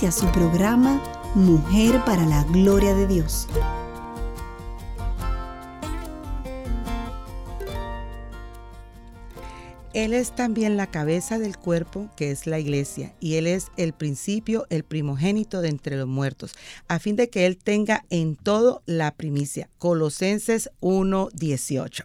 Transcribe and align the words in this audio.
Inicia 0.00 0.18
su 0.18 0.32
programa 0.32 0.98
Mujer 1.34 2.02
para 2.06 2.24
la 2.24 2.42
Gloria 2.44 2.94
de 2.94 3.06
Dios. 3.06 3.46
Él 9.92 10.14
es 10.14 10.34
también 10.34 10.78
la 10.78 10.86
cabeza 10.86 11.38
del 11.38 11.58
cuerpo, 11.58 12.08
que 12.16 12.30
es 12.30 12.46
la 12.46 12.58
iglesia, 12.58 13.12
y 13.20 13.34
Él 13.34 13.46
es 13.46 13.66
el 13.76 13.92
principio, 13.92 14.66
el 14.70 14.84
primogénito 14.84 15.60
de 15.60 15.68
entre 15.68 15.98
los 15.98 16.08
muertos, 16.08 16.54
a 16.88 16.98
fin 16.98 17.14
de 17.16 17.28
que 17.28 17.44
Él 17.44 17.58
tenga 17.58 18.06
en 18.08 18.36
todo 18.36 18.82
la 18.86 19.10
primicia. 19.10 19.68
Colosenses 19.76 20.70
1.18. 20.80 22.04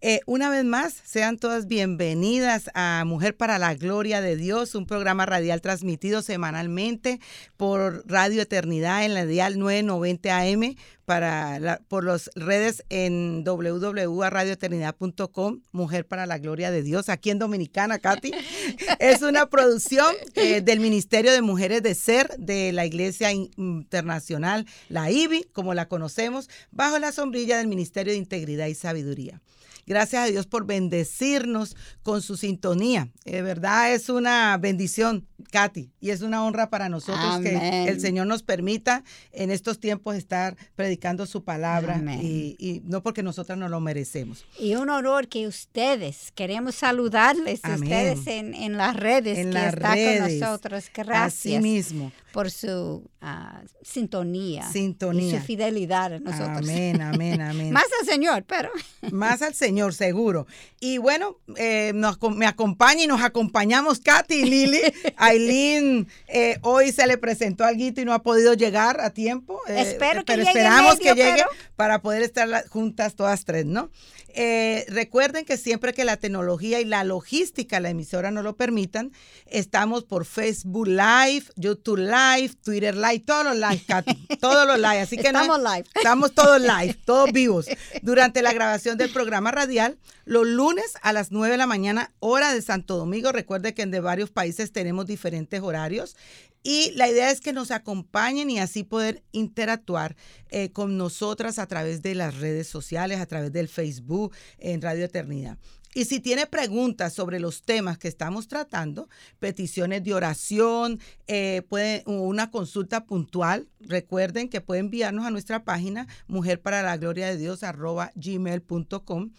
Eh, 0.00 0.20
una 0.26 0.50
vez 0.50 0.64
más, 0.64 0.94
sean 1.04 1.38
todas 1.38 1.66
bienvenidas 1.66 2.70
a 2.74 3.04
Mujer 3.06 3.36
para 3.36 3.58
la 3.58 3.74
Gloria 3.74 4.20
de 4.20 4.36
Dios, 4.36 4.74
un 4.74 4.86
programa 4.86 5.26
radial 5.26 5.60
transmitido 5.60 6.22
semanalmente 6.22 7.20
por 7.56 8.04
Radio 8.06 8.42
Eternidad 8.42 9.04
en 9.04 9.14
la 9.14 9.24
dial 9.24 9.58
990 9.58 10.38
AM 10.38 10.76
para 11.04 11.80
por 11.88 12.04
las 12.04 12.30
redes 12.34 12.84
en 12.88 13.44
www.radioeternidad.com, 13.44 15.60
Mujer 15.72 16.06
para 16.06 16.26
la 16.26 16.38
Gloria 16.38 16.70
de 16.70 16.82
Dios, 16.82 17.08
aquí 17.08 17.30
en 17.30 17.38
Dominicana, 17.38 17.98
Katy. 17.98 18.32
es 18.98 19.22
una 19.22 19.46
producción 19.46 20.14
eh, 20.34 20.60
del 20.60 20.80
Ministerio 20.80 21.32
de 21.32 21.42
Mujeres 21.42 21.82
de 21.82 21.94
Ser 21.94 22.28
de 22.38 22.72
la 22.72 22.86
Iglesia 22.86 23.32
Internacional, 23.32 24.66
la 24.88 25.10
IBI, 25.10 25.46
como 25.52 25.74
la 25.74 25.88
conocemos, 25.88 26.48
bajo 26.70 26.98
la 26.98 27.12
sombrilla 27.12 27.58
del 27.58 27.68
Ministerio 27.68 28.12
de 28.12 28.18
Integridad 28.18 28.66
y 28.66 28.74
Sabiduría. 28.74 29.40
Gracias 29.86 30.22
a 30.22 30.26
Dios 30.26 30.46
por 30.46 30.66
bendecirnos 30.66 31.76
con 32.02 32.22
su 32.22 32.36
sintonía. 32.36 33.08
De 33.24 33.42
verdad 33.42 33.92
es 33.92 34.08
una 34.08 34.56
bendición, 34.58 35.26
Katy, 35.50 35.90
y 36.00 36.10
es 36.10 36.22
una 36.22 36.44
honra 36.44 36.70
para 36.70 36.88
nosotros 36.88 37.40
que 37.40 37.88
el 37.88 38.00
Señor 38.00 38.26
nos 38.26 38.42
permita 38.42 39.04
en 39.32 39.50
estos 39.50 39.78
tiempos 39.78 40.16
estar 40.16 40.56
predicando 40.74 41.26
su 41.26 41.44
palabra 41.44 42.00
y, 42.20 42.82
no 42.84 43.02
porque 43.02 43.22
nosotras 43.22 43.58
no 43.58 43.68
lo 43.68 43.80
merecemos. 43.80 44.44
Y 44.58 44.74
un 44.74 44.90
honor 44.90 45.28
que 45.28 45.46
ustedes, 45.46 46.32
queremos 46.34 46.74
saludarles, 46.74 47.60
ustedes 47.64 48.26
en, 48.26 48.76
las 48.76 48.96
redes 48.96 49.38
en 49.38 49.48
que 49.48 49.54
las 49.54 49.74
está 49.74 49.94
redes. 49.94 50.20
con 50.20 50.40
nosotros. 50.40 50.84
Gracias. 50.94 51.34
Así 51.34 51.58
mismo. 51.58 52.12
Por 52.32 52.50
su 52.50 53.08
ah, 53.20 53.62
sintonía. 53.82 54.68
Sintonía. 54.70 55.36
Y 55.36 55.38
su 55.38 55.46
fidelidad 55.46 56.14
a 56.14 56.18
nosotros. 56.18 56.58
Amén, 56.58 57.00
amén, 57.00 57.40
amén. 57.40 57.70
Más 57.72 57.86
al 58.00 58.06
Señor, 58.06 58.44
pero. 58.44 58.70
Más 59.12 59.40
al 59.42 59.54
Señor, 59.54 59.73
seguro. 59.92 60.46
Y 60.80 60.98
bueno, 60.98 61.38
eh, 61.56 61.92
nos, 61.94 62.18
me 62.34 62.46
acompaña 62.46 63.04
y 63.04 63.06
nos 63.06 63.22
acompañamos 63.22 64.00
Katy 64.00 64.34
y 64.34 64.44
Lili. 64.44 64.80
Aileen 65.16 66.08
eh, 66.28 66.58
hoy 66.62 66.92
se 66.92 67.06
le 67.06 67.18
presentó 67.18 67.64
algo 67.64 67.82
y 67.84 68.04
no 68.04 68.12
ha 68.12 68.22
podido 68.22 68.54
llegar 68.54 69.00
a 69.00 69.10
tiempo. 69.10 69.60
Eh, 69.68 69.82
Espero 69.82 70.20
que 70.24 70.32
pero 70.34 70.38
llegue 70.44 70.50
esperamos 70.60 70.98
medio, 70.98 71.14
que 71.14 71.22
llegue 71.22 71.34
pero- 71.36 71.48
para 71.76 72.00
poder 72.02 72.22
estar 72.22 72.68
juntas 72.68 73.14
todas 73.14 73.44
tres, 73.44 73.66
¿no? 73.66 73.90
Eh, 74.36 74.84
recuerden 74.88 75.44
que 75.44 75.56
siempre 75.56 75.92
que 75.94 76.04
la 76.04 76.16
tecnología 76.16 76.80
y 76.80 76.84
la 76.84 77.04
logística, 77.04 77.78
la 77.78 77.90
emisora 77.90 78.32
no 78.32 78.42
lo 78.42 78.56
permitan, 78.56 79.12
estamos 79.46 80.02
por 80.02 80.24
Facebook 80.24 80.88
Live, 80.88 81.44
YouTube 81.54 81.98
Live, 81.98 82.50
Twitter 82.64 82.96
Live, 82.96 83.20
todos 83.20 83.44
los 83.44 83.54
live, 83.56 83.82
Katy, 83.86 84.26
todos 84.40 84.66
los 84.66 84.76
live. 84.78 85.00
Así 85.02 85.16
que 85.16 85.32
no- 85.32 85.40
Estamos 85.42 85.60
live. 85.60 85.84
Estamos 85.94 86.32
todos 86.34 86.60
live, 86.60 86.94
todos 87.04 87.30
vivos. 87.30 87.66
Durante 88.02 88.42
la 88.42 88.52
grabación 88.52 88.98
del 88.98 89.10
programa 89.12 89.52
radial, 89.64 89.98
los 90.26 90.46
lunes 90.46 90.94
a 91.00 91.14
las 91.14 91.32
9 91.32 91.52
de 91.52 91.58
la 91.58 91.66
mañana, 91.66 92.12
hora 92.20 92.52
de 92.52 92.60
Santo 92.60 92.96
Domingo. 92.96 93.32
Recuerde 93.32 93.72
que 93.72 93.82
en 93.82 93.90
de 93.90 94.00
varios 94.00 94.30
países 94.30 94.72
tenemos 94.72 95.06
diferentes 95.06 95.60
horarios. 95.62 96.16
Y 96.62 96.92
la 96.92 97.08
idea 97.08 97.30
es 97.30 97.40
que 97.40 97.52
nos 97.52 97.70
acompañen 97.70 98.50
y 98.50 98.58
así 98.58 98.84
poder 98.84 99.22
interactuar 99.32 100.16
eh, 100.50 100.70
con 100.70 100.96
nosotras 100.96 101.58
a 101.58 101.66
través 101.66 102.02
de 102.02 102.14
las 102.14 102.38
redes 102.38 102.68
sociales, 102.68 103.20
a 103.20 103.26
través 103.26 103.52
del 103.52 103.68
Facebook, 103.68 104.34
en 104.58 104.82
Radio 104.82 105.04
Eternidad. 105.04 105.58
Y 105.94 106.06
si 106.06 106.18
tiene 106.18 106.46
preguntas 106.46 107.12
sobre 107.12 107.38
los 107.38 107.62
temas 107.62 107.98
que 107.98 108.08
estamos 108.08 108.48
tratando, 108.48 109.08
peticiones 109.38 110.02
de 110.02 110.12
oración, 110.12 111.00
eh, 111.28 111.62
puede, 111.68 112.02
una 112.06 112.50
consulta 112.50 113.04
puntual, 113.04 113.68
recuerden 113.80 114.48
que 114.48 114.60
puede 114.60 114.80
enviarnos 114.80 115.24
a 115.24 115.30
nuestra 115.30 115.64
página 115.64 116.08
mujer 116.26 116.60
para 116.60 116.82
la 116.82 116.96
gloria 116.96 117.28
de 117.28 117.36
Dios 117.36 117.62
arroba 117.62 118.10
gmail.com. 118.16 119.30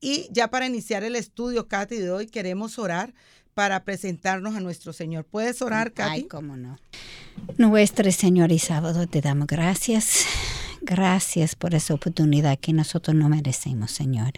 Y 0.00 0.28
ya 0.32 0.48
para 0.48 0.66
iniciar 0.66 1.04
el 1.04 1.14
estudio, 1.14 1.68
Katy, 1.68 1.96
de 1.96 2.10
hoy 2.10 2.26
queremos 2.26 2.78
orar 2.78 3.14
para 3.54 3.84
presentarnos 3.84 4.56
a 4.56 4.60
nuestro 4.60 4.92
Señor. 4.92 5.26
¿Puedes 5.26 5.62
orar, 5.62 5.92
Katy? 5.92 6.10
Ay, 6.10 6.22
cómo 6.24 6.56
no. 6.56 6.78
Nuestro 7.56 8.10
Señor 8.10 8.50
y 8.52 8.58
Sábado, 8.58 9.06
te 9.06 9.20
damos 9.20 9.46
gracias. 9.46 10.24
Gracias 10.82 11.54
por 11.54 11.74
esa 11.74 11.94
oportunidad 11.94 12.58
que 12.58 12.72
nosotros 12.72 13.14
no 13.14 13.28
merecemos, 13.28 13.90
Señor. 13.90 14.32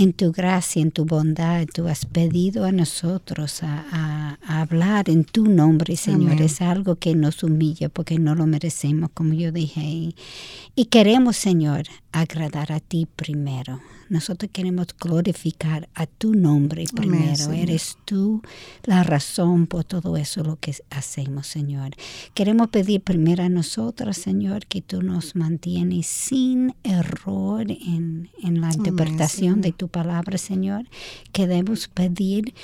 En 0.00 0.12
tu 0.12 0.30
gracia, 0.32 0.80
en 0.80 0.92
tu 0.92 1.04
bondad, 1.04 1.66
tú 1.74 1.88
has 1.88 2.06
pedido 2.06 2.64
a 2.64 2.70
nosotros 2.72 3.62
a, 3.64 3.84
a- 3.90 4.38
a 4.46 4.60
hablar 4.60 5.10
en 5.10 5.24
tu 5.24 5.44
nombre, 5.46 5.96
Señor. 5.96 6.32
Amén. 6.32 6.44
Es 6.44 6.60
algo 6.62 6.96
que 6.96 7.14
nos 7.16 7.42
humilla 7.42 7.88
porque 7.88 8.18
no 8.18 8.34
lo 8.36 8.46
merecemos, 8.46 9.10
como 9.12 9.34
yo 9.34 9.50
dije. 9.50 9.80
Y, 9.80 10.14
y 10.76 10.84
queremos, 10.86 11.36
Señor, 11.36 11.82
agradar 12.12 12.72
a 12.72 12.80
ti 12.80 13.06
primero. 13.16 13.80
Nosotros 14.08 14.50
queremos 14.52 14.88
glorificar 14.98 15.88
a 15.94 16.06
tu 16.06 16.32
nombre 16.34 16.84
primero. 16.94 17.52
Eres 17.52 17.98
tú 18.06 18.42
la 18.84 19.02
razón 19.02 19.66
por 19.66 19.84
todo 19.84 20.16
eso 20.16 20.42
lo 20.42 20.56
que 20.56 20.74
hacemos, 20.90 21.46
Señor. 21.46 21.90
Queremos 22.32 22.68
pedir 22.68 23.02
primero 23.02 23.44
a 23.44 23.48
nosotros, 23.50 24.16
Señor, 24.16 24.66
que 24.66 24.80
tú 24.80 25.02
nos 25.02 25.36
mantienes 25.36 26.06
sin 26.06 26.74
error 26.84 27.70
en, 27.70 28.30
en 28.42 28.60
la 28.62 28.72
interpretación 28.72 29.60
de 29.60 29.72
tu 29.72 29.88
palabra, 29.88 30.38
Señor. 30.38 30.86
Queremos 31.32 31.88
pedir 31.88 32.54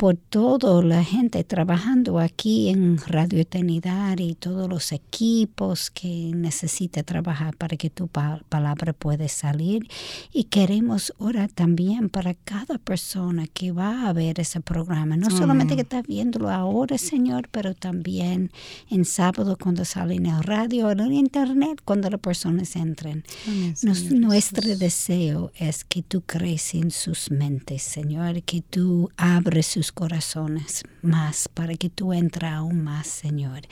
por 0.00 0.16
toda 0.16 0.82
la 0.82 1.04
gente 1.04 1.44
trabajando 1.44 2.18
aquí 2.20 2.70
en 2.70 2.96
Radio 3.06 3.38
Eternidad 3.38 4.16
y 4.18 4.34
todos 4.34 4.66
los 4.66 4.92
equipos 4.92 5.90
que 5.90 6.32
necesita 6.34 7.02
trabajar 7.02 7.54
para 7.58 7.76
que 7.76 7.90
tu 7.90 8.08
pa- 8.08 8.40
palabra 8.48 8.94
pueda 8.94 9.28
salir. 9.28 9.86
Y 10.32 10.44
queremos 10.44 11.12
orar 11.18 11.52
también 11.52 12.08
para 12.08 12.32
cada 12.32 12.78
persona 12.78 13.46
que 13.46 13.72
va 13.72 14.08
a 14.08 14.14
ver 14.14 14.40
ese 14.40 14.62
programa. 14.62 15.18
No 15.18 15.28
solamente 15.28 15.74
que 15.76 15.82
está 15.82 16.00
viéndolo 16.00 16.48
ahora, 16.48 16.96
Señor, 16.96 17.50
pero 17.50 17.74
también 17.74 18.50
en 18.88 19.04
sábado 19.04 19.58
cuando 19.62 19.84
sale 19.84 20.14
en 20.14 20.24
el 20.24 20.42
radio 20.42 20.86
o 20.86 20.90
en 20.92 21.12
internet, 21.12 21.82
cuando 21.84 22.08
las 22.08 22.20
personas 22.20 22.74
entren. 22.74 23.22
Amén, 23.46 23.74
Nos- 23.82 24.10
nuestro 24.10 24.62
Jesús. 24.62 24.78
deseo 24.78 25.52
es 25.58 25.84
que 25.84 26.00
tú 26.02 26.22
crees 26.22 26.74
en 26.74 26.90
sus 26.90 27.30
mentes, 27.30 27.82
Señor, 27.82 28.42
que 28.44 28.62
tú 28.62 29.10
abres 29.18 29.66
sus 29.66 29.89
corazones 29.92 30.82
más 31.02 31.48
para 31.48 31.74
que 31.76 31.88
tú 31.90 32.12
entres 32.12 32.50
aún 32.52 32.82
más, 32.84 33.06
Señor, 33.06 33.62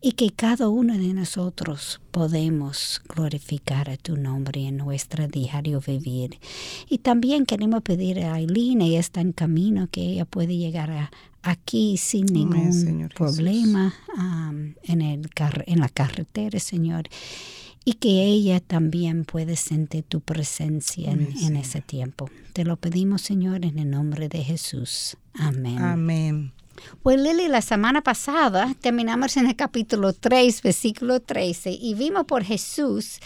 y 0.00 0.12
que 0.12 0.30
cada 0.30 0.68
uno 0.68 0.96
de 0.96 1.12
nosotros 1.14 2.00
podemos 2.10 3.00
glorificar 3.08 3.90
a 3.90 3.96
tu 3.96 4.16
nombre 4.16 4.66
en 4.66 4.76
nuestro 4.76 5.28
diario 5.28 5.80
vivir. 5.80 6.38
Y 6.88 6.98
también 6.98 7.46
queremos 7.46 7.82
pedir 7.82 8.20
a 8.24 8.34
Aileen, 8.34 8.80
ella 8.82 9.00
está 9.00 9.20
en 9.20 9.32
camino, 9.32 9.88
que 9.90 10.02
ella 10.02 10.24
puede 10.24 10.56
llegar 10.56 10.90
a 10.90 11.10
aquí 11.42 11.96
sin 11.96 12.26
ningún 12.26 12.72
problema 13.10 13.94
en, 14.82 15.00
el 15.02 15.30
car- 15.30 15.64
en 15.66 15.78
la 15.80 15.88
carretera, 15.88 16.58
Señor 16.58 17.04
y 17.88 17.94
que 17.94 18.22
ella 18.22 18.60
también 18.60 19.24
puede 19.24 19.56
sentir 19.56 20.04
tu 20.04 20.20
presencia 20.20 21.10
en, 21.10 21.20
Amén, 21.20 21.38
en 21.42 21.56
ese 21.56 21.80
tiempo. 21.80 22.28
Te 22.52 22.64
lo 22.64 22.76
pedimos, 22.76 23.22
Señor, 23.22 23.64
en 23.64 23.78
el 23.78 23.88
nombre 23.88 24.28
de 24.28 24.44
Jesús. 24.44 25.16
Amén. 25.32 25.78
Amén. 25.78 26.52
Pues 27.02 27.18
Lili, 27.18 27.48
la 27.48 27.62
semana 27.62 28.02
pasada 28.02 28.74
terminamos 28.78 29.38
en 29.38 29.46
el 29.46 29.56
capítulo 29.56 30.12
3, 30.12 30.60
versículo 30.60 31.20
13, 31.20 31.70
y 31.80 31.94
vimos 31.94 32.26
por 32.26 32.44
Jesús 32.44 33.20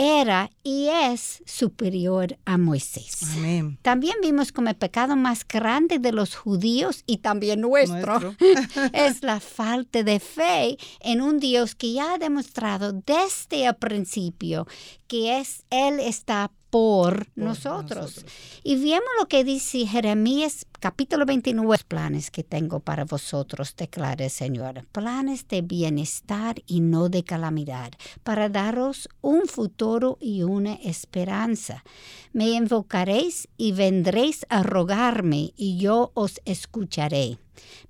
era 0.00 0.50
y 0.62 0.88
es 0.88 1.42
superior 1.44 2.38
a 2.46 2.56
Moisés. 2.56 3.18
Amén. 3.34 3.78
También 3.82 4.16
vimos 4.22 4.50
como 4.50 4.70
el 4.70 4.76
pecado 4.76 5.14
más 5.14 5.46
grande 5.46 5.98
de 5.98 6.12
los 6.12 6.34
judíos 6.34 7.02
y 7.06 7.18
también 7.18 7.60
nuestro, 7.60 8.18
Nuestro. 8.18 8.34
es 8.94 9.22
la 9.22 9.40
falta 9.40 10.02
de 10.02 10.18
fe 10.18 10.78
en 11.00 11.20
un 11.20 11.38
Dios 11.38 11.74
que 11.74 11.92
ya 11.92 12.14
ha 12.14 12.18
demostrado 12.18 12.92
desde 12.92 13.66
el 13.66 13.76
principio 13.76 14.66
que 15.06 15.38
es 15.38 15.64
Él 15.70 16.00
está 16.00 16.50
por, 16.70 17.26
nosotros. 17.34 18.14
nosotros. 18.14 18.32
Y 18.62 18.76
vemos 18.76 19.08
lo 19.18 19.26
que 19.26 19.42
dice 19.44 19.86
Jeremías 19.86 20.66
capítulo 20.80 21.26
29, 21.26 21.68
"Los 21.70 21.84
planes 21.84 22.30
que 22.30 22.42
tengo 22.42 22.80
para 22.80 23.04
vosotros, 23.04 23.76
declara 23.76 24.24
el 24.24 24.30
Señor, 24.30 24.86
planes 24.90 25.46
de 25.46 25.60
bienestar 25.62 26.62
y 26.66 26.80
no 26.80 27.08
de 27.08 27.22
calamidad, 27.22 27.92
para 28.24 28.48
daros 28.48 29.08
un 29.20 29.46
futuro 29.46 30.16
y 30.20 30.42
una 30.42 30.74
esperanza. 30.74 31.84
Me 32.32 32.50
invocaréis 32.50 33.48
y 33.56 33.72
vendréis 33.72 34.46
a 34.48 34.62
rogarme 34.62 35.52
y 35.56 35.78
yo 35.78 36.12
os 36.14 36.40
escucharé. 36.46 37.38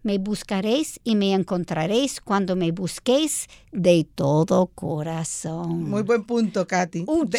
Me 0.02 0.18
buscaréis 0.18 0.98
y 1.04 1.14
me 1.14 1.32
encontraréis 1.32 2.20
cuando 2.20 2.56
me 2.56 2.72
busquéis 2.72 3.46
de 3.70 4.04
todo 4.14 4.66
corazón. 4.66 5.84
Muy 5.84 6.02
buen 6.02 6.24
punto, 6.24 6.66
Katy. 6.66 7.04
Ouch. 7.06 7.28
De, 7.28 7.38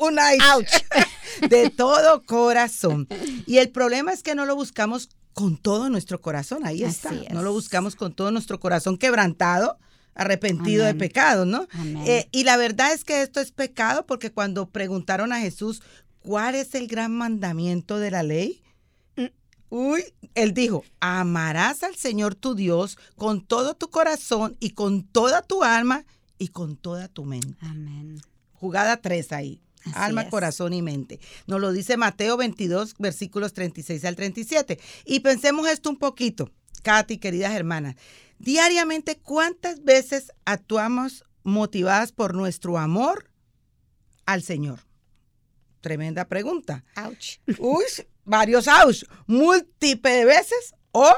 un 0.00 0.18
ice. 0.18 0.84
De 1.48 1.70
todo 1.70 2.24
corazón. 2.24 3.08
Y 3.46 3.58
el 3.58 3.70
problema 3.70 4.12
es 4.12 4.22
que 4.22 4.34
no 4.34 4.46
lo 4.46 4.54
buscamos 4.54 5.10
con 5.34 5.56
todo 5.56 5.88
nuestro 5.90 6.20
corazón. 6.20 6.66
Ahí 6.66 6.82
está. 6.82 7.14
Es. 7.14 7.30
No 7.32 7.42
lo 7.42 7.52
buscamos 7.52 7.96
con 7.96 8.12
todo 8.12 8.30
nuestro 8.30 8.58
corazón 8.58 8.98
quebrantado, 8.98 9.78
arrepentido 10.14 10.84
Amén. 10.84 10.98
de 10.98 10.98
pecado, 10.98 11.44
¿no? 11.44 11.68
Amén. 11.72 12.04
Eh, 12.06 12.28
y 12.32 12.44
la 12.44 12.56
verdad 12.56 12.92
es 12.92 13.04
que 13.04 13.22
esto 13.22 13.40
es 13.40 13.52
pecado 13.52 14.04
porque 14.06 14.32
cuando 14.32 14.68
preguntaron 14.68 15.32
a 15.32 15.40
Jesús 15.40 15.82
cuál 16.20 16.54
es 16.54 16.74
el 16.74 16.88
gran 16.88 17.12
mandamiento 17.12 17.98
de 17.98 18.10
la 18.10 18.22
ley, 18.22 18.62
uy, 19.70 20.02
él 20.34 20.54
dijo, 20.54 20.84
amarás 21.00 21.82
al 21.82 21.94
Señor 21.94 22.34
tu 22.34 22.54
Dios 22.54 22.98
con 23.16 23.44
todo 23.44 23.74
tu 23.74 23.90
corazón 23.90 24.56
y 24.60 24.70
con 24.70 25.04
toda 25.04 25.42
tu 25.42 25.62
alma 25.62 26.04
y 26.38 26.48
con 26.48 26.76
toda 26.76 27.08
tu 27.08 27.24
mente. 27.24 27.56
Amén. 27.60 28.20
Jugada 28.52 28.96
3 29.00 29.32
ahí. 29.32 29.60
Así 29.84 29.92
Alma, 29.94 30.22
es. 30.22 30.28
corazón 30.28 30.72
y 30.72 30.82
mente. 30.82 31.20
Nos 31.46 31.60
lo 31.60 31.72
dice 31.72 31.96
Mateo 31.96 32.36
22, 32.36 32.94
versículos 32.98 33.52
36 33.52 34.04
al 34.04 34.16
37. 34.16 34.78
Y 35.04 35.20
pensemos 35.20 35.68
esto 35.68 35.90
un 35.90 35.96
poquito, 35.96 36.50
Katy, 36.82 37.18
queridas 37.18 37.52
hermanas. 37.52 37.96
Diariamente, 38.38 39.18
¿cuántas 39.18 39.82
veces 39.84 40.32
actuamos 40.44 41.24
motivadas 41.42 42.12
por 42.12 42.34
nuestro 42.34 42.78
amor 42.78 43.30
al 44.26 44.42
Señor? 44.42 44.80
Tremenda 45.80 46.26
pregunta. 46.26 46.84
Ouch. 46.96 47.38
Uy, 47.58 47.84
varios 48.24 48.66
ouch. 48.66 49.04
Múltiple 49.26 50.10
de 50.10 50.24
veces 50.24 50.74
o 50.92 51.08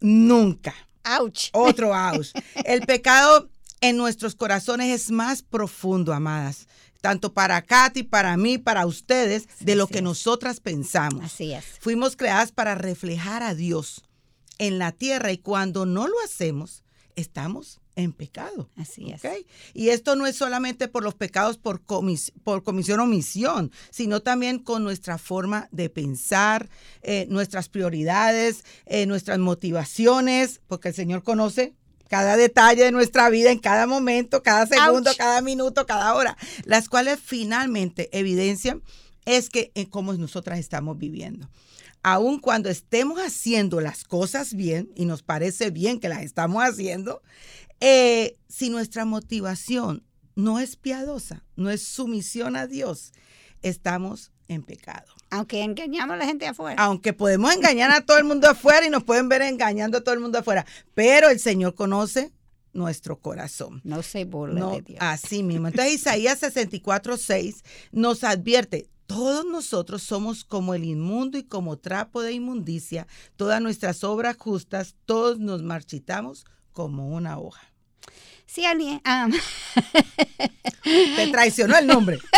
nunca. 0.00 0.74
Ouch. 1.18 1.48
Otro 1.52 1.94
aus. 1.94 2.32
El 2.64 2.82
pecado 2.82 3.48
en 3.80 3.96
nuestros 3.96 4.34
corazones 4.34 4.90
es 4.90 5.10
más 5.10 5.42
profundo, 5.42 6.12
amadas. 6.12 6.68
Tanto 7.02 7.34
para 7.34 7.60
Katy, 7.60 8.04
para 8.04 8.34
mí, 8.38 8.56
para 8.56 8.86
ustedes, 8.86 9.46
de 9.60 9.76
lo 9.76 9.86
que 9.88 9.98
es. 9.98 10.02
nosotras 10.04 10.60
pensamos. 10.60 11.22
Así 11.24 11.52
es. 11.52 11.64
Fuimos 11.80 12.16
creadas 12.16 12.52
para 12.52 12.74
reflejar 12.74 13.42
a 13.42 13.54
Dios 13.54 14.02
en 14.58 14.78
la 14.78 14.92
tierra 14.92 15.32
y 15.32 15.38
cuando 15.38 15.84
no 15.84 16.06
lo 16.08 16.14
hacemos, 16.24 16.84
estamos 17.16 17.80
en 17.96 18.12
pecado. 18.12 18.70
Así 18.76 19.10
es. 19.10 19.22
¿ok? 19.22 19.30
Y 19.74 19.88
esto 19.90 20.16
no 20.16 20.26
es 20.26 20.36
solamente 20.36 20.88
por 20.88 21.02
los 21.02 21.14
pecados 21.14 21.58
por, 21.58 21.84
comis- 21.84 22.32
por 22.44 22.62
comisión 22.62 23.00
o 23.00 23.02
omisión, 23.02 23.70
sino 23.90 24.20
también 24.20 24.58
con 24.60 24.82
nuestra 24.82 25.18
forma 25.18 25.68
de 25.72 25.90
pensar, 25.90 26.70
eh, 27.02 27.26
nuestras 27.28 27.68
prioridades, 27.68 28.64
eh, 28.86 29.04
nuestras 29.06 29.38
motivaciones, 29.40 30.60
porque 30.68 30.88
el 30.88 30.94
Señor 30.94 31.22
conoce 31.22 31.74
cada 32.12 32.36
detalle 32.36 32.84
de 32.84 32.92
nuestra 32.92 33.30
vida 33.30 33.50
en 33.50 33.58
cada 33.58 33.86
momento, 33.86 34.42
cada 34.42 34.66
segundo, 34.66 35.08
Ouch. 35.08 35.16
cada 35.16 35.40
minuto, 35.40 35.86
cada 35.86 36.14
hora, 36.14 36.36
las 36.66 36.90
cuales 36.90 37.18
finalmente 37.18 38.10
evidencian 38.12 38.82
es 39.24 39.48
que 39.48 39.72
en 39.74 39.86
cómo 39.86 40.12
nosotras 40.12 40.58
estamos 40.58 40.98
viviendo. 40.98 41.48
Aun 42.02 42.38
cuando 42.38 42.68
estemos 42.68 43.18
haciendo 43.18 43.80
las 43.80 44.04
cosas 44.04 44.52
bien 44.52 44.92
y 44.94 45.06
nos 45.06 45.22
parece 45.22 45.70
bien 45.70 46.00
que 46.00 46.10
las 46.10 46.20
estamos 46.20 46.62
haciendo, 46.62 47.22
eh, 47.80 48.36
si 48.46 48.68
nuestra 48.68 49.06
motivación 49.06 50.04
no 50.34 50.58
es 50.58 50.76
piadosa, 50.76 51.46
no 51.56 51.70
es 51.70 51.82
sumisión 51.82 52.56
a 52.56 52.66
Dios, 52.66 53.12
estamos 53.62 54.32
en 54.52 54.62
pecado. 54.62 55.12
Aunque 55.30 55.62
engañamos 55.62 56.14
a 56.14 56.16
la 56.18 56.26
gente 56.26 56.46
afuera. 56.46 56.82
Aunque 56.82 57.12
podemos 57.12 57.52
engañar 57.54 57.90
a 57.90 58.02
todo 58.02 58.18
el 58.18 58.24
mundo 58.24 58.48
afuera 58.50 58.86
y 58.86 58.90
nos 58.90 59.02
pueden 59.04 59.28
ver 59.28 59.42
engañando 59.42 59.98
a 59.98 60.00
todo 60.02 60.14
el 60.14 60.20
mundo 60.20 60.38
afuera, 60.38 60.66
pero 60.94 61.28
el 61.30 61.40
Señor 61.40 61.74
conoce 61.74 62.32
nuestro 62.72 63.18
corazón. 63.18 63.80
No 63.84 64.02
se 64.02 64.24
burle 64.24 64.60
No, 64.60 64.72
de 64.72 64.82
Dios. 64.82 64.98
así 65.00 65.42
mismo. 65.42 65.68
Entonces 65.68 65.94
Isaías 65.94 66.38
64, 66.38 67.16
6 67.16 67.64
nos 67.92 68.24
advierte, 68.24 68.88
todos 69.06 69.44
nosotros 69.44 70.02
somos 70.02 70.44
como 70.44 70.74
el 70.74 70.84
inmundo 70.84 71.36
y 71.38 71.42
como 71.44 71.76
trapo 71.78 72.22
de 72.22 72.32
inmundicia, 72.32 73.06
todas 73.36 73.60
nuestras 73.60 74.04
obras 74.04 74.36
justas, 74.38 74.94
todos 75.04 75.38
nos 75.38 75.62
marchitamos 75.62 76.46
como 76.72 77.08
una 77.10 77.38
hoja. 77.38 77.62
Si 78.46 78.64
alguien, 78.64 79.00
Te 81.16 81.26
traicionó 81.28 81.76
el 81.78 81.86
nombre. 81.86 82.18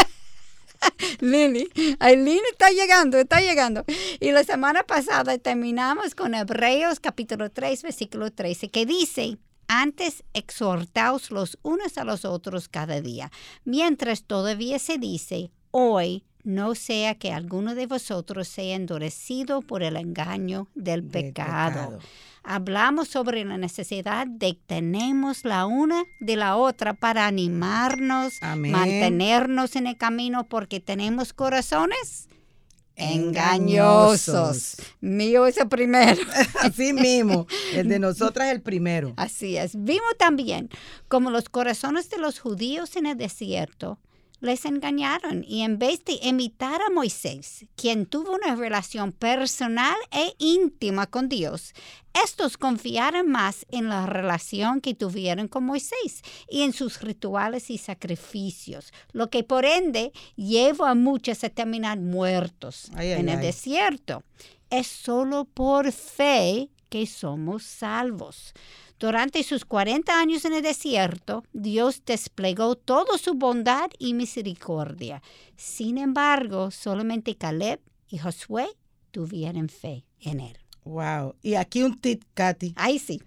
Lili, 1.20 1.68
Aileen 1.98 2.40
está 2.50 2.70
llegando, 2.70 3.18
está 3.18 3.40
llegando. 3.40 3.84
Y 4.20 4.32
la 4.32 4.44
semana 4.44 4.82
pasada 4.84 5.38
terminamos 5.38 6.14
con 6.14 6.34
Hebreos 6.34 7.00
capítulo 7.00 7.50
3, 7.50 7.82
versículo 7.82 8.32
13, 8.32 8.68
que 8.70 8.86
dice, 8.86 9.38
antes 9.68 10.24
exhortaos 10.32 11.30
los 11.30 11.58
unos 11.62 11.98
a 11.98 12.04
los 12.04 12.24
otros 12.24 12.68
cada 12.68 13.00
día, 13.00 13.30
mientras 13.64 14.24
todavía 14.24 14.78
se 14.78 14.98
dice, 14.98 15.50
hoy 15.70 16.24
no 16.42 16.74
sea 16.74 17.14
que 17.14 17.32
alguno 17.32 17.74
de 17.74 17.86
vosotros 17.86 18.48
sea 18.48 18.76
endurecido 18.76 19.62
por 19.62 19.82
el 19.82 19.96
engaño 19.96 20.68
del 20.74 21.08
Del 21.08 21.24
pecado. 21.24 21.98
Hablamos 22.44 23.08
sobre 23.08 23.44
la 23.44 23.56
necesidad 23.56 24.26
de 24.26 24.58
tenemos 24.66 25.44
la 25.44 25.64
una 25.66 26.04
de 26.20 26.36
la 26.36 26.56
otra 26.56 26.92
para 26.94 27.26
animarnos, 27.26 28.34
Amén. 28.42 28.72
mantenernos 28.72 29.76
en 29.76 29.86
el 29.86 29.96
camino 29.96 30.44
porque 30.46 30.78
tenemos 30.80 31.32
corazones 31.32 32.28
Engañosos. 32.96 34.28
engañosos. 34.28 34.76
Mío 35.00 35.46
es 35.46 35.56
el 35.56 35.68
primero. 35.68 36.20
Así 36.60 36.92
mismo. 36.92 37.46
El 37.72 37.88
de 37.88 37.98
nosotras 37.98 38.48
el 38.52 38.62
primero. 38.62 39.14
Así 39.16 39.56
es. 39.56 39.72
Vimos 39.82 40.16
también 40.18 40.68
como 41.08 41.30
los 41.30 41.48
corazones 41.48 42.08
de 42.10 42.18
los 42.18 42.38
judíos 42.38 42.94
en 42.96 43.06
el 43.06 43.16
desierto 43.16 43.98
les 44.40 44.64
engañaron 44.64 45.44
y 45.46 45.62
en 45.62 45.78
vez 45.78 46.04
de 46.04 46.18
imitar 46.22 46.80
a 46.82 46.90
Moisés, 46.90 47.66
quien 47.76 48.06
tuvo 48.06 48.34
una 48.34 48.54
relación 48.54 49.12
personal 49.12 49.96
e 50.10 50.34
íntima 50.38 51.06
con 51.06 51.28
Dios, 51.28 51.72
estos 52.22 52.56
confiaron 52.56 53.28
más 53.28 53.66
en 53.70 53.88
la 53.88 54.06
relación 54.06 54.80
que 54.80 54.94
tuvieron 54.94 55.48
con 55.48 55.64
Moisés 55.64 56.22
y 56.48 56.62
en 56.62 56.72
sus 56.72 57.00
rituales 57.00 57.70
y 57.70 57.78
sacrificios, 57.78 58.92
lo 59.12 59.30
que 59.30 59.42
por 59.42 59.64
ende 59.64 60.12
llevó 60.36 60.84
a 60.84 60.94
muchos 60.94 61.42
a 61.42 61.50
terminar 61.50 61.98
muertos 61.98 62.90
Ay, 62.94 63.12
ay, 63.12 63.20
en 63.20 63.28
el 63.28 63.38
ay. 63.38 63.46
desierto. 63.46 64.22
Es 64.70 64.86
solo 64.86 65.44
por 65.44 65.90
fe 65.92 66.70
que 66.88 67.06
somos 67.06 67.64
salvos. 67.64 68.54
Durante 69.04 69.42
sus 69.42 69.66
40 69.66 70.18
años 70.18 70.46
en 70.46 70.54
el 70.54 70.62
desierto, 70.62 71.44
Dios 71.52 72.00
desplegó 72.06 72.74
toda 72.74 73.18
su 73.18 73.34
bondad 73.34 73.90
y 73.98 74.14
misericordia. 74.14 75.22
Sin 75.58 75.98
embargo, 75.98 76.70
solamente 76.70 77.36
Caleb 77.36 77.80
y 78.08 78.16
Josué 78.16 78.66
tuvieron 79.10 79.68
fe 79.68 80.06
en 80.22 80.40
él. 80.40 80.56
Wow. 80.84 81.34
Y 81.42 81.56
aquí 81.56 81.82
un 81.82 82.00
tip, 82.00 82.22
Katy. 82.32 82.72
Ahí 82.76 82.98
sí. 82.98 83.20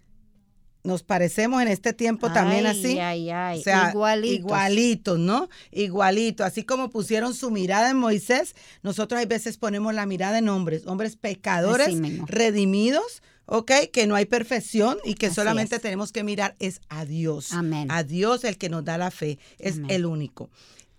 Nos 0.83 1.03
parecemos 1.03 1.61
en 1.61 1.67
este 1.67 1.93
tiempo 1.93 2.31
también 2.31 2.65
Ay, 2.65 2.71
así. 2.71 2.99
Ay, 2.99 3.29
ay, 3.29 3.59
O 3.59 3.61
sea, 3.61 3.91
Igualitos. 3.91 4.39
igualitos, 4.39 5.19
¿no? 5.19 5.47
Igualito. 5.71 6.43
Así 6.43 6.63
como 6.63 6.89
pusieron 6.89 7.35
su 7.35 7.51
mirada 7.51 7.91
en 7.91 7.97
Moisés, 7.97 8.55
nosotros 8.81 9.19
hay 9.19 9.27
veces 9.27 9.59
ponemos 9.59 9.93
la 9.93 10.07
mirada 10.07 10.39
en 10.39 10.49
hombres, 10.49 10.87
hombres 10.87 11.17
pecadores, 11.17 11.95
redimidos, 12.25 13.21
¿ok? 13.47 13.71
Que 13.91 14.05
no 14.07 14.15
hay 14.15 14.25
perfección 14.25 14.97
y 15.03 15.15
que 15.15 15.27
Así 15.27 15.35
solamente 15.35 15.77
es. 15.77 15.81
tenemos 15.81 16.11
que 16.11 16.23
mirar 16.23 16.55
es 16.59 16.79
a 16.89 17.03
Dios. 17.05 17.51
Amén. 17.53 17.89
A 17.91 18.03
Dios 18.03 18.43
el 18.43 18.57
que 18.57 18.69
nos 18.69 18.85
da 18.85 18.97
la 18.99 19.09
fe, 19.11 19.39
es 19.57 19.77
Amén. 19.77 19.89
el 19.91 20.05
único. 20.05 20.49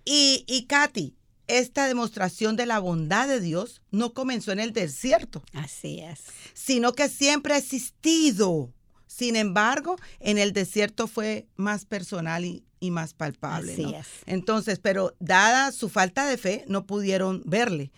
Y, 0.05 0.45
y 0.49 0.65
Katy, 0.67 1.15
esta 1.47 1.87
demostración 1.87 2.57
de 2.57 2.67
la 2.67 2.79
bondad 2.79 3.29
de 3.29 3.41
Dios 3.41 3.81
no 3.91 4.13
comenzó 4.13 4.53
en 4.53 4.61
el 4.61 4.73
desierto 4.73 5.43
Así 5.55 6.01
es. 6.01 6.21
sino 6.53 6.93
que 6.93 7.09
siempre 7.09 7.55
ha 7.55 7.59
existido 7.59 8.73
Sin 9.07 9.35
embargo, 9.37 9.97
en 10.21 10.37
el 10.39 10.53
desierto 10.53 11.07
fue 11.07 11.47
más 11.57 11.85
personal 11.87 12.45
y, 12.45 12.65
y 12.81 12.91
más 12.91 13.15
palpable. 13.15 13.73
Así 13.73 13.83
¿no? 13.83 13.91
es. 13.99 14.07
Entonces, 14.27 14.79
pero 14.79 15.15
dada 15.21 15.73
su 15.73 15.89
falta 15.89 16.27
de 16.27 16.37
fe, 16.37 16.65
no 16.69 16.85
pudieron 16.87 17.43
verle. 17.47 17.91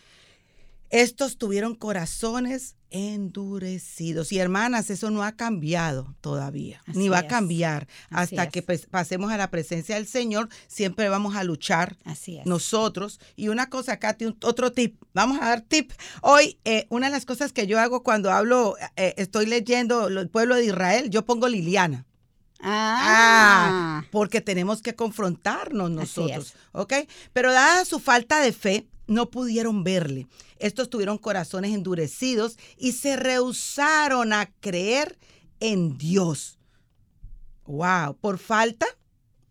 Estos 0.89 1.37
tuvieron 1.37 1.75
corazones 1.75 2.77
endurecidos. 2.91 4.33
Y 4.33 4.39
hermanas, 4.39 4.91
eso 4.91 5.11
no 5.11 5.23
ha 5.23 5.33
cambiado 5.33 6.15
todavía, 6.21 6.83
Así 6.87 6.99
ni 6.99 7.09
va 7.09 7.19
a 7.19 7.27
cambiar. 7.27 7.87
Así 8.11 8.37
Hasta 8.37 8.45
es. 8.45 8.53
que 8.53 8.63
pues, 8.63 8.87
pasemos 8.87 9.33
a 9.33 9.37
la 9.37 9.51
presencia 9.51 9.97
del 9.97 10.07
Señor, 10.07 10.49
siempre 10.67 11.09
vamos 11.09 11.37
a 11.37 11.45
luchar 11.45 11.99
Así 12.05 12.39
es. 12.39 12.47
nosotros. 12.47 13.21
Y 13.37 13.49
una 13.49 13.69
cosa, 13.71 13.99
Katy, 13.99 14.37
otro 14.43 14.73
tip. 14.73 15.01
Vamos 15.15 15.39
a 15.41 15.49
dar 15.49 15.61
tip. 15.63 15.93
Hoy, 16.23 16.59
eh, 16.65 16.87
una 16.91 17.07
de 17.07 17.13
las 17.13 17.27
cosas 17.27 17.53
que 17.53 17.67
yo 17.67 17.79
hago 17.81 18.03
cuando 18.03 18.31
hablo, 18.31 18.77
eh, 18.97 19.15
estoy 19.17 19.47
leyendo 19.47 20.09
el 20.09 20.29
pueblo 20.29 20.55
de 20.57 20.67
Israel, 20.67 21.11
yo 21.11 21.25
pongo 21.25 21.49
Liliana. 21.49 22.07
Ah, 22.63 24.05
porque 24.11 24.41
tenemos 24.41 24.83
que 24.83 24.95
confrontarnos 24.95 25.91
nosotros. 25.91 26.55
¿ok? 26.73 26.95
Pero 27.33 27.53
dada 27.53 27.85
su 27.85 28.01
falta 28.01 28.41
de 28.41 28.53
fe, 28.53 28.87
no 29.07 29.31
pudieron 29.31 29.83
verle. 29.83 30.27
Estos 30.61 30.89
tuvieron 30.91 31.19
corazones 31.19 31.75
endurecidos 31.75 32.57
y 32.77 32.93
se 32.93 33.17
rehusaron 33.17 34.33
a 34.33 34.53
creer 34.61 35.19
en 35.59 35.99
Dios. 35.99 36.59
Wow, 37.67 38.17
por 38.21 38.39
falta 38.39 38.87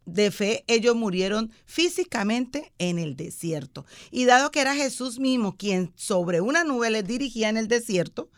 de 0.06 0.32
fe, 0.32 0.64
ellos 0.68 0.96
murieron 0.96 1.52
físicamente 1.66 2.72
en 2.78 3.00
el 3.00 3.16
desierto. 3.16 3.86
Y 4.12 4.26
dado 4.26 4.52
que 4.52 4.62
era 4.62 4.76
Jesús 4.76 5.20
mismo 5.20 5.56
quien 5.56 5.92
sobre 5.96 6.42
una 6.42 6.64
nube 6.64 6.90
les 6.90 7.06
dirigía 7.06 7.50
en 7.50 7.58
el 7.58 7.68
desierto, 7.68 8.30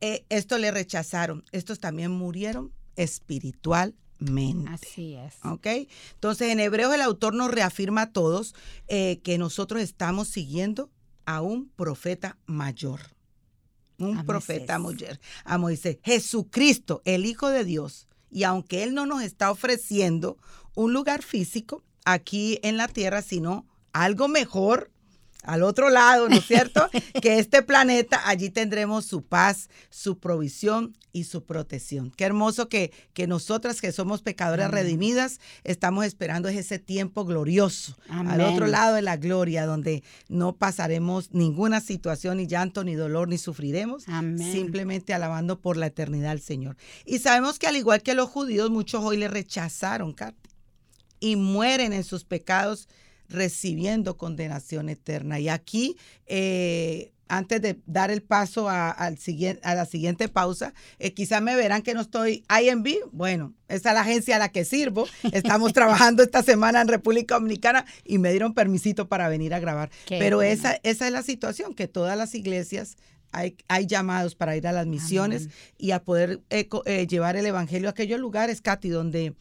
eh, 0.00 0.24
esto 0.28 0.58
le 0.58 0.70
rechazaron. 0.70 1.44
Estos 1.52 1.78
también 1.78 2.10
murieron 2.10 2.72
espiritualmente. 2.96 4.70
así 4.70 5.14
es. 5.14 5.34
¿Ok? 5.44 5.66
Entonces, 6.14 6.50
en 6.50 6.60
Hebreos 6.60 6.94
el 6.94 7.02
autor 7.02 7.34
nos 7.34 7.50
reafirma 7.50 8.02
a 8.02 8.12
todos 8.12 8.54
eh, 8.88 9.20
que 9.22 9.38
nosotros 9.38 9.82
estamos 9.82 10.28
siguiendo 10.28 10.90
a 11.24 11.40
un 11.42 11.68
profeta 11.68 12.38
mayor. 12.46 13.00
Un 13.98 14.18
A 14.18 14.24
profeta 14.24 14.78
mayor. 14.78 15.18
A 15.44 15.58
Moisés. 15.58 15.98
Jesucristo, 16.02 17.02
el 17.04 17.26
Hijo 17.26 17.48
de 17.48 17.64
Dios. 17.64 18.08
Y 18.30 18.44
aunque 18.44 18.82
Él 18.82 18.94
no 18.94 19.06
nos 19.06 19.22
está 19.22 19.50
ofreciendo 19.50 20.38
un 20.74 20.92
lugar 20.92 21.22
físico 21.22 21.82
aquí 22.04 22.58
en 22.62 22.76
la 22.76 22.88
tierra, 22.88 23.22
sino 23.22 23.66
algo 23.92 24.28
mejor 24.28 24.90
al 25.42 25.62
otro 25.62 25.90
lado, 25.90 26.28
¿no 26.28 26.36
es 26.36 26.46
cierto? 26.46 26.88
que 27.22 27.38
este 27.38 27.62
planeta, 27.62 28.20
allí 28.26 28.50
tendremos 28.50 29.04
su 29.04 29.22
paz, 29.22 29.68
su 29.88 30.18
provisión 30.18 30.96
y 31.12 31.24
su 31.24 31.44
protección. 31.44 32.12
Qué 32.16 32.24
hermoso 32.24 32.68
que, 32.68 32.92
que 33.14 33.26
nosotras 33.26 33.80
que 33.80 33.92
somos 33.92 34.22
pecadoras 34.22 34.68
Amén. 34.68 34.84
redimidas 34.84 35.40
estamos 35.64 36.04
esperando 36.04 36.48
ese 36.48 36.78
tiempo 36.78 37.24
glorioso 37.24 37.96
al 38.08 38.40
Amén. 38.40 38.46
otro 38.46 38.66
lado 38.66 38.94
de 38.94 39.02
la 39.02 39.16
gloria, 39.16 39.66
donde 39.66 40.04
no 40.28 40.56
pasaremos 40.56 41.32
ninguna 41.32 41.80
situación, 41.80 42.36
ni 42.36 42.46
llanto, 42.46 42.84
ni 42.84 42.94
dolor, 42.94 43.28
ni 43.28 43.38
sufriremos, 43.38 44.08
Amén. 44.08 44.52
simplemente 44.52 45.14
alabando 45.14 45.60
por 45.60 45.76
la 45.76 45.86
eternidad 45.86 46.30
al 46.32 46.40
Señor. 46.40 46.76
Y 47.04 47.18
sabemos 47.18 47.58
que 47.58 47.66
al 47.66 47.76
igual 47.76 48.02
que 48.02 48.14
los 48.14 48.28
judíos, 48.28 48.70
muchos 48.70 49.02
hoy 49.02 49.16
le 49.16 49.28
rechazaron, 49.28 50.14
y 51.20 51.36
mueren 51.36 51.92
en 51.92 52.04
sus 52.04 52.24
pecados 52.24 52.88
recibiendo 53.30 54.16
condenación 54.16 54.88
eterna. 54.88 55.38
Y 55.38 55.48
aquí, 55.48 55.96
eh, 56.26 57.12
antes 57.28 57.62
de 57.62 57.80
dar 57.86 58.10
el 58.10 58.22
paso 58.22 58.68
a, 58.68 58.90
al 58.90 59.16
siguiente, 59.16 59.60
a 59.64 59.74
la 59.74 59.86
siguiente 59.86 60.28
pausa, 60.28 60.74
eh, 60.98 61.14
quizás 61.14 61.40
me 61.40 61.54
verán 61.54 61.82
que 61.82 61.94
no 61.94 62.00
estoy 62.00 62.44
INB. 62.50 62.88
Bueno, 63.12 63.54
esa 63.68 63.90
es 63.90 63.94
la 63.94 64.00
agencia 64.00 64.36
a 64.36 64.38
la 64.40 64.50
que 64.50 64.64
sirvo. 64.64 65.06
Estamos 65.32 65.72
trabajando 65.74 66.22
esta 66.22 66.42
semana 66.42 66.80
en 66.80 66.88
República 66.88 67.36
Dominicana 67.36 67.86
y 68.04 68.18
me 68.18 68.30
dieron 68.30 68.52
permisito 68.52 69.08
para 69.08 69.28
venir 69.28 69.54
a 69.54 69.60
grabar. 69.60 69.90
Qué 70.06 70.18
Pero 70.18 70.38
bueno. 70.38 70.52
esa, 70.52 70.80
esa 70.82 71.06
es 71.06 71.12
la 71.12 71.22
situación, 71.22 71.74
que 71.74 71.86
todas 71.86 72.18
las 72.18 72.34
iglesias 72.34 72.96
hay, 73.32 73.56
hay 73.68 73.86
llamados 73.86 74.34
para 74.34 74.56
ir 74.56 74.66
a 74.66 74.72
las 74.72 74.86
misiones 74.86 75.42
Amén. 75.42 75.54
y 75.78 75.90
a 75.92 76.02
poder 76.02 76.40
eh, 76.50 76.68
eh, 76.86 77.06
llevar 77.06 77.36
el 77.36 77.46
evangelio 77.46 77.88
a 77.88 77.92
aquellos 77.92 78.18
lugares, 78.18 78.60
Katy, 78.60 78.88
donde 78.88 79.34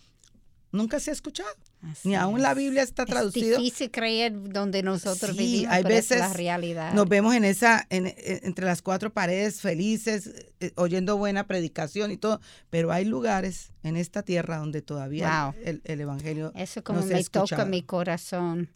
nunca 0.72 1.00
se 1.00 1.10
ha 1.10 1.14
escuchado. 1.14 1.56
Así 1.82 2.10
Ni 2.10 2.16
aún 2.16 2.42
la 2.42 2.52
es. 2.52 2.58
Biblia 2.58 2.84
está 2.84 3.06
traducido. 3.06 3.56
Es 3.56 3.64
difícil 3.64 3.90
creer 3.90 4.34
donde 4.52 4.84
nosotros 4.84 5.32
Sí, 5.32 5.38
vivimos, 5.38 5.74
hay 5.74 5.84
pero 5.84 5.96
es 5.96 6.10
la 6.10 6.18
veces 6.28 6.36
realidad. 6.38 6.94
Nos 6.94 7.08
vemos 7.08 7.34
en 7.36 7.46
esa, 7.46 7.88
en- 7.90 8.08
en- 8.08 8.16
entre 8.44 8.66
las 8.66 8.82
cuatro 8.82 9.14
paredes, 9.14 9.62
felices, 9.62 10.30
eh, 10.60 10.72
oyendo 10.76 11.16
buena 11.16 11.48
predicación 11.48 12.12
y 12.12 12.18
todo, 12.18 12.42
pero 12.70 12.92
hay 12.92 13.06
lugares 13.06 13.72
en 13.84 13.96
esta 13.96 14.24
tierra 14.24 14.58
donde 14.58 14.82
todavía 14.82 15.46
Wow. 15.54 15.64
el, 15.64 15.82
el 15.86 16.02
evangelio 16.02 16.52
Eso 16.56 16.84
como 16.84 17.00
no 17.00 17.08
se 17.08 17.14
me 17.14 17.24
toca 17.24 17.64
mi 17.64 17.82
corazón. 17.82 18.70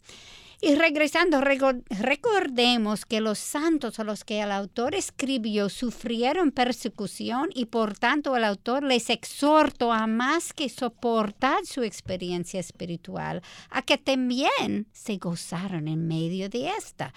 Y 0.66 0.76
regresando, 0.76 1.42
recordemos 1.42 3.04
que 3.04 3.20
los 3.20 3.38
santos 3.38 4.00
a 4.00 4.04
los 4.04 4.24
que 4.24 4.40
el 4.40 4.50
autor 4.50 4.94
escribió 4.94 5.68
sufrieron 5.68 6.52
persecución 6.52 7.50
y 7.54 7.66
por 7.66 7.98
tanto 7.98 8.34
el 8.34 8.44
autor 8.44 8.82
les 8.82 9.10
exhortó 9.10 9.92
a 9.92 10.06
más 10.06 10.54
que 10.54 10.70
soportar 10.70 11.66
su 11.66 11.82
experiencia 11.82 12.60
espiritual, 12.60 13.42
a 13.68 13.82
que 13.82 13.98
también 13.98 14.86
se 14.90 15.18
gozaron 15.18 15.86
en 15.86 16.08
medio 16.08 16.48
de 16.48 16.70
esta. 16.70 17.12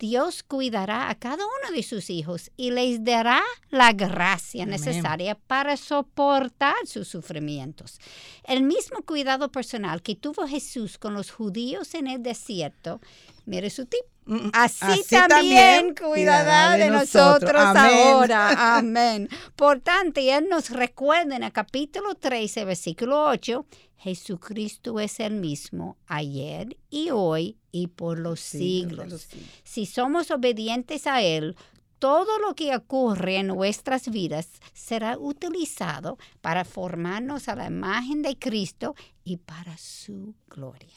Dios 0.00 0.42
cuidará 0.42 1.10
a 1.10 1.14
cada 1.14 1.44
uno 1.44 1.76
de 1.76 1.82
sus 1.82 2.08
hijos 2.08 2.50
y 2.56 2.70
les 2.70 3.04
dará 3.04 3.42
la 3.68 3.92
gracia 3.92 4.62
Amén. 4.62 4.80
necesaria 4.80 5.34
para 5.34 5.76
soportar 5.76 6.74
sus 6.86 7.06
sufrimientos. 7.06 7.98
El 8.44 8.62
mismo 8.62 9.02
cuidado 9.02 9.52
personal 9.52 10.00
que 10.00 10.16
tuvo 10.16 10.48
Jesús 10.48 10.96
con 10.96 11.12
los 11.12 11.30
judíos 11.30 11.92
en 11.92 12.06
el 12.06 12.22
desierto, 12.22 13.02
mire 13.44 13.68
su 13.68 13.84
tip. 13.84 14.00
Mm, 14.30 14.50
Así, 14.52 14.84
así 14.84 15.02
también 15.10 15.92
también 15.92 15.94
cuidará 15.96 16.76
de 16.76 16.88
nosotros, 16.88 17.52
Amén. 17.52 18.06
ahora. 18.12 18.76
Amén. 18.78 19.28
Por 19.56 19.80
tanto, 19.80 20.20
Él 20.20 20.48
nos 20.48 20.70
recuerda 20.70 21.34
en 21.34 21.42
el 21.42 21.50
capítulo 21.52 22.14
13, 22.14 22.64
versículo 22.64 23.24
8, 23.28 23.66
Jesucristo 23.96 25.00
es 25.00 25.18
el 25.18 25.34
mismo 25.34 25.96
ayer 26.06 26.76
y 26.90 27.10
hoy 27.10 27.58
y 27.72 27.88
por 27.88 28.20
los 28.20 28.38
Siglos 28.38 28.60
de 28.60 28.68
siglos. 28.68 29.08
los 29.10 29.20
siglos. 29.22 29.48
Si 29.64 29.84
somos 29.86 30.30
obedientes 30.30 31.08
a 31.08 31.22
Él, 31.22 31.56
todo 31.98 32.38
lo 32.38 32.54
que 32.54 32.74
ocurre 32.76 33.38
en 33.38 33.48
nuestras 33.48 34.08
vidas 34.10 34.48
será 34.72 35.18
utilizado 35.18 36.18
para 36.40 36.64
formarnos 36.64 37.48
a 37.48 37.56
la 37.56 37.66
imagen 37.66 38.22
de 38.22 38.38
Cristo 38.38 38.94
y 39.24 39.38
para 39.38 39.76
su 39.76 40.34
gloria. 40.48 40.88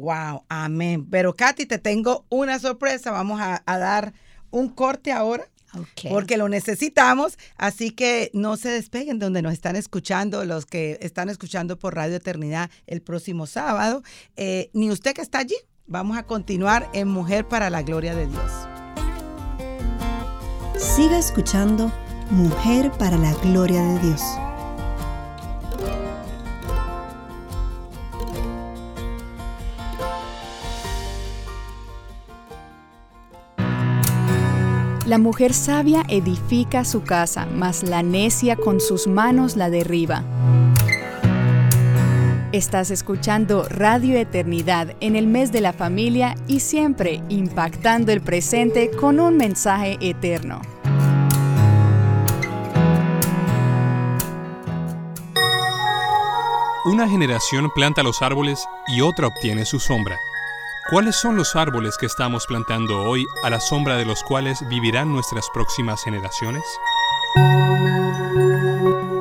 Wow, 0.00 0.44
amén. 0.48 1.06
Pero 1.10 1.34
Katy, 1.34 1.66
te 1.66 1.78
tengo 1.78 2.24
una 2.28 2.58
sorpresa. 2.58 3.10
Vamos 3.10 3.40
a, 3.40 3.62
a 3.66 3.78
dar 3.78 4.12
un 4.50 4.68
corte 4.68 5.12
ahora 5.12 5.46
porque 6.08 6.36
lo 6.36 6.48
necesitamos. 6.48 7.38
Así 7.56 7.90
que 7.90 8.30
no 8.32 8.56
se 8.56 8.70
despeguen 8.70 9.18
de 9.18 9.26
donde 9.26 9.42
nos 9.42 9.52
están 9.52 9.76
escuchando, 9.76 10.44
los 10.44 10.66
que 10.66 10.98
están 11.00 11.28
escuchando 11.28 11.78
por 11.78 11.94
Radio 11.94 12.16
Eternidad 12.16 12.70
el 12.86 13.02
próximo 13.02 13.46
sábado. 13.46 14.02
Eh, 14.36 14.70
ni 14.72 14.90
usted 14.90 15.14
que 15.14 15.22
está 15.22 15.38
allí. 15.38 15.56
Vamos 15.86 16.16
a 16.16 16.22
continuar 16.22 16.88
en 16.92 17.08
Mujer 17.08 17.48
para 17.48 17.68
la 17.68 17.82
Gloria 17.82 18.14
de 18.14 18.26
Dios. 18.26 18.52
Siga 20.78 21.18
escuchando 21.18 21.92
Mujer 22.30 22.92
para 22.92 23.16
la 23.18 23.34
Gloria 23.34 23.82
de 23.82 23.98
Dios. 23.98 24.22
La 35.10 35.18
mujer 35.18 35.54
sabia 35.54 36.04
edifica 36.06 36.84
su 36.84 37.02
casa, 37.02 37.44
mas 37.44 37.82
la 37.82 38.00
necia 38.00 38.54
con 38.54 38.78
sus 38.78 39.08
manos 39.08 39.56
la 39.56 39.68
derriba. 39.68 40.22
Estás 42.52 42.92
escuchando 42.92 43.66
Radio 43.68 44.16
Eternidad 44.16 44.94
en 45.00 45.16
el 45.16 45.26
mes 45.26 45.50
de 45.50 45.62
la 45.62 45.72
familia 45.72 46.36
y 46.46 46.60
siempre 46.60 47.24
impactando 47.28 48.12
el 48.12 48.20
presente 48.20 48.92
con 48.92 49.18
un 49.18 49.36
mensaje 49.36 49.98
eterno. 50.00 50.62
Una 56.84 57.08
generación 57.08 57.68
planta 57.74 58.04
los 58.04 58.22
árboles 58.22 58.64
y 58.86 59.00
otra 59.00 59.26
obtiene 59.26 59.64
su 59.64 59.80
sombra. 59.80 60.20
¿Cuáles 60.90 61.14
son 61.14 61.36
los 61.36 61.54
árboles 61.54 61.96
que 61.96 62.06
estamos 62.06 62.48
plantando 62.48 63.04
hoy 63.04 63.24
a 63.44 63.50
la 63.50 63.60
sombra 63.60 63.96
de 63.96 64.04
los 64.04 64.24
cuales 64.24 64.58
vivirán 64.68 65.12
nuestras 65.12 65.48
próximas 65.54 66.02
generaciones? 66.02 66.64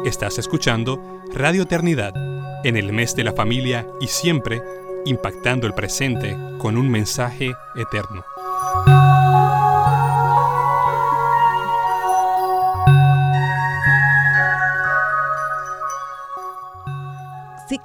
Estás 0.04 0.40
escuchando 0.40 1.00
Radio 1.32 1.62
Eternidad 1.62 2.14
en 2.64 2.76
el 2.76 2.92
mes 2.92 3.16
de 3.16 3.24
la 3.24 3.34
familia 3.34 3.88
y 4.02 4.08
siempre 4.08 4.64
impactando 5.06 5.68
el 5.68 5.76
presente 5.76 6.36
con 6.58 6.76
un 6.76 6.90
mensaje 6.90 7.54
eterno. 7.76 8.26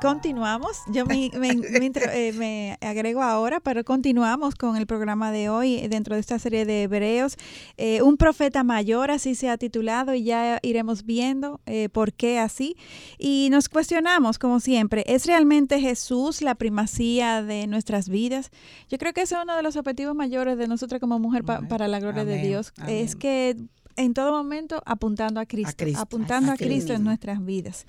Continuamos. 0.01 0.83
Yo 0.89 1.07
me, 1.07 1.27
eh, 1.33 2.33
me, 2.33 2.79
agrego 2.81 3.23
ahora, 3.23 3.61
pero 3.61 3.85
continuamos 3.85 4.55
con 4.55 4.77
el 4.77 4.87
programa 4.87 5.33
de 5.33 5.49
hoy 5.49 5.87
dentro 5.89 6.15
de 6.15 6.21
esta 6.21 6.39
serie 6.39 6.65
de 6.65 6.83
Hebreos. 6.83 7.37
Eh, 7.77 8.03
un 8.03 8.17
profeta 8.17 8.65
mayor, 8.65 9.11
así 9.11 9.35
se 9.35 9.49
ha 9.49 9.59
titulado, 9.59 10.15
y 10.15 10.25
ya 10.25 10.59
iremos 10.63 11.05
viendo 11.05 11.61
eh, 11.67 11.89
por 11.89 12.13
qué 12.13 12.39
así. 12.39 12.77
Y 13.19 13.49
nos 13.51 13.69
cuestionamos, 13.69 14.39
como 14.39 14.61
siempre, 14.61 15.05
¿es 15.07 15.27
realmente 15.27 15.81
Jesús 15.81 16.43
la 16.43 16.55
primacía 16.55 17.43
de 17.43 17.67
nuestras 17.67 18.09
vidas? 18.09 18.51
Yo 18.89 18.99
creo 18.99 19.13
que 19.13 19.23
ese 19.23 19.35
es 19.35 19.43
uno 19.43 19.57
de 19.57 19.63
los 19.63 19.77
objetivos 19.77 20.15
mayores 20.15 20.59
de 20.59 20.69
nosotros 20.69 21.01
como 21.01 21.19
mujer 21.19 21.45
para 21.45 21.89
la 21.89 22.01
gloria 22.01 22.25
de 22.25 22.39
Dios. 22.39 22.73
Es 22.87 23.17
que 23.17 23.57
en 23.97 24.15
todo 24.15 24.33
momento 24.33 24.83
apuntando 24.87 25.41
a 25.41 25.47
Cristo, 25.47 25.85
apuntando 25.97 26.53
a, 26.53 26.57
Cristo 26.57 26.93
en 26.93 27.05
nuestras 27.05 27.45
vidas. 27.45 27.87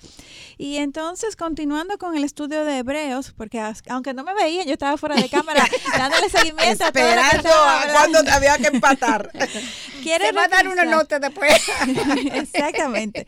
Y 0.58 0.76
entonces, 0.76 1.36
continuando 1.36 1.98
con 1.98 2.16
el 2.16 2.24
estudio 2.24 2.64
de 2.64 2.78
Hebreos, 2.78 3.32
porque 3.36 3.62
aunque 3.88 4.14
no 4.14 4.24
me 4.24 4.34
veían, 4.34 4.66
yo 4.66 4.72
estaba 4.72 4.96
fuera 4.96 5.16
de 5.16 5.28
cámara 5.28 5.64
dándole 5.98 6.28
seguimiento 6.28 6.84
a 6.84 6.92
todo 6.92 7.64
a 7.64 7.82
cuando 7.92 8.18
había 8.30 8.56
que 8.58 8.68
empatar. 8.68 9.30
Se 10.06 10.32
va 10.32 10.44
a 10.44 10.48
dar 10.48 10.68
una 10.68 10.84
nota 10.84 11.18
después. 11.18 11.52
Exactamente. 12.34 13.26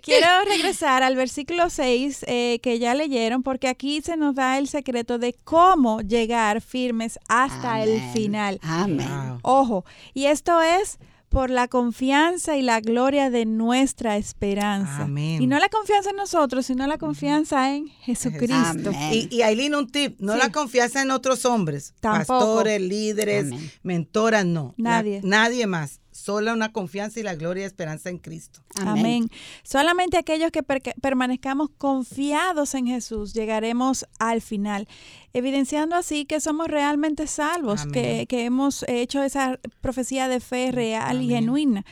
Quiero 0.00 0.28
regresar 0.46 1.02
al 1.02 1.16
versículo 1.16 1.70
6 1.70 2.24
eh, 2.28 2.60
que 2.62 2.78
ya 2.78 2.94
leyeron, 2.94 3.42
porque 3.42 3.66
aquí 3.66 4.00
se 4.00 4.16
nos 4.16 4.36
da 4.36 4.56
el 4.58 4.68
secreto 4.68 5.18
de 5.18 5.34
cómo 5.44 6.00
llegar 6.02 6.60
firmes 6.60 7.18
hasta 7.28 7.82
el 7.82 8.00
final. 8.12 8.60
Amén. 8.62 9.38
Ojo, 9.42 9.84
y 10.14 10.26
esto 10.26 10.60
es 10.60 10.98
por 11.30 11.48
la 11.48 11.68
confianza 11.68 12.56
y 12.56 12.62
la 12.62 12.80
gloria 12.80 13.30
de 13.30 13.46
nuestra 13.46 14.16
esperanza. 14.16 15.06
Y 15.08 15.46
no 15.46 15.58
la 15.60 15.68
confianza 15.68 16.10
en 16.10 16.16
nosotros, 16.16 16.66
sino 16.66 16.86
la 16.88 16.98
confianza 16.98 17.74
en 17.74 17.86
Jesucristo. 17.86 18.90
Y, 19.12 19.40
Aileen, 19.42 19.76
un 19.76 19.88
tip, 19.88 20.20
no 20.20 20.36
la 20.36 20.50
confianza 20.50 21.00
en 21.00 21.12
otros 21.12 21.46
hombres, 21.46 21.94
pastores, 22.00 22.80
líderes, 22.80 23.46
mentoras, 23.82 24.44
no. 24.44 24.74
Nadie. 24.76 25.20
nadie 25.22 25.66
más 25.68 26.00
solo 26.20 26.52
una 26.52 26.72
confianza 26.72 27.18
y 27.18 27.22
la 27.22 27.34
gloria 27.34 27.62
y 27.62 27.66
esperanza 27.66 28.10
en 28.10 28.18
Cristo. 28.18 28.60
Amén. 28.76 29.28
Solamente 29.62 30.18
aquellos 30.18 30.50
que 30.50 30.62
permanezcamos 30.62 31.70
confiados 31.78 32.74
en 32.74 32.86
Jesús 32.86 33.32
llegaremos 33.32 34.06
al 34.18 34.42
final, 34.42 34.86
evidenciando 35.32 35.96
así 35.96 36.24
que 36.24 36.40
somos 36.40 36.68
realmente 36.68 37.26
salvos, 37.26 37.86
que, 37.86 38.26
hemos 38.30 38.84
hecho 38.88 39.22
esa 39.22 39.58
profecía 39.80 40.28
de 40.28 40.40
fe 40.40 40.72
real 40.72 41.22
y 41.22 41.28
genuina. 41.28 41.84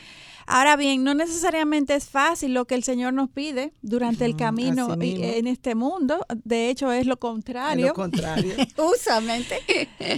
Ahora 0.51 0.75
bien, 0.75 1.03
no 1.03 1.13
necesariamente 1.13 1.93
es 1.93 2.09
fácil 2.09 2.55
lo 2.55 2.65
que 2.65 2.73
el 2.73 2.83
Señor 2.83 3.13
nos 3.13 3.29
pide 3.29 3.71
durante 3.83 4.25
el 4.25 4.35
camino 4.35 4.95
en 4.99 5.45
este 5.45 5.75
mundo. 5.75 6.25
De 6.43 6.69
hecho, 6.69 6.91
es 6.91 7.05
lo 7.05 7.17
contrario. 7.17 7.87
lo 7.87 7.93
contrario. 7.93 8.55
Usualmente. 8.77 9.59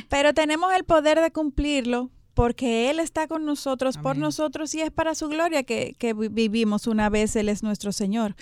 Pero 0.07 0.33
tenemos 0.33 0.73
el 0.73 0.85
poder 0.85 1.19
de 1.19 1.31
cumplirlo 1.31 2.11
porque 2.33 2.89
Él 2.89 2.99
está 2.99 3.27
con 3.27 3.45
nosotros, 3.45 3.97
por 3.97 4.17
nosotros, 4.17 4.73
y 4.73 4.81
es 4.81 4.91
para 4.91 5.15
su 5.15 5.27
gloria 5.27 5.63
que, 5.63 5.95
vivimos 6.31 6.87
una 6.87 7.09
vez, 7.09 7.35
Él 7.35 7.49
es 7.49 7.61
nuestro 7.61 7.91
Señor. 7.91 8.35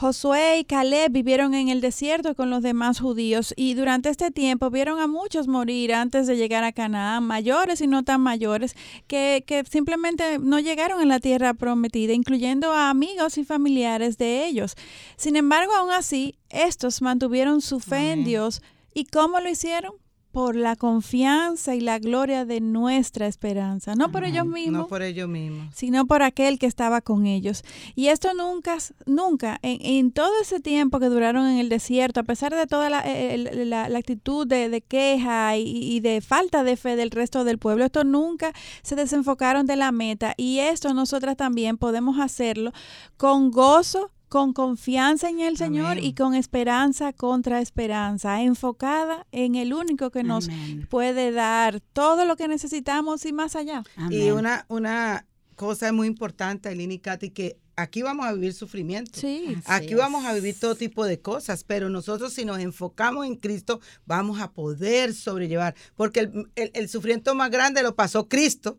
Josué 0.00 0.60
y 0.60 0.64
Caleb 0.64 1.12
vivieron 1.12 1.52
en 1.52 1.68
el 1.68 1.82
desierto 1.82 2.34
con 2.34 2.48
los 2.48 2.62
demás 2.62 3.00
judíos 3.00 3.52
y 3.54 3.74
durante 3.74 4.08
este 4.08 4.30
tiempo 4.30 4.70
vieron 4.70 4.98
a 4.98 5.06
muchos 5.06 5.46
morir 5.46 5.92
antes 5.92 6.26
de 6.26 6.38
llegar 6.38 6.64
a 6.64 6.72
Canaán, 6.72 7.24
mayores 7.24 7.82
y 7.82 7.86
no 7.86 8.02
tan 8.02 8.22
mayores, 8.22 8.74
que, 9.06 9.44
que 9.46 9.62
simplemente 9.70 10.38
no 10.38 10.58
llegaron 10.58 11.02
a 11.02 11.04
la 11.04 11.20
tierra 11.20 11.52
prometida, 11.52 12.14
incluyendo 12.14 12.72
a 12.72 12.88
amigos 12.88 13.36
y 13.36 13.44
familiares 13.44 14.16
de 14.16 14.46
ellos. 14.46 14.74
Sin 15.16 15.36
embargo, 15.36 15.74
aún 15.74 15.90
así, 15.90 16.38
estos 16.48 17.02
mantuvieron 17.02 17.60
su 17.60 17.78
fe 17.78 18.12
en 18.12 18.24
Dios. 18.24 18.62
¿Y 18.94 19.04
cómo 19.04 19.38
lo 19.38 19.50
hicieron? 19.50 19.92
Por 20.32 20.54
la 20.54 20.76
confianza 20.76 21.74
y 21.74 21.80
la 21.80 21.98
gloria 21.98 22.44
de 22.44 22.60
nuestra 22.60 23.26
esperanza, 23.26 23.94
no 23.96 24.12
por 24.12 24.24
ellos 24.24 24.46
mismos, 24.46 24.82
no 24.82 24.86
por 24.86 25.02
ellos 25.02 25.28
mismos, 25.28 25.74
sino 25.74 26.06
por 26.06 26.22
aquel 26.22 26.58
que 26.58 26.66
estaba 26.66 27.00
con 27.00 27.26
ellos. 27.26 27.64
Y 27.96 28.08
esto 28.08 28.32
nunca, 28.34 28.78
nunca, 29.06 29.58
en, 29.62 30.12
todo 30.12 30.30
ese 30.40 30.60
tiempo 30.60 31.00
que 31.00 31.06
duraron 31.06 31.46
en 31.46 31.58
el 31.58 31.68
desierto, 31.68 32.20
a 32.20 32.24
pesar 32.24 32.54
de 32.54 32.66
toda 32.66 32.90
la, 32.90 33.02
eh, 33.04 33.74
actitud 33.96 34.46
de, 34.46 34.82
queja 34.86 35.56
y, 35.56 35.62
y, 35.64 36.00
de 36.00 36.20
falta 36.20 36.62
de 36.62 36.76
fe 36.76 36.94
del 36.94 37.10
resto 37.10 37.44
del 37.44 37.58
pueblo, 37.58 37.84
esto 37.84 38.04
nunca 38.04 38.52
se 38.82 38.94
desenfocaron 38.94 39.66
de 39.66 39.76
la 39.76 39.90
meta. 39.90 40.34
Y 40.36 40.60
esto 40.60 40.94
nosotras 40.94 41.36
también 41.36 41.76
podemos 41.76 42.20
hacerlo 42.20 42.72
con 43.16 43.50
gozo 43.50 44.10
con 44.30 44.52
confianza 44.52 45.28
en 45.28 45.40
el 45.40 45.56
Señor 45.56 45.98
y 45.98 46.14
con 46.14 46.34
esperanza 46.34 47.12
contra 47.12 47.60
esperanza, 47.60 48.40
enfocada 48.42 49.26
en 49.32 49.56
el 49.56 49.74
único 49.74 50.12
que 50.12 50.22
nos 50.22 50.48
puede 50.88 51.32
dar 51.32 51.80
todo 51.92 52.24
lo 52.24 52.36
que 52.36 52.46
necesitamos 52.46 53.26
y 53.26 53.32
más 53.32 53.56
allá. 53.56 53.82
Y 54.08 54.30
una, 54.30 54.66
una 54.68 55.26
cosa 55.56 55.92
muy 55.92 56.06
importante, 56.06 56.68
Aileen 56.68 56.92
y 56.92 57.00
Katy, 57.00 57.30
que 57.30 57.58
aquí 57.74 58.02
vamos 58.02 58.24
a 58.24 58.32
vivir 58.32 58.54
sufrimiento. 58.54 59.18
Sí, 59.18 59.56
aquí 59.64 59.94
vamos 59.94 60.24
a 60.24 60.32
vivir 60.32 60.58
todo 60.58 60.76
tipo 60.76 61.04
de 61.04 61.20
cosas, 61.20 61.64
pero 61.64 61.90
nosotros 61.90 62.32
si 62.32 62.44
nos 62.44 62.60
enfocamos 62.60 63.26
en 63.26 63.34
Cristo, 63.34 63.80
vamos 64.06 64.40
a 64.40 64.52
poder 64.52 65.12
sobrellevar, 65.12 65.74
porque 65.96 66.30
el, 66.54 66.88
sufrimiento 66.88 67.34
más 67.34 67.50
grande 67.50 67.82
lo 67.82 67.96
pasó 67.96 68.28
Cristo 68.28 68.78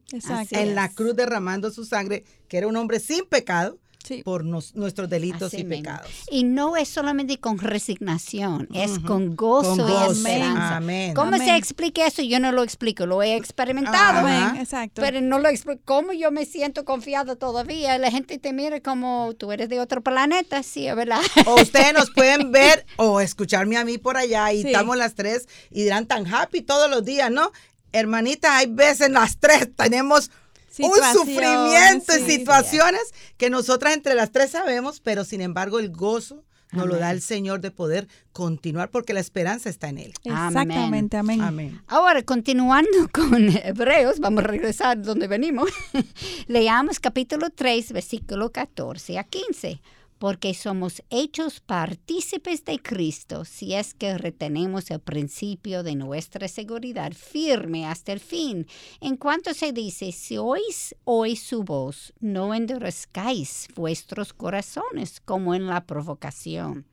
en 0.52 0.76
la 0.76 0.88
cruz 0.88 1.14
derramando 1.14 1.72
su 1.72 1.84
sangre, 1.84 2.24
que 2.48 2.58
era 2.58 2.68
un 2.68 2.78
hombre 2.78 3.02
sin 3.02 3.26
pecado 3.26 3.80
por 4.24 4.44
nuestros 4.44 5.10
delitos 5.10 5.54
y 5.54 5.64
pecados. 5.64 6.10
Y 6.30 6.44
no 6.44 6.78
es 6.78 6.90
solamente 6.90 7.40
con 7.40 7.58
resignación, 7.60 8.68
es 8.74 9.00
con 9.00 9.36
gozo, 9.36 9.88
y 9.88 10.12
esperanza. 10.12 10.78
Amén. 10.78 11.14
¿Cómo 11.14 11.38
se 11.38 11.56
explica 11.56 12.08
eso? 12.08 12.22
Yo 12.22 12.40
no 12.40 12.52
lo 12.52 12.64
explico, 12.64 13.06
lo 13.06 13.22
he 13.22 13.36
experimentado. 13.36 14.28
Exacto. 14.60 15.02
Pero 15.02 15.22
no 15.22 15.40
lo 15.40 15.50
explico. 15.50 15.82
¿Cómo 15.86 16.14
yo 16.14 16.32
me 16.32 16.46
siento 16.46 16.86
confiado 16.86 17.38
todavía? 17.38 17.98
La 17.98 18.12
gente 18.12 18.38
te 18.38 18.54
mira 18.54 18.80
como 18.82 19.34
tú 19.38 19.52
eres 19.52 19.70
de 19.70 19.80
otro 19.80 20.02
planeta, 20.02 20.64
sí, 20.64 20.88
¿verdad? 20.94 21.22
O 21.46 21.62
ustedes 21.62 21.94
nos 21.94 22.12
pueden 22.12 22.52
ver 22.52 22.86
o 22.98 23.22
escucharme 23.22 23.78
a 23.78 23.86
mí 23.86 23.98
por 23.98 24.18
allá 24.18 24.52
y 24.52 24.62
estamos 24.66 24.98
las 24.98 25.16
tres 25.16 25.48
y 25.70 25.84
dirán 25.84 26.06
tan 26.06 26.32
happy 26.32 26.62
todos 26.62 26.90
los 26.90 27.04
días, 27.04 27.32
¿no? 27.32 27.52
Hermanita, 27.94 28.58
hay 28.58 28.68
veces 28.68 29.10
las 29.10 29.38
tres 29.38 29.70
tenemos 29.76 30.32
un 30.80 31.14
sufrimiento 31.14 32.18
y 32.18 32.32
situaciones 32.32 33.14
que 33.38 33.50
nosotras 33.50 33.94
entre 33.94 34.16
las 34.16 34.32
tres 34.32 34.52
sabemos, 34.52 35.00
pero 35.00 35.26
sin 35.26 35.42
embargo 35.42 35.80
el 35.80 35.92
gozo 35.92 36.44
nos 36.72 36.88
lo 36.88 36.98
da 36.98 37.12
el 37.12 37.22
Señor 37.22 37.60
de 37.60 37.70
poder 37.72 38.08
continuar 38.32 38.90
porque 38.90 39.14
la 39.14 39.20
esperanza 39.20 39.70
está 39.70 39.90
en 39.90 39.98
Él. 39.98 40.14
Exactamente, 40.24 41.18
amén. 41.18 41.42
amén. 41.42 41.82
Ahora, 41.88 42.24
continuando 42.24 42.90
con 43.14 43.50
Hebreos, 43.50 44.20
vamos 44.20 44.44
a 44.46 44.48
regresar 44.48 45.02
donde 45.02 45.28
venimos. 45.28 45.70
Leamos 46.48 47.00
capítulo 47.00 47.50
3, 47.50 47.92
versículo 47.92 48.52
14 48.52 49.20
a 49.20 49.24
15 49.26 49.82
porque 50.22 50.54
somos 50.54 51.02
hechos 51.10 51.62
partícipes 51.62 52.64
de 52.64 52.80
Cristo 52.80 53.44
si 53.44 53.74
es 53.74 53.96
que 53.96 54.20
retenemos 54.20 54.92
el 54.92 55.00
principio 55.00 55.82
de 55.82 55.96
nuestra 55.96 56.48
seguridad 56.48 57.14
firme 57.14 57.88
hasta 57.88 58.14
el 58.14 58.20
fin. 58.20 58.68
En 59.00 59.18
cuanto 59.18 59.56
se 59.56 59.74
dice, 59.74 60.12
si 60.12 60.38
oís 60.38 60.96
hoy 61.06 61.36
su 61.36 61.64
voz, 61.64 62.14
no 62.20 62.54
endurezcáis 62.54 63.68
vuestros 63.74 64.32
corazones 64.32 65.20
como 65.22 65.56
en 65.56 65.66
la 65.66 65.86
provocación. 65.88 66.86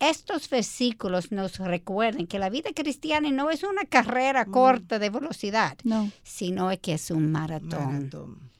Estos 0.00 0.50
versículos 0.50 1.30
nos 1.30 1.58
recuerdan 1.58 2.26
que 2.26 2.40
la 2.40 2.50
vida 2.50 2.70
cristiana 2.74 3.30
no 3.30 3.50
es 3.50 3.62
una 3.62 3.84
carrera 3.84 4.46
mm. 4.46 4.50
corta 4.50 4.98
de 4.98 5.10
velocidad, 5.10 5.78
sino 6.24 6.70
que 6.82 6.94
es 6.94 7.12
un 7.12 7.30
maratón. 7.30 8.10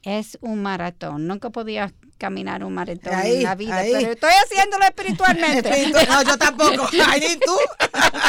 Es 0.04 0.38
un 0.40 0.62
maratón. 0.62 1.26
Nunca 1.26 1.50
podía 1.50 1.92
caminar 2.18 2.64
un 2.64 2.74
maratón 2.74 3.12
en 3.12 3.42
la 3.42 3.54
vida, 3.54 3.82
pero 3.82 4.12
estoy 4.12 4.30
haciéndolo 4.44 4.84
espiritualmente. 4.84 5.92
no, 6.08 6.22
yo 6.22 6.38
tampoco. 6.38 6.88
Ahí 7.08 7.38
tú. 7.44 7.52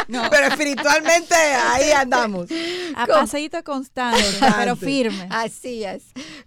Pero 0.08 0.48
espiritualmente 0.48 1.36
ahí 1.36 1.92
andamos. 1.92 2.50
A 2.96 3.06
paseito 3.08 3.64
constante, 3.64 4.24
pero 4.58 4.76
firme. 4.76 5.28
Así 5.30 5.84
es. 5.84 6.04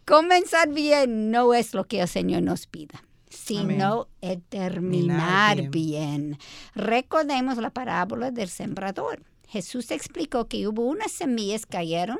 Comenzar 0.06 0.68
bien 0.68 1.30
no 1.30 1.54
es 1.54 1.74
lo 1.74 1.84
que 1.84 2.00
el 2.00 2.08
Señor 2.08 2.42
nos 2.42 2.66
pida 2.66 3.02
sino 3.30 4.08
el 4.20 4.42
terminar 4.42 5.70
bien. 5.70 6.38
Recordemos 6.74 7.56
la 7.56 7.70
parábola 7.70 8.30
del 8.30 8.48
sembrador. 8.48 9.22
Jesús 9.48 9.90
explicó 9.90 10.48
que 10.48 10.68
hubo 10.68 10.84
unas 10.84 11.12
semillas 11.12 11.64
que 11.64 11.78
cayeron 11.78 12.18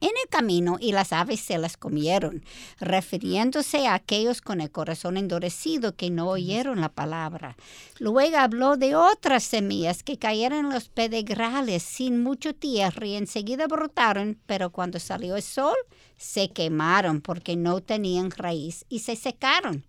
en 0.00 0.08
el 0.08 0.28
camino 0.28 0.78
y 0.80 0.92
las 0.92 1.12
aves 1.12 1.40
se 1.40 1.58
las 1.58 1.76
comieron, 1.76 2.44
refiriéndose 2.78 3.86
a 3.86 3.94
aquellos 3.94 4.40
con 4.40 4.60
el 4.60 4.70
corazón 4.70 5.16
endurecido 5.16 5.94
que 5.94 6.10
no 6.10 6.28
oyeron 6.28 6.80
la 6.80 6.88
palabra. 6.88 7.56
Luego 7.98 8.38
habló 8.38 8.76
de 8.76 8.96
otras 8.96 9.44
semillas 9.44 10.02
que 10.02 10.18
cayeron 10.18 10.66
en 10.66 10.72
los 10.72 10.88
pedregrales 10.88 11.82
sin 11.82 12.22
mucho 12.22 12.54
tierra 12.54 13.06
y 13.06 13.16
enseguida 13.16 13.66
brotaron, 13.66 14.38
pero 14.46 14.70
cuando 14.70 14.98
salió 14.98 15.36
el 15.36 15.42
sol 15.42 15.76
se 16.16 16.50
quemaron 16.50 17.20
porque 17.20 17.56
no 17.56 17.80
tenían 17.80 18.30
raíz 18.30 18.84
y 18.88 19.00
se 19.00 19.16
secaron. 19.16 19.84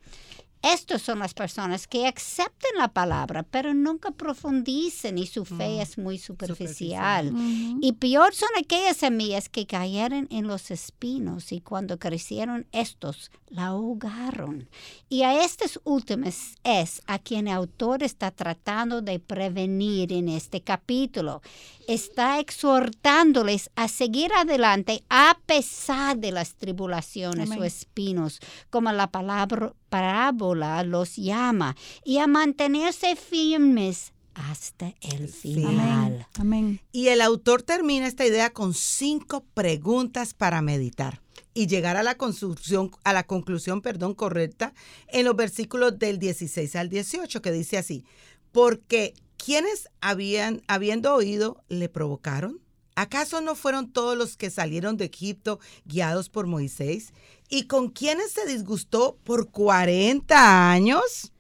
Estas 0.62 1.02
son 1.02 1.19
las 1.19 1.34
personas 1.34 1.88
que 1.88 2.08
aceptan 2.08 2.71
la 2.78 2.89
palabra, 2.89 3.43
pero 3.43 3.74
nunca 3.74 4.12
profundizan 4.12 5.17
y 5.17 5.26
su 5.26 5.43
fe 5.43 5.62
Mm, 5.78 5.82
es 5.82 5.97
muy 5.97 6.17
superficial. 6.17 7.34
Y 7.82 7.93
peor 7.93 8.34
son 8.34 8.50
aquellas 8.60 8.97
semillas 8.97 9.50
que 9.50 9.65
cayeron 9.65 10.28
en 10.30 10.47
los 10.47 10.71
espinos 10.71 11.52
y 11.52 11.62
cuando 11.62 12.00
crecieron 12.00 12.67
estos 12.71 13.32
la 13.47 13.67
ahogaron. 13.67 14.69
Y 15.10 15.24
a 15.24 15.43
estas 15.43 15.80
últimas 15.84 16.56
es 16.63 17.02
a 17.06 17.19
quien 17.19 17.47
el 17.47 17.56
autor 17.56 18.04
está 18.04 18.32
tratando 18.32 19.02
de 19.02 19.19
prevenir 19.19 20.13
en 20.13 20.30
este 20.30 20.62
capítulo. 20.62 21.41
Está 21.88 22.39
exhortándoles 22.39 23.69
a 23.76 23.88
seguir 23.88 24.32
adelante 24.34 25.04
a 25.10 25.38
pesar 25.45 26.17
de 26.17 26.32
las 26.32 26.56
tribulaciones 26.56 27.50
o 27.52 27.63
espinos, 27.63 28.39
como 28.69 28.91
la 28.91 29.08
palabra 29.08 29.74
parábola 29.92 30.82
los 30.84 31.18
llama, 31.18 31.76
y 32.06 32.20
a 32.20 32.26
mantenerse 32.26 33.18
firmes 33.18 34.14
hasta 34.34 34.96
el 35.02 35.28
final. 35.28 35.68
Amén. 35.76 36.26
Amén. 36.40 36.82
Y 36.94 37.10
el 37.10 37.20
autor 37.20 37.62
termina 37.62 38.08
esta 38.08 38.26
idea 38.26 38.52
con 38.52 38.74
cinco 38.74 39.44
preguntas 39.54 40.34
para 40.34 40.62
meditar 40.62 41.22
y 41.54 41.68
llegar 41.68 41.98
a 41.98 42.04
la 42.04 42.16
conclusión, 42.16 42.92
a 43.04 43.12
la 43.12 43.24
conclusión 43.24 43.82
perdón, 43.82 44.14
correcta 44.14 44.74
en 45.08 45.26
los 45.26 45.36
versículos 45.36 46.00
del 46.00 46.20
16 46.20 46.74
al 46.78 46.90
18, 46.90 47.42
que 47.42 47.52
dice 47.52 47.78
así, 47.78 48.06
porque 48.54 49.14
quienes 49.36 49.90
habían, 50.00 50.62
habiendo 50.68 51.14
oído, 51.14 51.62
le 51.68 51.90
provocaron. 51.90 52.62
¿Acaso 53.02 53.42
no 53.42 53.56
fueron 53.56 53.92
todos 53.92 54.16
los 54.16 54.38
que 54.38 54.52
salieron 54.52 54.96
de 54.96 55.06
Egipto 55.06 55.60
guiados 55.86 56.30
por 56.30 56.46
Moisés? 56.46 57.14
¿Y 57.50 57.64
con 57.64 57.90
quienes 57.90 58.32
se 58.32 58.46
disgustó 58.46 59.18
por 59.24 59.50
40 59.50 60.70
años? 60.70 61.32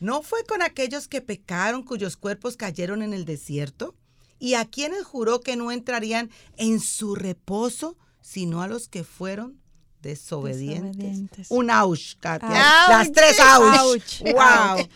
¿No 0.00 0.22
fue 0.22 0.42
con 0.42 0.62
aquellos 0.62 1.06
que 1.06 1.20
pecaron 1.20 1.84
cuyos 1.84 2.16
cuerpos 2.16 2.56
cayeron 2.56 3.02
en 3.02 3.14
el 3.14 3.24
desierto? 3.24 3.94
¿Y 4.40 4.54
a 4.54 4.64
quienes 4.64 5.04
juró 5.04 5.42
que 5.42 5.54
no 5.54 5.70
entrarían 5.70 6.28
en 6.56 6.80
su 6.80 7.14
reposo, 7.14 7.96
sino 8.20 8.60
a 8.60 8.66
los 8.66 8.88
que 8.88 9.04
fueron 9.04 9.60
desobedientes? 10.06 10.96
Desobedientes. 10.96 11.46
Un 11.50 11.70
ouch, 11.70 12.14
Katia. 12.20 12.48
Ouch. 12.48 12.88
Las 12.88 13.12
tres 13.12 13.36
ouch. 13.40 13.80
Ouch. 13.80 14.22
Wow. 14.34 14.88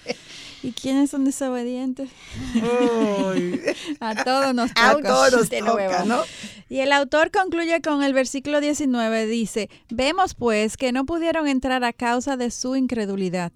¿Y 0.62 0.73
quiénes 0.73 1.09
son 1.11 1.25
desobedientes? 1.25 2.11
A 4.01 4.25
todos 4.25 4.55
nos 4.55 4.70
A 4.77 4.92
toca. 4.92 5.09
todos 5.09 5.49
de 5.49 5.61
toca, 5.61 5.73
nuevo. 5.73 6.05
¿no? 6.05 6.23
Y 6.68 6.81
el 6.81 6.92
autor 6.92 7.31
concluye 7.31 7.81
con 7.81 8.03
el 8.03 8.12
versículo 8.12 8.61
19, 8.61 9.27
dice, 9.27 9.70
vemos 9.88 10.35
pues 10.35 10.77
que 10.77 10.92
no 10.92 11.07
pudieron 11.07 11.49
entrar 11.49 11.83
a 11.85 11.92
causa 11.92 12.37
de 12.37 12.51
su 12.51 12.77
incredulidad, 12.77 13.53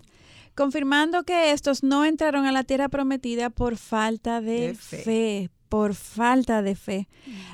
confirmando 0.54 1.24
que 1.24 1.52
estos 1.52 1.82
no 1.82 2.04
entraron 2.04 2.46
a 2.46 2.52
la 2.52 2.64
tierra 2.64 2.88
prometida 2.88 3.50
por 3.50 3.76
falta 3.76 4.40
de, 4.40 4.68
De 4.68 4.74
fe. 4.74 4.96
fe. 5.02 5.50
Por 5.74 5.96
falta 5.96 6.62
de 6.62 6.76
fe. 6.76 7.08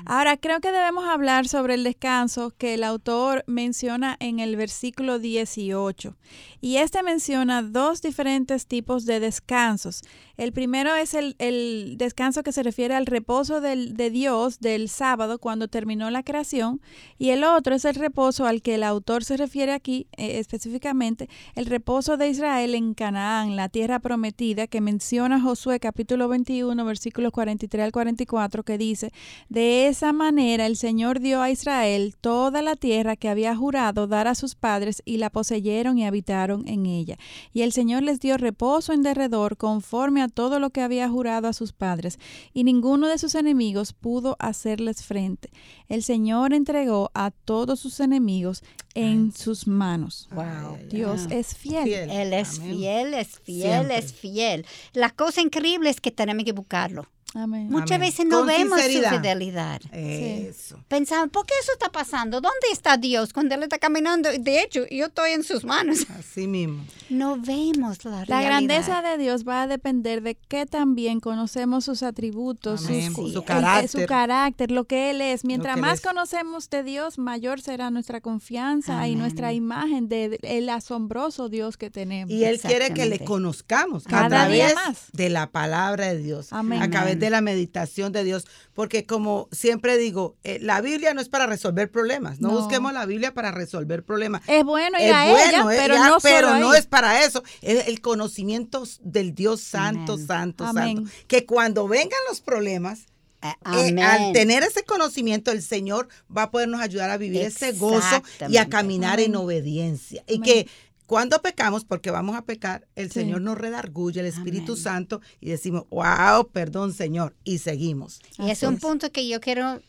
Ahora, 0.05 0.37
creo 0.37 0.59
que 0.59 0.71
debemos 0.71 1.05
hablar 1.05 1.47
sobre 1.47 1.73
el 1.73 1.83
descanso 1.83 2.51
que 2.55 2.75
el 2.75 2.83
autor 2.83 3.43
menciona 3.47 4.15
en 4.19 4.39
el 4.39 4.55
versículo 4.57 5.17
18. 5.17 6.15
Y 6.63 6.77
este 6.77 7.01
menciona 7.01 7.63
dos 7.63 8.03
diferentes 8.03 8.67
tipos 8.67 9.05
de 9.07 9.19
descansos. 9.19 10.01
El 10.37 10.53
primero 10.53 10.93
es 10.95 11.15
el, 11.15 11.35
el 11.39 11.95
descanso 11.97 12.43
que 12.43 12.51
se 12.51 12.61
refiere 12.61 12.93
al 12.93 13.07
reposo 13.07 13.59
del- 13.59 13.95
de 13.97 14.11
Dios 14.11 14.59
del 14.59 14.87
sábado 14.89 15.39
cuando 15.39 15.67
terminó 15.67 16.11
la 16.11 16.21
creación. 16.21 16.79
Y 17.17 17.29
el 17.29 17.43
otro 17.43 17.73
es 17.73 17.85
el 17.85 17.95
reposo 17.95 18.45
al 18.45 18.61
que 18.61 18.75
el 18.75 18.83
autor 18.83 19.23
se 19.23 19.35
refiere 19.37 19.71
aquí 19.71 20.05
eh, 20.17 20.37
específicamente, 20.37 21.27
el 21.55 21.65
reposo 21.65 22.17
de 22.17 22.29
Israel 22.29 22.75
en 22.75 22.93
Canaán, 22.93 23.55
la 23.55 23.67
tierra 23.69 23.97
prometida, 23.99 24.67
que 24.67 24.79
menciona 24.81 25.41
Josué 25.41 25.79
capítulo 25.79 26.27
21, 26.27 26.85
versículos 26.85 27.31
43 27.31 27.85
al 27.85 27.91
44, 27.91 28.10
que 28.15 28.77
dice, 28.77 29.11
de 29.49 29.87
esa 29.87 30.13
manera 30.13 30.65
el 30.65 30.75
Señor 30.77 31.19
dio 31.19 31.41
a 31.41 31.49
Israel 31.51 32.15
toda 32.19 32.61
la 32.61 32.75
tierra 32.75 33.15
que 33.15 33.29
había 33.29 33.55
jurado 33.55 34.07
dar 34.07 34.27
a 34.27 34.35
sus 34.35 34.55
padres 34.55 35.01
y 35.05 35.17
la 35.17 35.29
poseyeron 35.29 35.97
y 35.97 36.05
habitaron 36.05 36.67
en 36.67 36.85
ella. 36.85 37.17
Y 37.53 37.61
el 37.61 37.71
Señor 37.71 38.03
les 38.03 38.19
dio 38.19 38.37
reposo 38.37 38.93
en 38.93 39.01
derredor 39.03 39.57
conforme 39.57 40.21
a 40.21 40.27
todo 40.27 40.59
lo 40.59 40.69
que 40.69 40.81
había 40.81 41.09
jurado 41.09 41.47
a 41.47 41.53
sus 41.53 41.73
padres, 41.73 42.19
y 42.53 42.63
ninguno 42.63 43.07
de 43.07 43.17
sus 43.17 43.35
enemigos 43.35 43.93
pudo 43.93 44.35
hacerles 44.39 45.03
frente. 45.03 45.49
El 45.87 46.03
Señor 46.03 46.53
entregó 46.53 47.11
a 47.13 47.31
todos 47.31 47.79
sus 47.79 47.99
enemigos 47.99 48.63
en 48.93 49.31
sus 49.33 49.67
manos. 49.67 50.27
Wow. 50.33 50.77
Dios 50.89 51.27
Ah. 51.29 51.35
es 51.35 51.55
fiel. 51.55 51.83
Fiel. 51.85 52.09
Él 52.09 52.33
es 52.33 52.59
Amén. 52.59 52.77
fiel, 52.77 53.13
es 53.13 53.39
fiel, 53.39 53.61
Siempre. 53.61 53.97
es 53.97 54.13
fiel. 54.13 54.65
La 54.93 55.09
cosa 55.09 55.41
increíble 55.41 55.89
es 55.89 56.01
que 56.01 56.11
tenemos 56.11 56.43
que 56.43 56.51
buscarlo. 56.51 57.07
Amén. 57.33 57.69
Muchas 57.69 57.91
Amén. 57.91 58.01
veces 58.09 58.25
no 58.25 58.39
Con 58.39 58.47
vemos 58.47 58.79
sinceridad. 58.79 59.09
su 59.11 59.15
fidelidad. 59.17 59.81
Eso. 59.93 60.79
Pensamos, 60.87 61.29
¿por 61.29 61.45
qué 61.45 61.53
eso 61.61 61.71
está 61.71 61.89
pasando? 61.89 62.41
¿Dónde 62.41 62.67
está 62.73 62.97
Dios 62.97 63.31
cuando 63.33 63.55
Él 63.55 63.63
está 63.63 63.79
caminando? 63.79 64.29
De 64.37 64.61
hecho, 64.61 64.81
yo 64.91 65.05
estoy 65.05 65.31
en 65.31 65.43
sus 65.43 65.63
manos. 65.63 66.05
Así 66.19 66.47
mismo. 66.47 66.83
No 67.09 67.37
vemos 67.37 68.03
la 68.03 68.11
La 68.11 68.25
realidad. 68.25 68.45
grandeza 68.45 69.01
de 69.01 69.17
Dios 69.17 69.47
va 69.47 69.61
a 69.63 69.67
depender 69.67 70.21
de 70.21 70.35
qué 70.35 70.65
también 70.65 71.19
conocemos 71.21 71.85
sus 71.85 72.03
atributos, 72.03 72.85
Amén. 72.87 73.13
sus- 73.15 73.31
Su 73.33 73.43
carácter. 73.43 74.01
su 74.01 74.05
carácter, 74.07 74.71
lo 74.71 74.83
que 74.83 75.11
Él 75.11 75.21
es. 75.21 75.45
Mientras 75.45 75.75
que 75.75 75.81
más 75.81 75.99
es. 75.99 76.01
conocemos 76.05 76.69
de 76.69 76.83
Dios, 76.83 77.17
mayor 77.17 77.61
será 77.61 77.91
nuestra 77.91 78.19
confianza 78.19 79.07
y 79.07 79.15
nuestra 79.15 79.53
imagen 79.53 80.09
del 80.09 80.69
asombroso 80.69 81.47
Dios 81.49 81.77
que 81.77 81.89
tenemos. 81.89 82.31
Y 82.33 82.43
Él 82.43 82.59
quiere 82.59 82.93
que 82.93 83.05
le 83.05 83.19
conozcamos 83.19 84.03
Cada 84.03 84.43
a 84.43 84.49
día 84.49 84.67
través 84.67 84.75
más. 84.87 85.05
de 85.13 85.29
la 85.29 85.49
palabra 85.49 86.07
de 86.07 86.17
Dios, 86.17 86.51
Amén. 86.51 86.81
a 86.81 86.89
través 86.89 87.11
Amén. 87.13 87.20
De 87.21 87.29
la 87.29 87.39
meditación 87.39 88.11
de 88.11 88.25
Dios, 88.25 88.45
porque 88.73 89.05
como 89.05 89.47
siempre 89.53 89.97
digo, 89.97 90.35
eh, 90.43 90.57
la 90.61 90.81
Biblia 90.81 91.13
no 91.13 91.21
es 91.21 91.29
para 91.29 91.45
resolver 91.45 91.89
problemas, 91.89 92.41
no, 92.41 92.49
No. 92.49 92.55
busquemos 92.59 92.91
la 92.91 93.05
Biblia 93.05 93.33
para 93.33 93.51
resolver 93.51 94.03
problemas. 94.03 94.41
es 94.47 94.63
bueno 94.65 94.97
ir 94.99 95.05
Es 95.05 95.13
a 95.13 95.31
bueno, 95.31 95.71
ella, 95.71 95.81
pero 95.83 95.93
ya, 95.95 96.09
no 96.09 96.17
pero 96.21 96.47
solo 96.49 96.59
no 96.59 96.71
ahí. 96.71 96.79
es 96.79 96.87
para 96.87 97.23
eso, 97.23 97.43
es 97.61 97.87
el 97.87 98.01
conocimiento 98.01 98.83
del 99.01 99.33
Dios 99.33 99.61
santo, 99.61 100.13
Amén. 100.13 100.27
santo, 100.27 100.65
Amén. 100.65 100.97
santo, 100.97 101.11
que 101.27 101.45
cuando 101.45 101.87
vengan 101.87 102.19
los 102.27 102.41
problemas, 102.41 103.05
Eh, 103.43 103.47
eh, 103.73 104.01
al 104.03 104.33
tener 104.33 104.61
ese 104.61 104.83
conocimiento, 104.83 105.51
el 105.51 105.63
Señor 105.63 106.07
va 106.29 106.43
a 106.43 106.51
podernos 106.51 106.79
ayudar 106.79 107.09
a 107.09 107.17
vivir 107.17 107.41
ese 107.41 107.71
gozo 107.71 108.21
y 108.47 108.57
a 108.57 108.69
caminar 108.69 109.19
en 109.19 109.35
obediencia. 109.35 110.23
Y 110.27 110.35
Amén. 110.35 110.43
que 110.43 110.67
cuando 111.11 111.41
pecamos, 111.41 111.83
porque 111.83 112.09
vamos 112.09 112.37
a 112.37 112.43
pecar, 112.43 112.87
el 112.95 113.07
Sí. 113.11 113.19
Señor 113.19 113.41
nos 113.41 113.57
redarguye, 113.57 114.21
el 114.21 114.27
Espíritu 114.27 114.71
Amén. 114.71 114.83
Santo, 114.83 115.21
y 115.41 115.49
decimos, 115.49 115.83
wow, 115.89 116.47
perdón, 116.53 116.93
Señor, 116.93 117.35
y 117.43 117.57
seguimos. 117.57 118.21
Y 118.37 118.45
es 118.49 118.59
Así 118.59 118.65
un 118.65 118.75
es. 118.75 118.79
punto 118.79 119.11
que 119.11 119.27
yo 119.27 119.41
quiero 119.41 119.81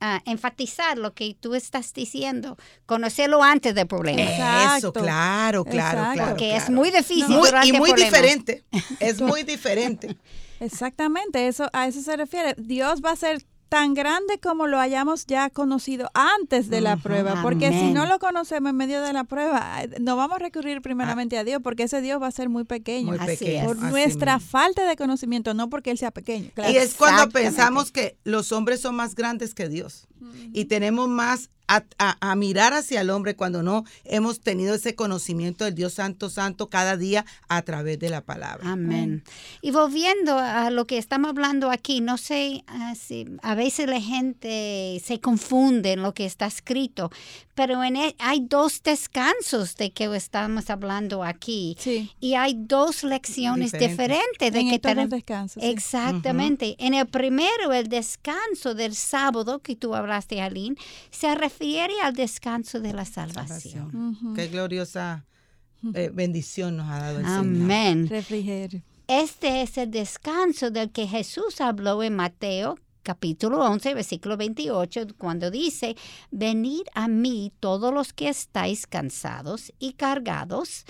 ah, 0.00 0.22
enfatizar 0.24 0.96
lo 0.96 1.12
que 1.12 1.36
tú 1.38 1.54
estás 1.54 1.92
diciendo. 1.92 2.56
Conocerlo 2.86 3.42
antes 3.42 3.74
del 3.74 3.86
problema. 3.86 4.22
Exacto. 4.22 4.76
Eso, 4.78 4.92
claro, 4.94 5.64
claro, 5.66 5.98
Exacto. 5.98 6.12
claro. 6.14 6.30
Porque 6.30 6.56
es 6.56 6.70
muy 6.70 6.90
difícil 6.90 7.28
Muy- 7.28 7.50
y 7.64 7.72
muy 7.72 7.90
problema. 7.90 8.06
diferente. 8.10 8.64
Es 9.00 9.20
muy 9.20 9.42
diferente. 9.42 10.16
Exactamente, 10.60 11.46
eso 11.46 11.68
a 11.74 11.86
eso 11.88 12.00
se 12.00 12.16
refiere. 12.16 12.54
Dios 12.56 13.02
va 13.04 13.10
a 13.10 13.16
ser 13.16 13.44
tan 13.70 13.94
grande 13.94 14.38
como 14.40 14.66
lo 14.66 14.80
hayamos 14.80 15.26
ya 15.26 15.48
conocido 15.48 16.10
antes 16.12 16.68
de 16.68 16.80
la 16.80 16.96
prueba, 16.96 17.40
porque 17.40 17.70
si 17.70 17.92
no 17.92 18.04
lo 18.04 18.18
conocemos 18.18 18.70
en 18.70 18.76
medio 18.76 19.00
de 19.00 19.12
la 19.12 19.22
prueba, 19.24 19.78
no 20.00 20.16
vamos 20.16 20.36
a 20.36 20.38
recurrir 20.40 20.82
primeramente 20.82 21.38
a 21.38 21.44
Dios, 21.44 21.60
porque 21.62 21.84
ese 21.84 22.02
Dios 22.02 22.20
va 22.20 22.26
a 22.26 22.32
ser 22.32 22.48
muy 22.48 22.64
pequeño. 22.64 23.12
Muy 23.12 23.18
Así 23.18 23.38
pequeño. 23.38 23.60
es. 23.60 23.66
por 23.68 23.76
así 23.78 23.86
nuestra 23.86 24.34
mismo. 24.38 24.50
falta 24.50 24.84
de 24.86 24.96
conocimiento, 24.96 25.54
no 25.54 25.70
porque 25.70 25.92
Él 25.92 25.98
sea 25.98 26.10
pequeño. 26.10 26.50
claro. 26.52 26.72
Y 26.72 26.76
es 26.78 26.94
cuando 26.94 27.28
pensamos 27.30 27.92
que 27.92 28.18
los 28.24 28.50
hombres 28.50 28.80
son 28.80 28.96
más 28.96 29.14
grandes 29.14 29.54
que 29.54 29.68
Dios. 29.68 30.08
Y 30.52 30.66
tenemos 30.66 31.08
más 31.08 31.48
a, 31.70 31.84
a- 31.98 32.30
a 32.32 32.34
mirar 32.34 32.72
hacia 32.74 33.00
el 33.00 33.10
hombre 33.10 33.36
cuando 33.36 33.62
no 33.62 33.84
hemos 34.04 34.40
tenido 34.40 34.74
ese 34.74 34.94
conocimiento 34.96 35.64
del 35.64 35.74
Dios 35.76 35.94
Santo, 35.94 36.28
Santo 36.28 36.68
cada 36.68 36.96
día 36.96 37.24
a 37.48 37.62
través 37.62 37.98
de 38.00 38.10
la 38.10 38.22
palabra. 38.22 38.68
Amén. 38.72 39.22
Y 39.62 39.70
volviendo 39.70 40.36
a 40.36 40.70
lo 40.70 40.86
que 40.86 40.98
estamos 40.98 41.30
hablando 41.30 41.70
aquí, 41.70 42.00
no 42.00 42.18
sé 42.18 42.64
ah, 42.66 42.94
si 42.96 43.24
a 43.42 43.54
veces 43.54 43.86
la 43.88 44.00
gente 44.00 45.00
se 45.04 45.20
confunde 45.20 45.92
en 45.92 46.02
lo 46.02 46.12
que 46.12 46.26
está 46.26 46.46
escrito, 46.46 47.10
pero 47.54 47.84
en 47.84 47.94
e- 47.96 48.16
hay 48.18 48.40
dos 48.40 48.82
descansos 48.82 49.76
de 49.76 49.92
que 49.92 50.04
estamos 50.16 50.70
hablando 50.70 51.22
aquí. 51.22 51.76
Sí, 51.78 52.10
Y 52.18 52.34
hay 52.34 52.54
dos 52.56 53.04
lecciones 53.04 53.70
Diferentes. 53.72 53.90
diferentes 53.98 54.52
de 54.52 54.60
en 54.60 54.70
que 54.70 54.78
tenemos. 54.80 55.10
descansos. 55.10 55.62
sí. 55.62 55.68
Exactamente. 55.68 56.74
En 56.78 56.94
el 56.94 57.06
primero, 57.06 57.72
el 57.72 57.88
descanso 57.88 58.74
del 58.74 58.96
sábado 58.96 59.60
que 59.60 59.76
tú 59.76 59.94
hablaste, 59.94 60.40
Aline, 60.40 60.74
se 61.10 61.32
refiere 61.34 61.59
al 62.02 62.14
descanso 62.14 62.80
de 62.80 62.92
la 62.92 63.04
salvación. 63.04 64.16
Ujú. 64.20 64.34
Qué 64.34 64.48
gloriosa 64.48 65.24
eh, 65.94 66.10
bendición 66.12 66.76
nos 66.76 66.90
ha 66.90 66.98
dado 66.98 67.18
el 67.18 67.24
Señor. 67.24 67.38
Amén. 67.38 68.08
Refrigerio. 68.08 68.82
Este 69.06 69.62
es 69.62 69.76
el 69.76 69.90
descanso 69.90 70.70
del 70.70 70.90
que 70.90 71.06
Jesús 71.06 71.60
habló 71.60 72.02
en 72.02 72.14
Mateo 72.14 72.76
capítulo 73.02 73.64
11, 73.64 73.94
versículo 73.94 74.36
28, 74.36 75.06
cuando 75.16 75.50
dice, 75.50 75.96
venid 76.30 76.82
a 76.94 77.08
mí 77.08 77.52
todos 77.58 77.92
los 77.92 78.12
que 78.12 78.28
estáis 78.28 78.86
cansados 78.86 79.72
y 79.78 79.94
cargados, 79.94 80.84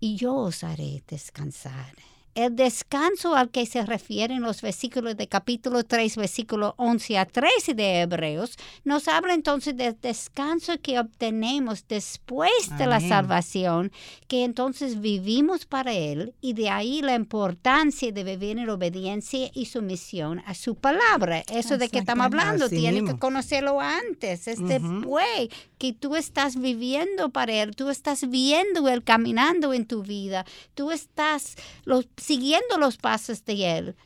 y 0.00 0.16
yo 0.16 0.34
os 0.34 0.64
haré 0.64 1.02
descansar. 1.06 1.94
El 2.38 2.54
descanso 2.54 3.34
al 3.34 3.50
que 3.50 3.66
se 3.66 3.84
refieren 3.84 4.42
los 4.42 4.62
versículos 4.62 5.16
de 5.16 5.26
capítulo 5.26 5.82
3, 5.82 6.14
versículo 6.14 6.74
11 6.76 7.18
a 7.18 7.26
13 7.26 7.74
de 7.74 8.02
Hebreos, 8.02 8.56
nos 8.84 9.08
habla 9.08 9.34
entonces 9.34 9.76
del 9.76 9.96
descanso 10.00 10.74
que 10.80 11.00
obtenemos 11.00 11.84
después 11.88 12.52
de 12.78 12.86
la 12.86 13.00
salvación, 13.00 13.90
que 14.28 14.44
entonces 14.44 15.00
vivimos 15.00 15.66
para 15.66 15.92
Él 15.92 16.32
y 16.40 16.52
de 16.52 16.70
ahí 16.70 17.02
la 17.02 17.16
importancia 17.16 18.12
de 18.12 18.22
vivir 18.22 18.56
en 18.58 18.70
obediencia 18.70 19.50
y 19.52 19.66
sumisión 19.66 20.40
a 20.46 20.54
su 20.54 20.76
palabra. 20.76 21.42
Eso 21.50 21.76
de 21.76 21.88
que 21.88 21.98
estamos 21.98 22.26
hablando, 22.26 22.68
tiene 22.68 23.02
que 23.04 23.18
conocerlo 23.18 23.80
antes, 23.80 24.46
es 24.46 24.60
Ujú. 24.60 24.68
después 24.68 25.48
que 25.78 25.92
tú 25.92 26.14
estás 26.14 26.54
viviendo 26.54 27.30
para 27.30 27.52
Él, 27.52 27.74
tú 27.74 27.88
estás 27.88 28.30
viendo 28.30 28.88
Él 28.88 29.02
caminando 29.02 29.72
en 29.74 29.86
tu 29.86 30.04
vida, 30.04 30.44
tú 30.74 30.92
estás 30.92 31.56
los- 31.84 32.06
siguiendo 32.28 32.76
los 32.78 32.96
pasos 32.98 33.42
de 33.46 33.78
Él. 33.78 33.96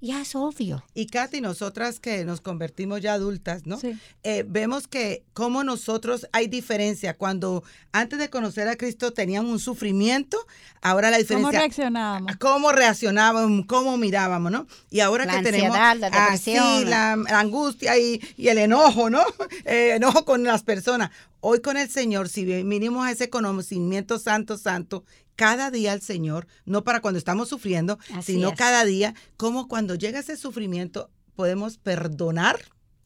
Ya 0.00 0.20
es 0.20 0.36
obvio. 0.36 0.84
Y 0.94 1.06
Katy, 1.06 1.40
nosotras 1.40 1.98
que 1.98 2.24
nos 2.24 2.40
convertimos 2.40 3.00
ya 3.00 3.14
adultas, 3.14 3.66
¿no? 3.66 3.80
Sí. 3.80 3.98
Eh, 4.22 4.44
vemos 4.46 4.86
que 4.86 5.24
como 5.32 5.64
nosotros 5.64 6.28
hay 6.30 6.46
diferencia. 6.46 7.16
Cuando 7.18 7.64
antes 7.90 8.20
de 8.20 8.30
conocer 8.30 8.68
a 8.68 8.76
Cristo 8.76 9.12
teníamos 9.12 9.50
un 9.50 9.58
sufrimiento, 9.58 10.38
ahora 10.82 11.10
la 11.10 11.16
¿Cómo 11.16 11.22
diferencia 11.24 11.58
reaccionábamos? 11.58 12.36
cómo 12.36 12.70
reaccionábamos, 12.70 13.66
cómo 13.66 13.96
mirábamos, 13.96 14.52
¿no? 14.52 14.68
Y 14.88 15.00
ahora 15.00 15.24
La 15.26 15.38
que 15.38 15.42
tenemos 15.50 15.76
ansiedad, 15.76 15.96
la 16.12 16.26
así 16.26 16.52
depresión. 16.52 16.90
la, 16.90 17.16
la 17.16 17.40
angustia 17.40 17.98
y, 17.98 18.20
y 18.36 18.48
el 18.50 18.58
enojo, 18.58 19.10
¿no? 19.10 19.22
Eh, 19.64 19.94
enojo 19.96 20.24
con 20.24 20.44
las 20.44 20.62
personas. 20.62 21.10
Hoy 21.40 21.60
con 21.60 21.76
el 21.76 21.90
Señor, 21.90 22.28
si 22.28 22.44
vinimos 22.44 23.04
a 23.04 23.10
ese 23.10 23.30
conocimiento 23.30 24.20
santo, 24.20 24.56
santo, 24.58 25.02
cada 25.38 25.70
día 25.70 25.92
al 25.92 26.02
Señor, 26.02 26.48
no 26.66 26.82
para 26.82 27.00
cuando 27.00 27.16
estamos 27.16 27.48
sufriendo, 27.48 27.96
Así 28.12 28.32
sino 28.34 28.48
es. 28.50 28.56
cada 28.56 28.84
día, 28.84 29.14
como 29.36 29.68
cuando 29.68 29.94
llega 29.94 30.18
ese 30.18 30.36
sufrimiento 30.36 31.10
podemos 31.36 31.78
perdonar. 31.78 32.58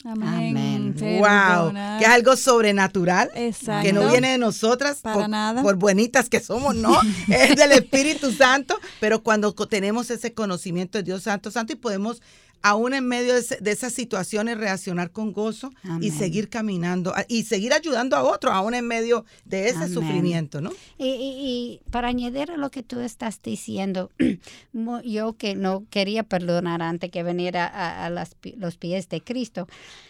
Amén. 0.04 0.56
Amén. 0.56 0.94
Wow, 0.98 1.20
Perdonar. 1.22 1.98
que 2.00 2.04
es 2.06 2.10
algo 2.10 2.34
sobrenatural. 2.36 3.30
Exacto. 3.34 3.86
Que 3.86 3.92
no 3.92 4.10
viene 4.10 4.30
de 4.32 4.38
nosotras 4.38 5.00
Para 5.02 5.14
por, 5.14 5.28
nada. 5.28 5.62
por 5.62 5.76
buenitas 5.76 6.28
que 6.30 6.40
somos, 6.40 6.74
no, 6.74 6.98
es 7.28 7.54
del 7.54 7.72
Espíritu 7.72 8.32
Santo, 8.32 8.80
pero 8.98 9.22
cuando 9.22 9.52
tenemos 9.52 10.10
ese 10.10 10.32
conocimiento 10.32 10.96
de 10.98 11.04
Dios 11.04 11.22
Santo, 11.24 11.50
Santo 11.50 11.74
y 11.74 11.76
podemos 11.76 12.22
aún 12.62 12.94
en 12.94 13.06
medio 13.06 13.34
de, 13.34 13.40
ese- 13.40 13.58
de 13.60 13.70
esas 13.72 13.92
situaciones 13.92 14.56
reaccionar 14.58 15.10
con 15.10 15.32
gozo 15.32 15.70
y 15.84 15.88
Amén. 15.88 16.18
seguir 16.18 16.48
caminando 16.48 17.12
y 17.28 17.44
seguir 17.44 17.72
ayudando 17.72 18.16
a 18.16 18.22
otros 18.22 18.52
aún 18.54 18.74
en 18.74 18.86
medio 18.86 19.24
de 19.44 19.68
ese 19.68 19.76
Amén. 19.78 19.94
sufrimiento, 19.94 20.60
¿no? 20.60 20.70
Y, 20.98 21.06
y- 21.06 21.36
y 21.42 21.80
para 21.90 22.08
añadir 22.08 22.50
a 22.52 22.56
lo 22.56 22.70
que 22.70 22.82
tú 22.82 23.00
estás 23.00 23.40
diciendo, 23.42 24.10
yo 25.04 25.32
que 25.36 25.54
no 25.54 25.84
quería 25.90 26.22
perdonar 26.22 26.82
antes 26.82 27.10
que 27.10 27.22
viniera 27.22 27.66
a, 27.66 28.06
a 28.06 28.10
las 28.10 28.34
pi- 28.34 28.54
los 28.56 28.76
pies 28.76 29.08
de 29.08 29.20
Cristo, 29.20 29.66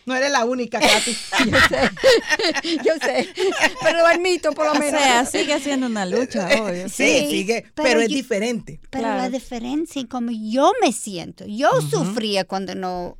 No 0.06 0.14
eres 0.14 0.30
la 0.32 0.44
única, 0.44 0.80
Katy. 0.80 1.16
yo 1.50 1.58
sé, 1.68 1.90
yo 2.84 2.92
sé, 3.00 3.28
pero 3.82 3.98
lo 3.98 4.06
admito 4.06 4.52
por 4.52 4.66
lo 4.66 4.72
O 4.72 4.78
menos. 4.78 5.00
sea, 5.00 5.24
sigue 5.26 5.58
siendo 5.60 5.86
una 5.86 6.04
lucha, 6.06 6.48
obvio. 6.62 6.88
sí, 6.88 7.02
Sí, 7.22 7.26
sigue, 7.30 7.64
pero 7.74 7.88
pero, 7.88 8.00
es 8.00 8.08
yo- 8.08 8.16
diferente. 8.16 8.80
Pero 8.90 9.08
la 9.08 9.28
diferencia 9.30 10.00
en 10.00 10.06
cómo 10.06 10.30
yo 10.32 10.72
me 10.82 10.92
siento, 10.92 11.44
yo 11.46 11.70
sufría 11.82 12.41
cuando 12.46 12.74
no 12.74 13.16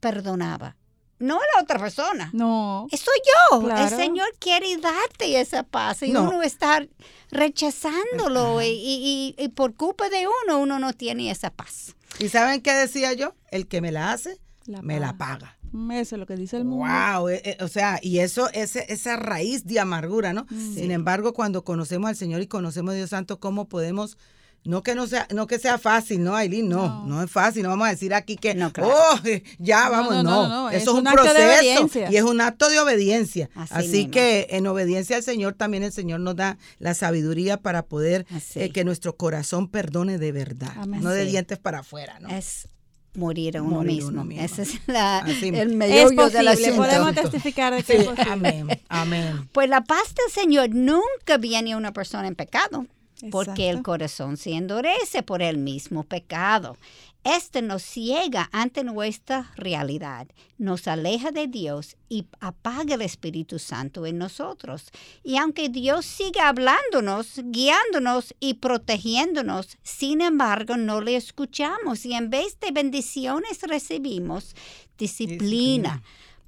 perdonaba, 0.00 0.76
no 1.18 1.38
la 1.54 1.62
otra 1.62 1.78
persona. 1.78 2.30
No. 2.32 2.86
Soy 2.90 3.20
yo. 3.50 3.60
Claro. 3.62 3.82
El 3.84 3.90
Señor 3.94 4.28
quiere 4.38 4.76
darte 4.78 5.38
esa 5.40 5.62
paz 5.64 6.02
y 6.02 6.10
No. 6.12 6.22
uno 6.22 6.42
está 6.42 6.86
rechazándolo 7.30 8.62
y, 8.62 8.66
y- 8.68 9.34
y- 9.38 9.44
y 9.44 9.48
por 9.48 9.74
culpa 9.74 10.08
de 10.08 10.26
uno, 10.44 10.58
uno 10.60 10.78
no 10.78 10.92
tiene 10.92 11.30
esa 11.30 11.50
paz. 11.50 11.94
¿Y 12.18 12.28
saben 12.28 12.60
qué 12.62 12.72
decía 12.72 13.12
yo? 13.12 13.34
El 13.50 13.66
que 13.68 13.80
me 13.80 13.92
la 13.92 14.12
hace, 14.12 14.38
La 14.66 14.82
me 14.82 14.98
la 15.00 15.16
paga. 15.16 15.56
Mm, 15.72 15.92
Eso 15.92 16.16
es 16.16 16.20
lo 16.20 16.26
que 16.26 16.36
dice 16.36 16.56
el 16.56 16.64
mundo. 16.64 16.86
Wow, 16.86 17.28
eh, 17.28 17.42
eh, 17.44 17.56
o 17.62 17.68
sea, 17.68 17.98
y 18.02 18.18
eso, 18.20 18.48
ese, 18.52 18.86
esa 18.92 19.16
raíz 19.16 19.64
de 19.66 19.78
amargura, 19.78 20.32
¿no? 20.32 20.46
Sin 20.48 20.90
embargo, 20.90 21.32
cuando 21.32 21.64
conocemos 21.64 22.08
al 22.08 22.16
Señor 22.16 22.40
y 22.40 22.46
conocemos 22.46 22.92
a 22.92 22.96
Dios 22.96 23.10
Santo, 23.10 23.38
¿cómo 23.40 23.68
podemos? 23.68 24.16
No 24.62 24.82
que 24.82 24.94
no 24.94 25.06
sea, 25.06 25.26
no 25.34 25.46
que 25.46 25.58
sea 25.58 25.78
fácil, 25.78 26.22
¿no, 26.22 26.36
Aileen? 26.36 26.68
No, 26.68 27.06
no, 27.06 27.22
es 27.22 27.30
fácil. 27.30 27.62
No 27.62 27.70
vamos 27.70 27.88
a 27.88 27.90
decir 27.92 28.12
aquí 28.12 28.36
que, 28.36 28.54
No, 28.54 28.70
claro. 28.72 28.92
oh, 28.94 29.18
ya 29.58 29.86
No, 29.86 29.90
vamos, 29.90 30.12
no, 30.16 30.22
no. 30.22 30.30
no, 30.30 30.48
no, 30.48 30.68
Eso 30.70 30.76
es 30.76 30.82
es 30.82 30.88
un, 30.88 30.98
un 30.98 31.08
acto 31.08 31.22
de 31.22 31.28
proceso 31.30 31.54
obediencia. 31.56 32.10
y 32.12 32.16
es 32.16 32.22
un 32.22 32.40
acto 32.42 32.68
de 32.68 32.78
obediencia. 32.78 33.48
Así 33.70 34.08
que 34.08 34.48
en 34.50 34.66
obediencia 34.66 35.16
al 35.16 35.22
Señor 35.22 35.54
también 35.54 35.82
el 35.82 35.92
Señor 35.92 36.20
nos 36.20 36.36
da 36.36 36.58
la 36.78 36.92
sabiduría 36.92 37.56
para 37.56 37.86
poder 37.86 38.26
eh, 38.54 38.70
que 38.70 38.84
nuestro 38.84 39.16
corazón 39.16 39.66
perdone 39.68 40.18
de 40.18 40.30
verdad, 40.32 40.72
Amén. 40.76 41.02
no 41.02 41.08
de 41.10 41.24
Sí. 41.24 41.30
dientes 41.30 41.58
para 41.58 41.78
afuera, 41.78 42.18
¿no? 42.20 42.28
Es 42.28 42.68
morir 43.14 43.56
a 43.56 43.62
uno 43.62 43.76
Morir 43.76 43.92
mismo. 43.96 44.10
uno 44.10 44.24
mismo. 44.24 44.44
Ese 44.44 44.62
es 44.62 44.80
la- 44.86 45.20
el 45.26 45.40
del 45.40 46.14
posible, 46.14 46.50
asunto. 46.50 46.76
podemos 46.76 47.14
testificar 47.14 47.74
de 47.74 47.82
que 47.82 47.94
es 47.96 48.02
Sí, 48.02 48.04
posible. 48.08 48.30
amén, 48.30 48.68
amén. 48.90 49.48
Pues 49.52 49.70
la 49.70 49.80
paz 49.82 50.14
del 50.14 50.30
Señor 50.32 50.68
nunca 50.74 51.38
viene 51.38 51.72
a 51.72 51.76
una 51.78 51.92
persona 51.94 52.28
en 52.28 52.34
pecado, 52.36 52.86
porque 53.30 53.70
el 53.70 53.82
corazón 53.82 54.36
se 54.36 54.52
endurece 54.52 55.22
por 55.22 55.42
el 55.42 55.58
mismo 55.58 56.04
pecado. 56.04 56.76
Este 57.22 57.60
nos 57.60 57.82
ciega 57.82 58.48
ante 58.50 58.82
nuestra 58.82 59.52
realidad, 59.54 60.26
nos 60.56 60.88
aleja 60.88 61.30
de 61.30 61.48
Dios 61.48 61.96
y 62.08 62.24
apaga 62.40 62.94
el 62.94 63.02
Espíritu 63.02 63.58
Santo 63.58 64.06
en 64.06 64.16
nosotros. 64.16 64.84
Y 65.22 65.36
aunque 65.36 65.68
Dios 65.68 66.06
sigue 66.06 66.40
hablándonos, 66.40 67.40
guiándonos 67.44 68.34
y 68.40 68.54
protegiéndonos, 68.54 69.76
sin 69.82 70.22
embargo 70.22 70.78
no 70.78 71.02
le 71.02 71.16
escuchamos 71.16 72.06
y 72.06 72.14
en 72.14 72.30
vez 72.30 72.58
de 72.58 72.70
bendiciones 72.70 73.60
recibimos 73.62 74.54
disciplina, 74.96 75.36
Disciplina. 75.36 76.02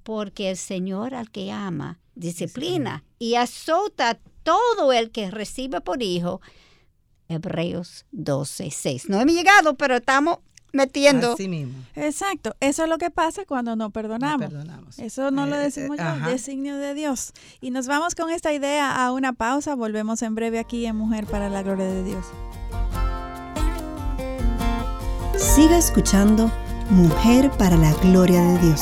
porque 0.04 0.48
el 0.50 0.56
Señor 0.56 1.14
al 1.14 1.30
que 1.30 1.52
ama 1.52 1.98
disciplina 2.14 3.04
y 3.18 3.34
azota 3.34 4.10
a 4.10 4.18
todo 4.42 4.92
el 4.92 5.10
que 5.10 5.30
recibe 5.30 5.80
por 5.80 6.02
hijo. 6.02 6.40
Hebreos 7.32 8.06
12, 8.12 8.70
6. 8.70 9.08
No 9.08 9.20
hemos 9.20 9.34
llegado, 9.34 9.74
pero 9.74 9.96
estamos 9.96 10.38
metiendo. 10.72 11.32
Así 11.34 11.48
mismo. 11.48 11.74
Exacto. 11.96 12.54
Eso 12.60 12.84
es 12.84 12.88
lo 12.88 12.96
que 12.98 13.10
pasa 13.10 13.44
cuando 13.46 13.76
no 13.76 13.84
No 13.84 13.90
perdonamos. 13.90 14.40
perdonamos. 14.48 14.98
Eso 14.98 15.30
no 15.30 15.46
lo 15.46 15.56
Eh, 15.56 15.58
decimos 15.58 15.98
eh, 15.98 16.02
yo, 16.02 16.08
ajá. 16.08 16.28
designio 16.30 16.76
de 16.78 16.94
Dios. 16.94 17.32
Y 17.60 17.70
nos 17.70 17.86
vamos 17.86 18.14
con 18.14 18.30
esta 18.30 18.52
idea 18.52 19.04
a 19.04 19.12
una 19.12 19.32
pausa. 19.32 19.74
Volvemos 19.74 20.22
en 20.22 20.34
breve 20.34 20.58
aquí 20.58 20.86
en 20.86 20.96
Mujer 20.96 21.26
para 21.26 21.48
la 21.48 21.62
Gloria 21.62 21.86
de 21.86 22.04
Dios. 22.04 22.24
Siga 25.36 25.76
escuchando 25.76 26.50
Mujer 26.90 27.50
para 27.58 27.76
la 27.76 27.92
Gloria 27.94 28.40
de 28.42 28.58
Dios. 28.66 28.80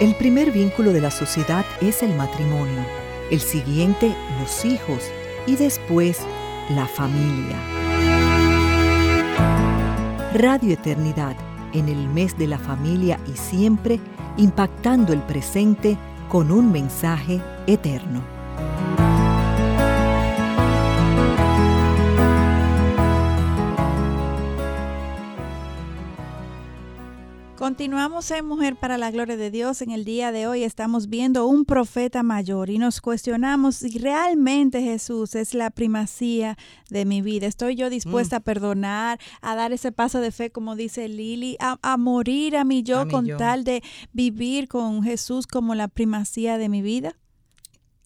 El 0.00 0.14
primer 0.16 0.50
vínculo 0.50 0.92
de 0.92 1.00
la 1.00 1.10
sociedad 1.10 1.64
es 1.82 2.02
el 2.02 2.14
matrimonio, 2.14 2.82
el 3.30 3.40
siguiente 3.40 4.14
los 4.40 4.64
hijos 4.64 5.02
y 5.46 5.56
después 5.56 6.18
la 6.70 6.86
familia. 6.86 7.56
Radio 10.34 10.72
Eternidad, 10.72 11.36
en 11.72 11.88
el 11.88 12.08
mes 12.08 12.36
de 12.38 12.46
la 12.46 12.58
familia 12.58 13.18
y 13.26 13.36
siempre, 13.36 13.98
impactando 14.36 15.12
el 15.12 15.20
presente 15.22 15.96
con 16.28 16.50
un 16.50 16.70
mensaje 16.70 17.40
eterno. 17.66 18.39
Continuamos 27.70 28.28
en 28.32 28.46
Mujer 28.46 28.74
para 28.74 28.98
la 28.98 29.12
Gloria 29.12 29.36
de 29.36 29.52
Dios. 29.52 29.80
En 29.80 29.92
el 29.92 30.04
día 30.04 30.32
de 30.32 30.48
hoy 30.48 30.64
estamos 30.64 31.08
viendo 31.08 31.46
un 31.46 31.64
profeta 31.64 32.24
mayor 32.24 32.68
y 32.68 32.78
nos 32.78 33.00
cuestionamos 33.00 33.76
si 33.76 33.96
realmente 33.96 34.82
Jesús 34.82 35.36
es 35.36 35.54
la 35.54 35.70
primacía 35.70 36.58
de 36.88 37.04
mi 37.04 37.22
vida. 37.22 37.46
¿Estoy 37.46 37.76
yo 37.76 37.88
dispuesta 37.88 38.38
a 38.38 38.40
perdonar, 38.40 39.20
a 39.40 39.54
dar 39.54 39.72
ese 39.72 39.92
paso 39.92 40.20
de 40.20 40.32
fe, 40.32 40.50
como 40.50 40.74
dice 40.74 41.08
Lili, 41.08 41.56
a, 41.60 41.78
a 41.80 41.96
morir 41.96 42.56
a 42.56 42.64
mi 42.64 42.82
yo 42.82 43.02
A 43.02 43.08
con 43.08 43.24
yo. 43.24 43.36
tal 43.36 43.62
de 43.62 43.84
vivir 44.12 44.66
con 44.66 45.04
Jesús 45.04 45.46
como 45.46 45.76
la 45.76 45.86
primacía 45.86 46.58
de 46.58 46.68
mi 46.68 46.82
vida? 46.82 47.19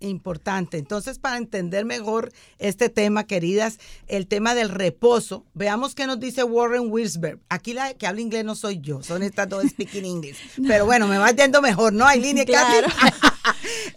Importante. 0.08 0.78
Entonces, 0.78 1.18
para 1.18 1.38
entender 1.38 1.84
mejor 1.84 2.32
este 2.58 2.88
tema, 2.88 3.26
queridas, 3.26 3.78
el 4.06 4.26
tema 4.26 4.54
del 4.54 4.68
reposo, 4.68 5.46
veamos 5.54 5.94
qué 5.94 6.06
nos 6.06 6.20
dice 6.20 6.44
Warren 6.44 6.90
Wilsberg. 6.90 7.40
Aquí 7.48 7.72
la 7.72 7.94
que 7.94 8.06
habla 8.06 8.20
inglés 8.20 8.44
no 8.44 8.54
soy 8.54 8.80
yo, 8.80 9.02
son 9.02 9.22
estas 9.22 9.48
dos 9.48 9.64
speaking 9.64 10.04
English. 10.04 10.36
Pero 10.66 10.84
bueno, 10.84 11.08
me 11.08 11.18
va 11.18 11.30
yendo 11.30 11.62
mejor, 11.62 11.92
¿no? 11.92 12.06
Aileen 12.06 12.38
y 12.38 12.44
Katy. 12.44 12.90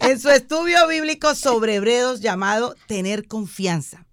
en 0.00 0.18
su 0.18 0.30
estudio 0.30 0.86
bíblico 0.88 1.34
sobre 1.34 1.76
hebreos 1.76 2.20
llamado 2.20 2.74
Tener 2.86 3.26
confianza, 3.26 4.06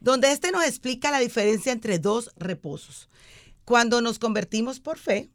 donde 0.00 0.32
este 0.32 0.52
nos 0.52 0.64
explica 0.64 1.10
la 1.10 1.20
diferencia 1.20 1.72
entre 1.72 1.98
dos 1.98 2.30
reposos. 2.36 3.08
Cuando 3.64 4.00
nos 4.00 4.18
convertimos 4.18 4.80
por 4.80 4.98
fe, 4.98 5.30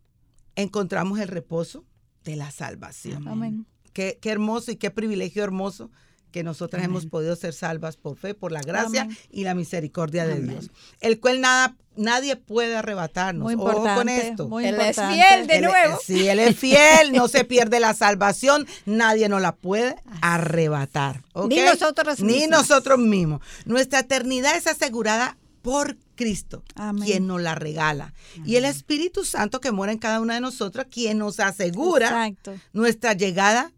encontramos 0.56 1.20
el 1.20 1.28
reposo 1.28 1.86
de 2.24 2.36
la 2.36 2.52
salvación. 2.52 3.28
Amén. 3.28 3.66
qué, 3.94 4.18
qué 4.22 4.32
hermoso 4.32 4.72
y 4.72 4.76
qué 4.76 4.92
privilegio 4.92 5.44
hermoso 5.44 5.92
que 6.38 6.44
nosotras 6.44 6.84
hemos 6.84 7.08
podido 7.08 7.36
ser 7.36 7.52
salvas 7.52 7.98
por 7.98 8.16
fe, 8.16 8.36
por 8.36 8.52
la 8.52 8.62
gracia 8.62 9.02
Amén. 9.02 9.18
y 9.32 9.44
la 9.44 9.56
misericordia 9.56 10.28
de 10.28 10.34
Amén. 10.34 10.50
Dios, 10.50 10.70
el 11.02 11.20
cual 11.20 11.42
nada, 11.42 11.76
nadie 11.96 12.36
puede 12.36 12.76
arrebatarnos. 12.78 13.44
Muy 13.44 13.56
Ojo 13.56 13.84
con 13.96 14.08
esto. 14.08 14.48
Muy 14.48 14.66
Él 14.68 14.80
es 14.80 14.98
fiel 14.98 15.48
de 15.48 15.56
Él- 15.56 15.64
nuevo. 15.66 16.00
Si 16.06 16.28
Él 16.28 16.38
es 16.38 16.56
fiel, 16.56 17.12
no 17.14 17.28
se 17.28 17.44
pierde 17.44 17.80
la 17.80 17.96
salvación, 17.96 18.68
nadie 18.86 19.30
nos 19.30 19.42
la 19.42 19.56
puede 19.56 19.96
arrebatar. 20.22 21.24
Ni 21.50 21.60
nosotros 21.62 22.20
Ni 22.20 22.34
mismas. 22.34 22.60
nosotros 22.62 23.00
mismos. 23.00 23.42
Nuestra 23.66 24.02
eternidad 24.02 24.56
es 24.56 24.68
asegurada 24.68 25.38
por 25.64 25.98
Cristo, 26.14 26.64
Amén. 26.76 27.04
quien 27.04 27.26
nos 27.26 27.42
la 27.42 27.56
regala. 27.56 28.14
Y 28.46 28.58
el 28.58 28.66
Espíritu 28.66 29.26
Santo 29.26 29.60
que 29.60 29.72
mora 29.72 29.92
en 29.92 29.98
cada 29.98 30.22
una 30.22 30.36
de 30.36 30.42
nosotros, 30.42 30.86
quien 30.92 31.18
nos 31.18 31.40
asegura 31.40 32.28
Exacto. 32.28 32.54
nuestra 32.74 33.14
llegada 33.14 33.72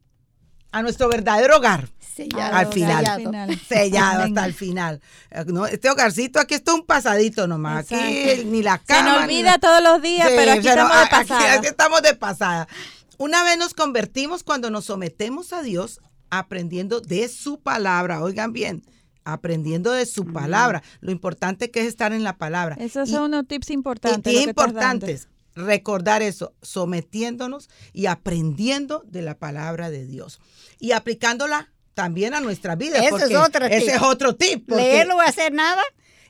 a 0.71 0.83
nuestro 0.83 1.09
verdadero 1.09 1.57
hogar. 1.57 1.89
Sellado, 2.23 2.55
al 2.57 2.67
final. 2.73 3.59
sellado. 3.67 4.23
Hasta 4.23 4.45
el 4.45 4.53
final. 4.53 5.01
Eh, 5.31 5.43
no, 5.47 5.65
este 5.65 5.89
hogarcito 5.89 6.39
aquí 6.39 6.55
está 6.55 6.73
un 6.73 6.85
pasadito 6.85 7.47
nomás. 7.47 7.85
Aquí 7.91 8.43
ni 8.45 8.61
la 8.63 8.77
Se 8.77 8.85
cama. 8.85 9.03
nos 9.19 9.27
ni 9.27 9.35
olvida 9.37 9.51
la- 9.51 9.59
todos 9.59 9.81
los 9.83 10.01
días, 10.01 10.27
Sí, 10.29 10.33
pero 10.37 10.51
aquí 10.51 10.67
estamos 10.67 10.95
de 10.97 11.03
aquí- 11.03 11.09
pasada. 11.11 11.53
aquí 11.53 11.67
estamos 11.67 12.01
de 12.01 12.13
pasada. 12.15 12.67
Una 13.17 13.43
vez 13.43 13.57
nos 13.57 13.73
convertimos 13.73 14.43
cuando 14.43 14.69
nos 14.69 14.85
sometemos 14.85 15.51
a 15.53 15.61
Dios 15.61 15.99
aprendiendo 16.29 17.01
de 17.01 17.27
su 17.27 17.59
palabra. 17.59 18.21
Oigan 18.21 18.53
bien, 18.53 18.83
aprendiendo 19.25 19.91
de 19.91 20.05
su 20.05 20.25
palabra. 20.31 20.83
Lo 21.01 21.11
importante 21.11 21.71
que 21.71 21.81
es 21.81 21.87
estar 21.87 22.13
en 22.13 22.23
la 22.23 22.37
palabra. 22.37 22.75
Esos 22.79 23.09
Y- 23.09 23.11
son 23.13 23.23
unos 23.23 23.47
tips 23.47 23.69
y 23.69 23.73
importantes. 23.73 24.33
es 24.33 24.39
lo 24.39 24.43
que 24.45 24.49
estás 24.51 24.73
dando. 24.73 25.05
importante 25.07 25.29
recordar 25.55 26.21
eso, 26.21 26.53
sometiéndonos 26.61 27.69
y 27.91 28.05
aprendiendo 28.05 29.03
de 29.07 29.21
la 29.21 29.35
palabra 29.37 29.89
de 29.89 30.05
Dios 30.05 30.39
y 30.79 30.91
aplicándola 30.93 31.69
también 31.93 32.33
a 32.33 32.41
nuestra 32.41 32.75
vida. 32.75 32.97
Ese 32.97 33.05
es 33.05 33.11
porque 33.11 33.37
otro 33.37 33.65
Ese 33.65 33.79
tip. 33.79 33.89
es 33.95 34.01
otro 34.01 34.35
tip. 34.35 34.65
porque 34.67 34.83
Leerlo 34.83 35.17
o 35.17 35.21
hacer 35.21 35.51
nada. 35.53 35.81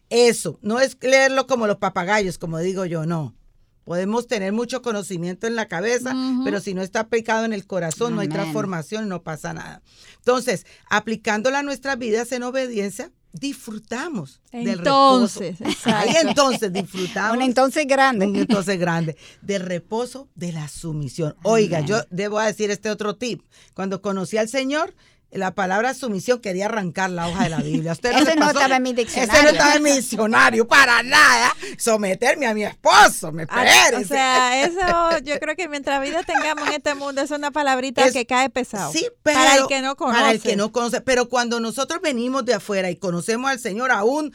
Eso, 0.10 0.58
no 0.62 0.80
es 0.80 0.98
leerlo 1.02 1.46
como 1.46 1.68
los 1.68 1.78
papagayos, 1.78 2.38
como 2.38 2.58
digo 2.60 2.86
yo, 2.86 3.06
no. 3.06 3.36
Podemos 3.84 4.28
tener 4.28 4.54
mucho 4.54 4.82
conocimiento 4.82 5.48
en 5.48 5.56
la 5.56 5.68
cabeza, 5.68 6.16
pero 6.44 6.60
si 6.60 6.76
no 6.76 6.84
está 6.84 7.00
aplicado 7.02 7.44
en 7.46 7.54
el 7.54 7.66
corazón, 7.66 8.14
no 8.14 8.22
hay 8.22 8.28
transformación, 8.28 9.10
no 9.10 9.24
pasa 9.24 9.54
nada. 9.54 9.82
Entonces, 10.18 10.66
aplicándola 10.90 11.60
a 11.60 11.64
nuestras 11.64 11.98
vidas 11.98 12.32
en 12.32 12.44
obediencia, 12.44 13.12
disfrutamos 13.34 14.42
del 14.52 14.78
reposo. 14.80 15.44
Entonces, 15.44 15.86
Ahí 15.86 16.14
entonces 16.22 16.72
disfrutamos. 16.72 17.38
Un 17.38 17.44
entonces 17.44 17.88
grande. 17.88 18.28
Un 18.28 18.36
entonces 18.36 18.80
grande. 18.80 19.18
Del 19.42 19.62
reposo 19.62 20.30
de 20.36 20.52
la 20.52 20.68
sumisión. 20.68 21.36
Oiga, 21.44 21.80
yo 21.82 21.98
debo 22.10 22.40
decir 22.40 22.72
este 22.72 22.90
otro 22.90 23.16
tip. 23.16 23.42
Cuando 23.74 24.02
conocí 24.02 24.38
al 24.38 24.50
Señor, 24.50 24.94
la 25.32 25.54
palabra 25.54 25.94
sumisión 25.94 26.40
quería 26.40 26.66
arrancar 26.66 27.10
la 27.12 27.28
hoja 27.28 27.44
de 27.44 27.50
la 27.50 27.58
Biblia. 27.62 27.92
¿A 27.92 27.94
¿Usted 27.94 28.12
no 28.38 28.48
estaba 28.50 28.76
en 28.78 28.84
mi 28.84 28.90
Ese 28.92 29.02
diccionario. 29.02 29.44
no 29.44 29.50
estaba 29.50 29.76
en 29.76 29.84
mi 29.84 29.92
diccionario, 29.92 30.68
para 30.68 31.04
nada. 31.04 31.56
Someterme 31.78 32.48
a 32.48 32.54
mi 32.54 32.64
esposo, 32.64 33.32
me 33.32 33.46
Ah, 33.50 33.64
espere. 33.66 34.04
O 34.04 34.08
sea, 34.08 34.66
eso 34.66 35.20
yo 35.24 35.40
creo 35.40 35.56
que 35.56 35.68
mientras 35.68 36.02
vida 36.02 36.24
tengamos 36.24 36.68
en 36.68 36.74
este 36.76 36.96
mundo 36.96 37.22
es 37.22 37.32
una 37.32 37.52
palabrita 37.52 38.04
Es- 38.06 38.14
que 38.14 38.26
cae 38.26 38.50
pesado. 38.50 38.92
Sí, 38.92 39.08
pero 39.24 39.38
para 39.40 39.56
el 39.58 39.68
que 39.68 39.82
no 39.82 39.96
conoce. 39.96 40.20
Para 40.20 40.32
el 40.32 40.42
que 40.42 40.56
no 40.56 40.72
conoce. 40.72 41.02
Pero 41.02 41.30
cuando 41.30 41.60
nosotros 41.60 42.02
venimos 42.02 42.46
de 42.46 42.54
afuera 42.56 42.90
y 42.90 42.96
conocemos 42.96 43.50
al 43.52 43.60
Señor 43.60 43.92
aún, 43.92 44.34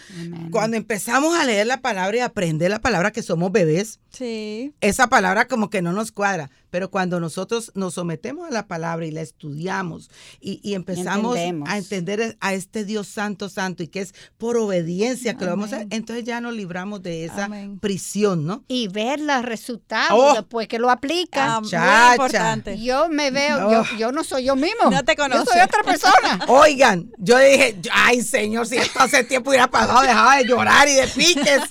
cuando 0.50 0.76
empezamos 0.76 1.36
a 1.38 1.44
leer 1.44 1.66
la 1.66 1.80
palabra 1.80 2.16
y 2.16 2.20
aprender 2.20 2.70
la 2.70 2.80
palabra 2.80 3.10
que 3.12 3.22
somos 3.22 3.52
bebés, 3.52 4.00
Sí. 4.10 4.72
esa 4.80 5.08
palabra 5.08 5.46
como 5.48 5.70
que 5.70 5.82
no 5.82 5.92
nos 5.92 6.12
cuadra, 6.12 6.50
pero 6.74 6.90
cuando 6.90 7.20
nosotros 7.20 7.70
nos 7.76 7.94
sometemos 7.94 8.48
a 8.48 8.50
la 8.50 8.66
palabra 8.66 9.06
y 9.06 9.12
la 9.12 9.20
estudiamos 9.20 10.10
y, 10.40 10.58
y 10.68 10.74
empezamos 10.74 11.36
Entendemos. 11.36 11.68
a 11.68 11.78
entender 11.78 12.36
a 12.40 12.52
este 12.52 12.84
Dios 12.84 13.06
santo, 13.06 13.48
santo 13.48 13.84
y 13.84 13.86
que 13.86 14.00
es 14.00 14.12
por 14.38 14.56
obediencia 14.56 15.36
que 15.36 15.44
lo 15.44 15.52
vamos 15.52 15.72
a 15.72 15.76
hacer, 15.76 15.86
entonces 15.90 16.24
ya 16.24 16.40
nos 16.40 16.52
libramos 16.52 17.00
de 17.00 17.26
esa 17.26 17.44
Amén. 17.44 17.78
prisión, 17.78 18.44
¿no? 18.44 18.64
Y 18.66 18.88
ver 18.88 19.20
los 19.20 19.44
resultados 19.44 20.18
Oh. 20.20 20.34
después 20.34 20.66
que 20.66 20.80
lo 20.80 20.90
aplica. 20.90 21.54
Ah, 21.54 21.60
muy 21.60 21.70
Chacha. 21.70 22.10
importante. 22.16 22.82
Yo 22.82 23.08
me 23.08 23.30
veo, 23.30 23.60
No. 23.60 23.70
yo, 23.70 23.96
yo 23.96 24.10
no 24.10 24.24
soy 24.24 24.42
yo 24.46 24.56
mismo. 24.56 24.90
No 24.90 25.04
te 25.04 25.14
Yo 25.16 25.22
conoce. 25.22 25.52
soy 25.52 25.60
otra 25.60 25.84
persona. 25.84 26.40
Oigan, 26.48 27.08
yo 27.18 27.38
dije, 27.38 27.76
ay 27.92 28.20
Señor, 28.22 28.66
si 28.66 28.78
esto 28.78 28.98
hace 28.98 29.22
tiempo 29.22 29.50
hubiera 29.50 29.70
pasado, 29.70 30.00
dejaba 30.02 30.38
de 30.38 30.44
llorar 30.48 30.88
y 30.88 30.94
de 30.94 31.06
piques. 31.06 31.60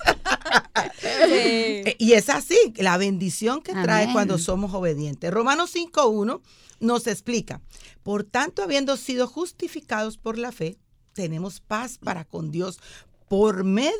Sí. 1.01 1.95
Y 1.99 2.13
es 2.13 2.29
así, 2.29 2.57
la 2.77 2.97
bendición 2.97 3.61
que 3.61 3.73
trae 3.73 4.11
cuando 4.11 4.37
somos 4.37 4.73
obedientes. 4.73 4.92
Romanos 5.31 5.75
5.1 5.75 6.41
nos 6.79 7.07
explica, 7.07 7.61
por 8.03 8.23
tanto, 8.23 8.63
habiendo 8.63 8.97
sido 8.97 9.27
justificados 9.27 10.17
por 10.17 10.37
la 10.37 10.51
fe, 10.51 10.77
tenemos 11.13 11.59
paz 11.59 11.97
para 11.97 12.25
con 12.25 12.51
Dios 12.51 12.79
por 13.29 13.63
medio 13.63 13.93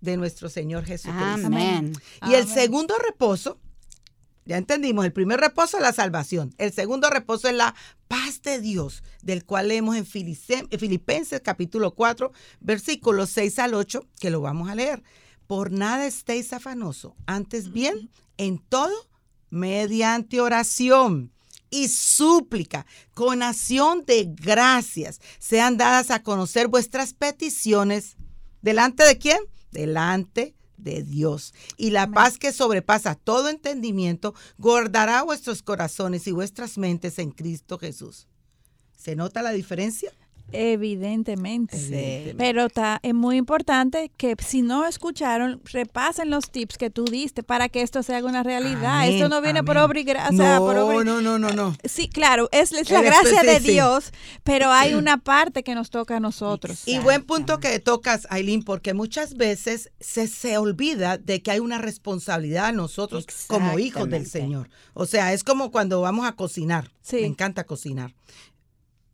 de 0.00 0.16
nuestro 0.16 0.48
Señor 0.48 0.84
Jesucristo. 0.84 1.46
Amén. 1.46 1.92
Y 2.26 2.34
el 2.34 2.42
Amén. 2.42 2.54
segundo 2.54 2.94
reposo, 2.98 3.58
ya 4.44 4.56
entendimos, 4.56 5.04
el 5.04 5.12
primer 5.12 5.40
reposo 5.40 5.76
es 5.76 5.82
la 5.82 5.92
salvación, 5.92 6.54
el 6.58 6.72
segundo 6.72 7.10
reposo 7.10 7.48
es 7.48 7.54
la 7.54 7.74
paz 8.08 8.42
de 8.42 8.60
Dios, 8.60 9.02
del 9.22 9.44
cual 9.44 9.68
leemos 9.68 9.96
en 9.96 10.06
Filipenses 10.06 11.40
capítulo 11.42 11.94
4, 11.94 12.32
versículos 12.60 13.30
6 13.30 13.58
al 13.58 13.74
8, 13.74 14.06
que 14.18 14.30
lo 14.30 14.40
vamos 14.40 14.68
a 14.70 14.74
leer. 14.74 15.02
Por 15.46 15.72
nada 15.72 16.06
estéis 16.06 16.52
afanoso, 16.52 17.16
antes 17.26 17.72
bien, 17.72 18.10
en 18.36 18.58
todo, 18.58 19.09
mediante 19.50 20.40
oración 20.40 21.32
y 21.70 21.88
súplica, 21.88 22.86
con 23.14 23.42
acción 23.42 24.04
de 24.04 24.28
gracias, 24.28 25.20
sean 25.38 25.76
dadas 25.76 26.10
a 26.10 26.22
conocer 26.22 26.68
vuestras 26.68 27.14
peticiones. 27.14 28.16
¿Delante 28.62 29.04
de 29.04 29.18
quién? 29.18 29.38
Delante 29.70 30.54
de 30.76 31.02
Dios. 31.02 31.54
Y 31.76 31.90
la 31.90 32.08
paz 32.08 32.38
que 32.38 32.52
sobrepasa 32.52 33.14
todo 33.14 33.48
entendimiento 33.48 34.34
guardará 34.58 35.22
vuestros 35.22 35.62
corazones 35.62 36.26
y 36.26 36.32
vuestras 36.32 36.78
mentes 36.78 37.18
en 37.18 37.30
Cristo 37.30 37.78
Jesús. 37.78 38.26
¿Se 38.96 39.14
nota 39.14 39.42
la 39.42 39.52
diferencia? 39.52 40.12
Evidentemente. 40.52 41.76
Evidentemente. 41.76 42.34
Pero 42.36 42.68
ta- 42.68 43.00
es 43.02 43.14
muy 43.14 43.36
importante 43.36 44.10
que 44.16 44.36
si 44.44 44.62
no 44.62 44.86
escucharon, 44.86 45.60
repasen 45.64 46.30
los 46.30 46.50
tips 46.50 46.78
que 46.78 46.90
tú 46.90 47.04
diste 47.04 47.42
para 47.42 47.68
que 47.68 47.82
esto 47.82 48.02
se 48.02 48.14
haga 48.14 48.28
una 48.28 48.42
realidad. 48.42 49.00
Amén, 49.00 49.14
esto 49.14 49.28
no 49.28 49.40
viene 49.40 49.62
por 49.64 49.76
obra, 49.76 50.00
o 50.30 50.36
sea, 50.36 50.58
no, 50.58 50.60
por 50.66 50.76
obra- 50.76 51.04
no, 51.04 51.20
no, 51.20 51.38
no, 51.38 51.50
no. 51.50 51.76
Sí, 51.84 52.08
claro, 52.08 52.48
es, 52.52 52.72
es 52.72 52.90
la 52.90 53.00
El 53.00 53.04
gracia 53.06 53.42
de. 53.42 53.60
Dios, 53.60 54.12
pero 54.44 54.70
hay 54.70 54.94
una 54.94 55.16
parte 55.18 55.62
que 55.62 55.74
nos 55.74 55.90
toca 55.90 56.16
a 56.16 56.20
nosotros. 56.20 56.82
Y 56.86 56.98
buen 56.98 57.22
punto 57.24 57.58
que 57.58 57.78
tocas, 57.80 58.26
Aileen, 58.30 58.62
porque 58.62 58.94
muchas 58.94 59.34
veces 59.34 59.90
se, 60.00 60.26
se 60.28 60.56
olvida 60.58 61.18
de 61.18 61.42
que 61.42 61.50
hay 61.50 61.58
una 61.60 61.78
responsabilidad 61.78 62.66
a 62.66 62.72
nosotros 62.72 63.26
como 63.46 63.78
hijos 63.78 64.08
del. 64.08 64.26
Señor. 64.26 64.68
O 64.94 65.06
sea, 65.06 65.32
es 65.32 65.44
como 65.44 65.70
cuando 65.70 66.00
vamos 66.00 66.26
a 66.26 66.32
cocinar. 66.32 66.90
Sí. 67.02 67.16
Me 67.16 67.26
encanta 67.26 67.64
cocinar. 67.64 68.14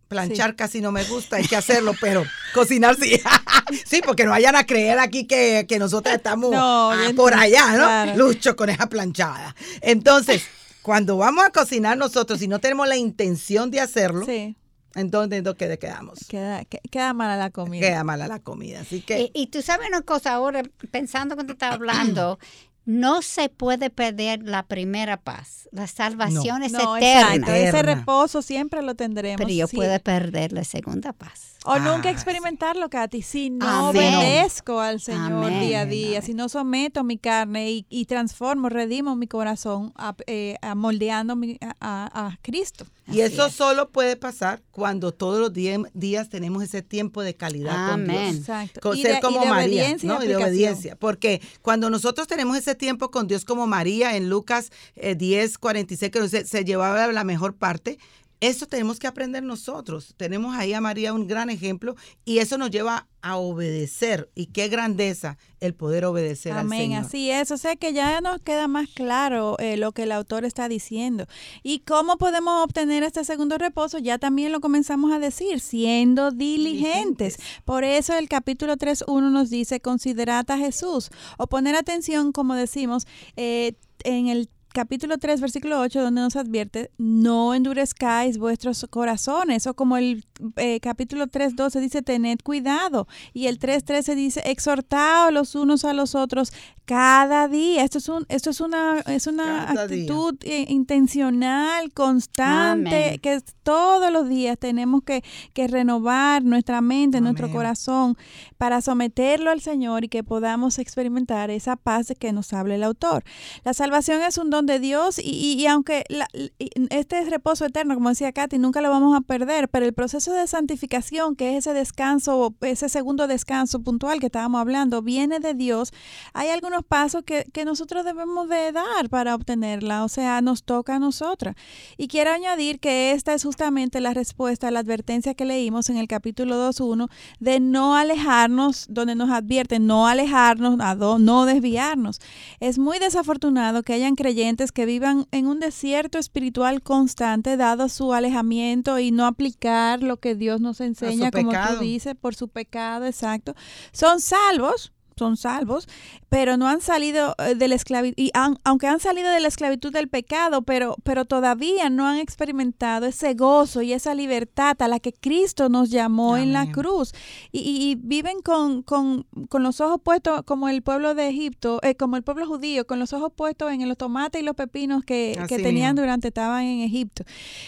Planchar 0.08 0.54
casi 0.54 0.80
no 0.80 0.92
me 0.92 1.02
gusta, 1.04 1.36
hay 1.36 1.46
que 1.46 1.56
hacerlo, 1.56 1.92
pero 2.00 2.24
cocinar 2.54 2.96
sí. 2.96 3.20
sí, 3.86 4.00
porque 4.04 4.24
no 4.24 4.30
vayan 4.30 4.54
a 4.56 4.64
creer 4.64 4.98
aquí 5.00 5.26
que, 5.26 5.66
que 5.68 5.78
nosotros 5.78 6.14
estamos 6.14 6.50
No, 6.52 6.92
ah, 6.92 7.10
por 7.16 7.34
allá, 7.34 7.72
¿no? 7.72 7.84
claro. 7.84 8.16
Lucho 8.16 8.54
con 8.54 8.70
esa 8.70 8.88
planchada. 8.88 9.54
Entonces, 9.80 10.44
cuando 10.82 11.16
vamos 11.16 11.44
a 11.44 11.50
cocinar 11.50 11.96
nosotros, 11.98 12.38
si 12.38 12.46
no 12.48 12.60
tenemos 12.60 12.86
la 12.86 12.96
intención 12.96 13.70
de 13.72 13.80
hacerlo, 13.80 14.24
Sí, 14.26 14.56
entonces 14.94 15.42
¿dónde 15.42 15.78
quedamos? 15.78 16.20
queda, 16.28 16.64
que- 16.64 16.80
queda 16.90 17.12
mala 17.12 17.36
la 17.36 17.50
comida. 17.50 17.86
Queda 17.86 18.04
mala 18.04 18.28
la 18.28 18.38
comida. 18.38 18.80
Así 18.82 19.00
que 19.00 19.22
Y, 19.22 19.30
y 19.34 19.46
tú 19.48 19.60
sabes 19.62 19.88
una 19.88 20.02
cosa 20.02 20.34
ahora, 20.34 20.62
pensando 20.92 21.36
que 21.36 21.42
te 21.44 21.52
estás 21.52 21.74
hablando, 21.74 22.38
no 22.86 23.20
se 23.20 23.48
puede 23.50 23.90
perder 23.90 24.40
la 24.42 24.62
primera 24.62 25.18
paz. 25.18 25.68
La 25.72 25.86
salvación 25.88 26.62
es 26.62 26.72
no, 26.72 26.96
eterna. 26.96 27.34
exacto. 27.34 27.52
Ese 27.52 27.82
reposo 27.82 28.40
siempre 28.40 28.80
lo 28.80 28.94
tendremos. 28.94 29.36
Pero 29.38 29.50
yo 29.50 29.66
sí. 29.66 29.76
puedo 29.76 29.98
perder 30.00 30.52
la 30.52 30.64
segunda 30.64 31.12
paz. 31.12 31.56
O 31.68 31.80
nunca 31.80 32.10
Ah, 32.10 32.12
experimentarlo, 32.12 32.88
Katy. 32.88 33.22
Si 33.22 33.50
no 33.50 33.88
Amén. 33.88 34.14
obedezco 34.14 34.78
al 34.78 35.00
Señor 35.00 35.46
Amén. 35.46 35.60
día 35.66 35.80
a 35.80 35.86
día, 35.86 36.22
si 36.22 36.32
no 36.32 36.48
someto 36.48 37.02
mi 37.02 37.18
carne 37.18 37.72
y, 37.72 37.86
y 37.90 38.04
transformo, 38.04 38.68
redimo 38.68 39.16
mi 39.16 39.26
corazón, 39.26 39.92
a, 39.96 40.14
eh, 40.28 40.56
a 40.62 40.76
moldeando 40.76 41.34
mi- 41.34 41.58
a, 41.80 42.38
Cristo. 42.42 42.86
Y 43.08 43.20
Así 43.22 43.34
eso 43.34 43.46
es. 43.46 43.54
solo 43.54 43.88
puede 43.90 44.14
pasar 44.14 44.62
cuando 44.70 45.10
todos 45.12 45.40
los 45.40 45.52
días 45.52 46.28
tenemos 46.28 46.62
ese 46.62 46.82
tiempo 46.82 47.22
de 47.22 47.34
calidad 47.34 47.72
con 47.90 48.02
Amén. 48.02 48.26
Dios. 48.32 48.36
Exacto. 48.36 48.80
Con 48.80 48.96
Y 48.96 49.02
ser 49.02 49.12
de- 49.14 49.18
y 49.18 49.20
como 49.22 49.40
de 49.40 49.46
María, 49.48 49.64
obediencia 49.82 50.06
y 50.06 50.08
¿no? 50.08 50.22
Y 50.22 50.28
de 50.28 50.36
obediencia. 50.36 50.94
Porque 50.94 51.42
cuando 51.62 51.90
nosotros 51.90 52.28
tenemos 52.28 52.56
ese 52.56 52.75
tiempo 52.76 53.10
con 53.10 53.26
Dios 53.26 53.44
como 53.44 53.66
María 53.66 54.16
en 54.16 54.30
Lucas 54.30 54.70
eh, 54.94 55.14
10, 55.14 55.58
46, 55.58 56.12
que 56.12 56.20
dice, 56.20 56.44
se 56.46 56.64
llevaba 56.64 57.06
la 57.12 57.24
mejor 57.24 57.54
parte, 57.54 57.98
Eso 58.40 58.66
tenemos 58.66 58.98
que 58.98 59.06
aprender 59.06 59.42
nosotros. 59.42 60.14
Tenemos 60.16 60.54
ahí 60.56 60.74
a 60.74 60.80
María 60.80 61.12
un 61.14 61.26
gran 61.26 61.48
ejemplo 61.48 61.96
y 62.24 62.38
eso 62.38 62.58
nos 62.58 62.70
lleva 62.70 63.08
a 63.22 63.36
obedecer. 63.36 64.30
Y 64.34 64.46
qué 64.46 64.68
grandeza 64.68 65.38
el 65.60 65.74
poder 65.74 66.04
obedecer 66.04 66.52
Amén, 66.52 66.62
al 66.62 66.86
Señor. 66.86 67.04
así 67.04 67.30
es. 67.30 67.50
O 67.50 67.56
sea 67.56 67.76
que 67.76 67.92
ya 67.92 68.20
nos 68.20 68.40
queda 68.42 68.68
más 68.68 68.88
claro 68.90 69.58
eh, 69.58 69.76
lo 69.76 69.92
que 69.92 70.02
el 70.02 70.12
autor 70.12 70.44
está 70.44 70.68
diciendo. 70.68 71.26
¿Y 71.62 71.80
cómo 71.80 72.18
podemos 72.18 72.62
obtener 72.62 73.02
este 73.02 73.24
segundo 73.24 73.58
reposo? 73.58 73.98
Ya 73.98 74.18
también 74.18 74.52
lo 74.52 74.60
comenzamos 74.60 75.12
a 75.12 75.18
decir, 75.18 75.60
siendo 75.60 76.30
diligentes. 76.30 77.38
Por 77.64 77.84
eso 77.84 78.12
el 78.16 78.28
capítulo 78.28 78.76
3.1 78.76 79.30
nos 79.30 79.50
dice, 79.50 79.80
considerad 79.80 80.48
a 80.50 80.58
Jesús. 80.58 81.10
O 81.38 81.46
poner 81.46 81.74
atención, 81.74 82.32
como 82.32 82.54
decimos, 82.54 83.06
eh, 83.36 83.72
en 84.04 84.28
el 84.28 84.48
capítulo 84.76 85.16
3, 85.16 85.40
versículo 85.40 85.80
8, 85.80 86.02
donde 86.02 86.20
nos 86.20 86.36
advierte, 86.36 86.90
no 86.98 87.54
endurezcáis 87.54 88.36
vuestros 88.36 88.86
corazones, 88.90 89.66
o 89.66 89.72
como 89.72 89.96
el 89.96 90.26
eh, 90.56 90.80
capítulo 90.80 91.28
3, 91.28 91.56
12 91.56 91.80
dice, 91.80 92.02
tened 92.02 92.40
cuidado, 92.44 93.08
y 93.32 93.46
el 93.46 93.58
3, 93.58 93.82
13 93.84 94.14
dice, 94.14 94.42
exhortaos 94.44 95.32
los 95.32 95.54
unos 95.54 95.86
a 95.86 95.94
los 95.94 96.14
otros 96.14 96.52
cada 96.86 97.48
día. 97.48 97.84
Esto 97.84 97.98
es, 97.98 98.08
un, 98.08 98.24
esto 98.28 98.48
es 98.50 98.60
una, 98.60 99.00
es 99.00 99.26
una 99.26 99.66
Cada 99.68 99.82
actitud 99.82 100.34
eh, 100.42 100.64
intencional, 100.68 101.92
constante, 101.92 103.04
Amén. 103.08 103.18
que 103.20 103.40
todos 103.62 104.10
los 104.12 104.28
días 104.28 104.56
tenemos 104.58 105.02
que, 105.02 105.22
que 105.52 105.66
renovar 105.68 106.44
nuestra 106.44 106.80
mente, 106.80 107.20
nuestro 107.20 107.50
corazón, 107.50 108.16
para 108.56 108.80
someterlo 108.80 109.50
al 109.50 109.60
Señor 109.60 110.04
y 110.04 110.08
que 110.08 110.22
podamos 110.22 110.78
experimentar 110.78 111.50
esa 111.50 111.74
paz 111.76 112.06
de 112.06 112.14
que 112.14 112.32
nos 112.32 112.52
habla 112.52 112.76
el 112.76 112.84
autor. 112.84 113.24
La 113.64 113.74
salvación 113.74 114.22
es 114.22 114.38
un 114.38 114.50
don 114.50 114.66
de 114.66 114.78
Dios 114.78 115.18
y, 115.18 115.22
y- 115.30 115.60
y 115.60 115.66
aunque 115.66 116.04
la- 116.08 116.28
y 116.32 116.70
este 116.90 117.18
es 117.18 117.28
reposo 117.30 117.64
eterno, 117.66 117.94
como 117.94 118.08
decía 118.10 118.32
Katy, 118.32 118.58
nunca 118.58 118.80
lo 118.80 118.90
vamos 118.90 119.16
a 119.16 119.20
perder, 119.20 119.68
pero 119.68 119.84
el 119.84 119.92
proceso 119.92 120.32
de 120.32 120.46
santificación, 120.46 121.34
que 121.34 121.56
es 121.56 121.66
ese 121.66 121.74
descanso, 121.74 122.54
ese 122.60 122.88
segundo 122.88 123.26
descanso 123.26 123.80
puntual 123.80 124.20
que 124.20 124.26
estábamos 124.26 124.60
hablando, 124.60 125.02
viene 125.02 125.40
de 125.40 125.54
Dios. 125.54 125.92
Hay 126.32 126.50
algunos 126.50 126.75
pasos 126.82 127.22
que, 127.24 127.44
que 127.52 127.64
nosotros 127.64 128.04
debemos 128.04 128.48
de 128.48 128.72
dar 128.72 129.08
para 129.08 129.34
obtenerla, 129.34 130.04
o 130.04 130.08
sea, 130.08 130.40
nos 130.40 130.64
toca 130.64 130.96
a 130.96 130.98
nosotras. 130.98 131.56
Y 131.96 132.08
quiero 132.08 132.30
añadir 132.30 132.80
que 132.80 133.12
esta 133.12 133.34
es 133.34 133.44
justamente 133.44 134.00
la 134.00 134.14
respuesta 134.14 134.68
a 134.68 134.70
la 134.70 134.80
advertencia 134.80 135.34
que 135.34 135.44
leímos 135.44 135.90
en 135.90 135.96
el 135.96 136.08
capítulo 136.08 136.56
2.1 136.68 137.08
de 137.40 137.60
no 137.60 137.96
alejarnos, 137.96 138.86
donde 138.88 139.14
nos 139.14 139.30
advierten 139.30 139.86
no 139.86 140.06
alejarnos, 140.06 140.76
no 141.20 141.44
desviarnos. 141.46 142.20
Es 142.60 142.78
muy 142.78 142.98
desafortunado 142.98 143.82
que 143.82 143.92
hayan 143.92 144.16
creyentes 144.16 144.72
que 144.72 144.86
vivan 144.86 145.26
en 145.30 145.46
un 145.46 145.60
desierto 145.60 146.18
espiritual 146.18 146.82
constante 146.82 147.56
dado 147.56 147.88
su 147.88 148.12
alejamiento 148.12 148.98
y 148.98 149.10
no 149.10 149.26
aplicar 149.26 150.02
lo 150.02 150.18
que 150.18 150.34
Dios 150.34 150.60
nos 150.60 150.80
enseña, 150.80 151.30
como 151.30 151.52
tú 151.52 151.78
dices, 151.80 152.14
por 152.14 152.34
su 152.34 152.48
pecado, 152.48 153.06
exacto. 153.06 153.54
Son 153.92 154.20
salvos, 154.20 154.92
son 155.18 155.38
salvos, 155.38 155.88
pero 156.28 156.58
no 156.58 156.68
han 156.68 156.82
salido 156.82 157.34
eh, 157.38 157.54
de 157.54 157.68
la 157.68 157.74
esclavitud, 157.74 158.14
y 158.22 158.30
han- 158.34 158.58
aunque 158.64 158.86
han 158.86 159.00
salido 159.00 159.30
de 159.30 159.40
la 159.40 159.48
esclavitud 159.48 159.90
del 159.90 160.08
pecado, 160.08 160.60
pero, 160.60 160.96
pero 161.04 161.24
todavía 161.24 161.88
no 161.88 162.06
han 162.06 162.18
experimentado 162.18 163.06
ese 163.06 163.32
gozo 163.32 163.80
y 163.80 163.94
esa 163.94 164.14
libertad 164.14 164.76
a 164.82 164.88
la 164.88 165.00
que 165.00 165.14
Cristo 165.14 165.70
nos 165.70 165.88
llamó 165.90 166.36
en 166.36 166.52
la 166.52 166.66
cruz. 166.70 167.12
Y, 167.50 167.60
y- 167.60 167.86
y 167.86 167.94
viven 167.94 168.42
con, 168.42 168.82
con, 168.82 169.26
con 169.48 169.62
los 169.62 169.80
ojos 169.80 170.00
puestos 170.02 170.42
como 170.42 170.68
el 170.68 170.82
pueblo 170.82 171.14
de 171.14 171.28
Egipto, 171.28 171.80
eh, 171.82 171.94
como 171.94 172.16
el 172.16 172.22
pueblo 172.22 172.46
judío, 172.46 172.86
con 172.86 172.98
los 172.98 173.12
ojos 173.14 173.32
puestos 173.34 173.72
en 173.72 173.88
los 173.88 173.96
tomates 173.96 174.42
y 174.42 174.44
los 174.44 174.54
pepinos 174.54 175.02
que, 175.04 175.34
que 175.48 175.56
tenían 175.62 175.94
mismo. 175.94 176.02
durante 176.02 176.28
estaban 176.28 176.62
en 176.64 176.80
Egipto. 176.80 177.24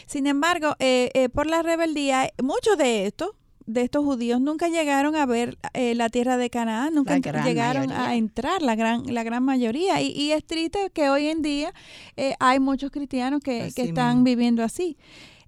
Sin 0.07 0.27
embargo, 0.27 0.75
eh, 0.81 1.11
eh, 1.15 1.29
por 1.31 1.47
la 1.47 1.63
rebeldía, 1.63 2.29
muchos 2.43 2.77
de 2.77 3.07
estos 3.07 3.31
de 3.69 3.83
estos 3.83 4.03
judíos 4.03 4.41
nunca 4.41 4.69
llegaron 4.69 5.14
a 5.14 5.27
ver 5.27 5.59
eh, 5.75 5.95
la 5.95 6.09
tierra 6.09 6.39
de 6.39 6.49
Canaán, 6.49 6.95
nunca 6.95 7.19
llegaron 7.19 7.89
mayoría. 7.89 8.09
a 8.09 8.16
entrar 8.16 8.62
la 8.62 8.75
gran 8.75 9.14
la 9.14 9.23
gran 9.23 9.45
mayoría 9.45 10.01
y, 10.01 10.09
y 10.09 10.33
es 10.33 10.45
triste 10.45 10.91
que 10.93 11.11
hoy 11.11 11.27
en 11.27 11.43
día 11.43 11.75
eh, 12.16 12.35
hay 12.41 12.61
muchos 12.61 12.91
cristianos 12.91 13.43
que, 13.43 13.71
que 13.77 13.83
están 13.83 14.16
mismo. 14.16 14.25
viviendo 14.25 14.64
así. 14.64 14.97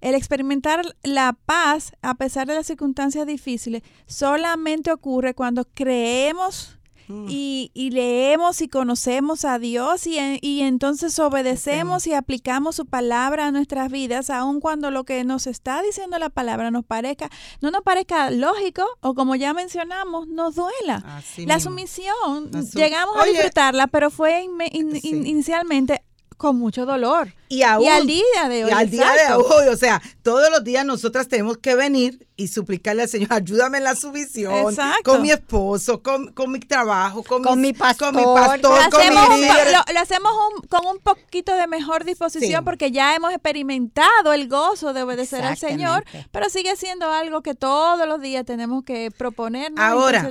El 0.01 0.13
experimentar 0.15 0.83
la 1.03 1.33
paz 1.33 1.93
a 2.01 2.13
pesar 2.13 2.47
de 2.47 2.53
las 2.53 2.67
circunstancias 2.67 3.25
difíciles 3.25 3.81
solamente 4.05 4.91
ocurre 4.91 5.33
cuando 5.33 5.65
creemos 5.65 6.77
Mm. 7.11 7.27
y, 7.29 7.71
y 7.73 7.89
leemos 7.91 8.61
y 8.61 8.67
conocemos 8.69 9.43
a 9.45 9.59
Dios 9.59 10.07
y, 10.07 10.17
en- 10.17 10.39
y 10.41 10.61
entonces 10.61 11.17
obedecemos 11.19 12.07
y 12.07 12.13
aplicamos 12.13 12.75
su 12.77 12.85
palabra 12.85 13.47
a 13.47 13.51
nuestras 13.51 13.91
vidas, 13.91 14.29
aun 14.29 14.59
cuando 14.61 14.91
lo 14.91 15.03
que 15.03 15.23
nos 15.23 15.47
está 15.47 15.81
diciendo 15.81 16.17
la 16.19 16.29
palabra 16.29 16.71
nos 16.71 16.85
parezca, 16.85 17.29
no 17.61 17.71
nos 17.71 17.81
parezca 17.83 18.31
lógico 18.31 18.83
o 19.01 19.13
como 19.13 19.35
ya 19.35 19.53
mencionamos, 19.53 20.27
nos 20.27 20.55
duela. 20.55 21.03
Así 21.05 21.45
la 21.45 21.55
mismo. 21.55 21.71
sumisión, 21.71 22.49
La 22.51 22.61
llegamos 22.61 23.15
a 23.17 23.25
disfrutarla, 23.25 23.87
pero 23.87 24.09
fue 24.09 24.43
in- 24.71 24.99
Sí. 25.01 25.09
inicialmente 25.25 26.01
con 26.37 26.57
mucho 26.57 26.85
dolor. 26.85 27.33
Y, 27.51 27.63
aún, 27.63 27.83
y 27.83 27.89
al 27.89 28.07
día 28.07 28.47
de 28.49 28.63
hoy. 28.63 28.69
y 28.69 28.73
al 28.73 28.89
día 28.89 29.11
de 29.11 29.33
hoy, 29.33 29.67
o 29.67 29.75
sea, 29.75 30.01
todos 30.23 30.49
los 30.51 30.63
días 30.63 30.85
nosotras 30.85 31.27
tenemos 31.27 31.57
que 31.57 31.75
venir 31.75 32.25
y 32.37 32.47
suplicarle 32.47 33.03
al 33.03 33.09
Señor, 33.09 33.27
ayúdame 33.33 33.79
en 33.79 33.83
la 33.83 33.93
sumisión, 33.95 34.53
Exacto. 34.69 35.11
con 35.11 35.21
mi 35.21 35.31
esposo, 35.31 36.01
con, 36.01 36.31
con 36.31 36.49
mi 36.51 36.59
trabajo, 36.59 37.23
con, 37.23 37.43
Con 37.43 37.59
mis- 37.59 37.73
mi 37.73 37.77
pastor. 37.77 38.13
con 38.13 38.21
mi 38.21 38.23
pastor, 38.33 38.89
con 38.89 39.01
hacemos, 39.01 39.27
mi 39.29 39.35
un- 39.35 39.41
líder. 39.41 39.67
lo- 39.73 39.93
lo 39.93 39.99
hacemos 39.99 40.31
un- 40.55 40.67
con 40.67 40.85
un 40.87 40.99
poquito 40.99 41.53
de 41.55 41.67
mejor 41.67 42.05
disposición 42.05 42.61
Sí. 42.61 42.65
porque 42.65 42.91
ya 42.91 43.15
hemos 43.15 43.31
experimentado 43.33 44.31
el 44.33 44.47
gozo 44.47 44.93
de 44.93 45.03
obedecer 45.03 45.43
al 45.43 45.57
Señor, 45.57 46.05
pero 46.31 46.49
sigue 46.49 46.75
siendo 46.77 47.11
algo 47.11 47.41
que 47.41 47.53
todos 47.53 48.07
los 48.07 48.21
días 48.21 48.45
tenemos 48.45 48.83
que 48.85 49.11
proponernos 49.11 49.79
Ahora. 49.79 50.25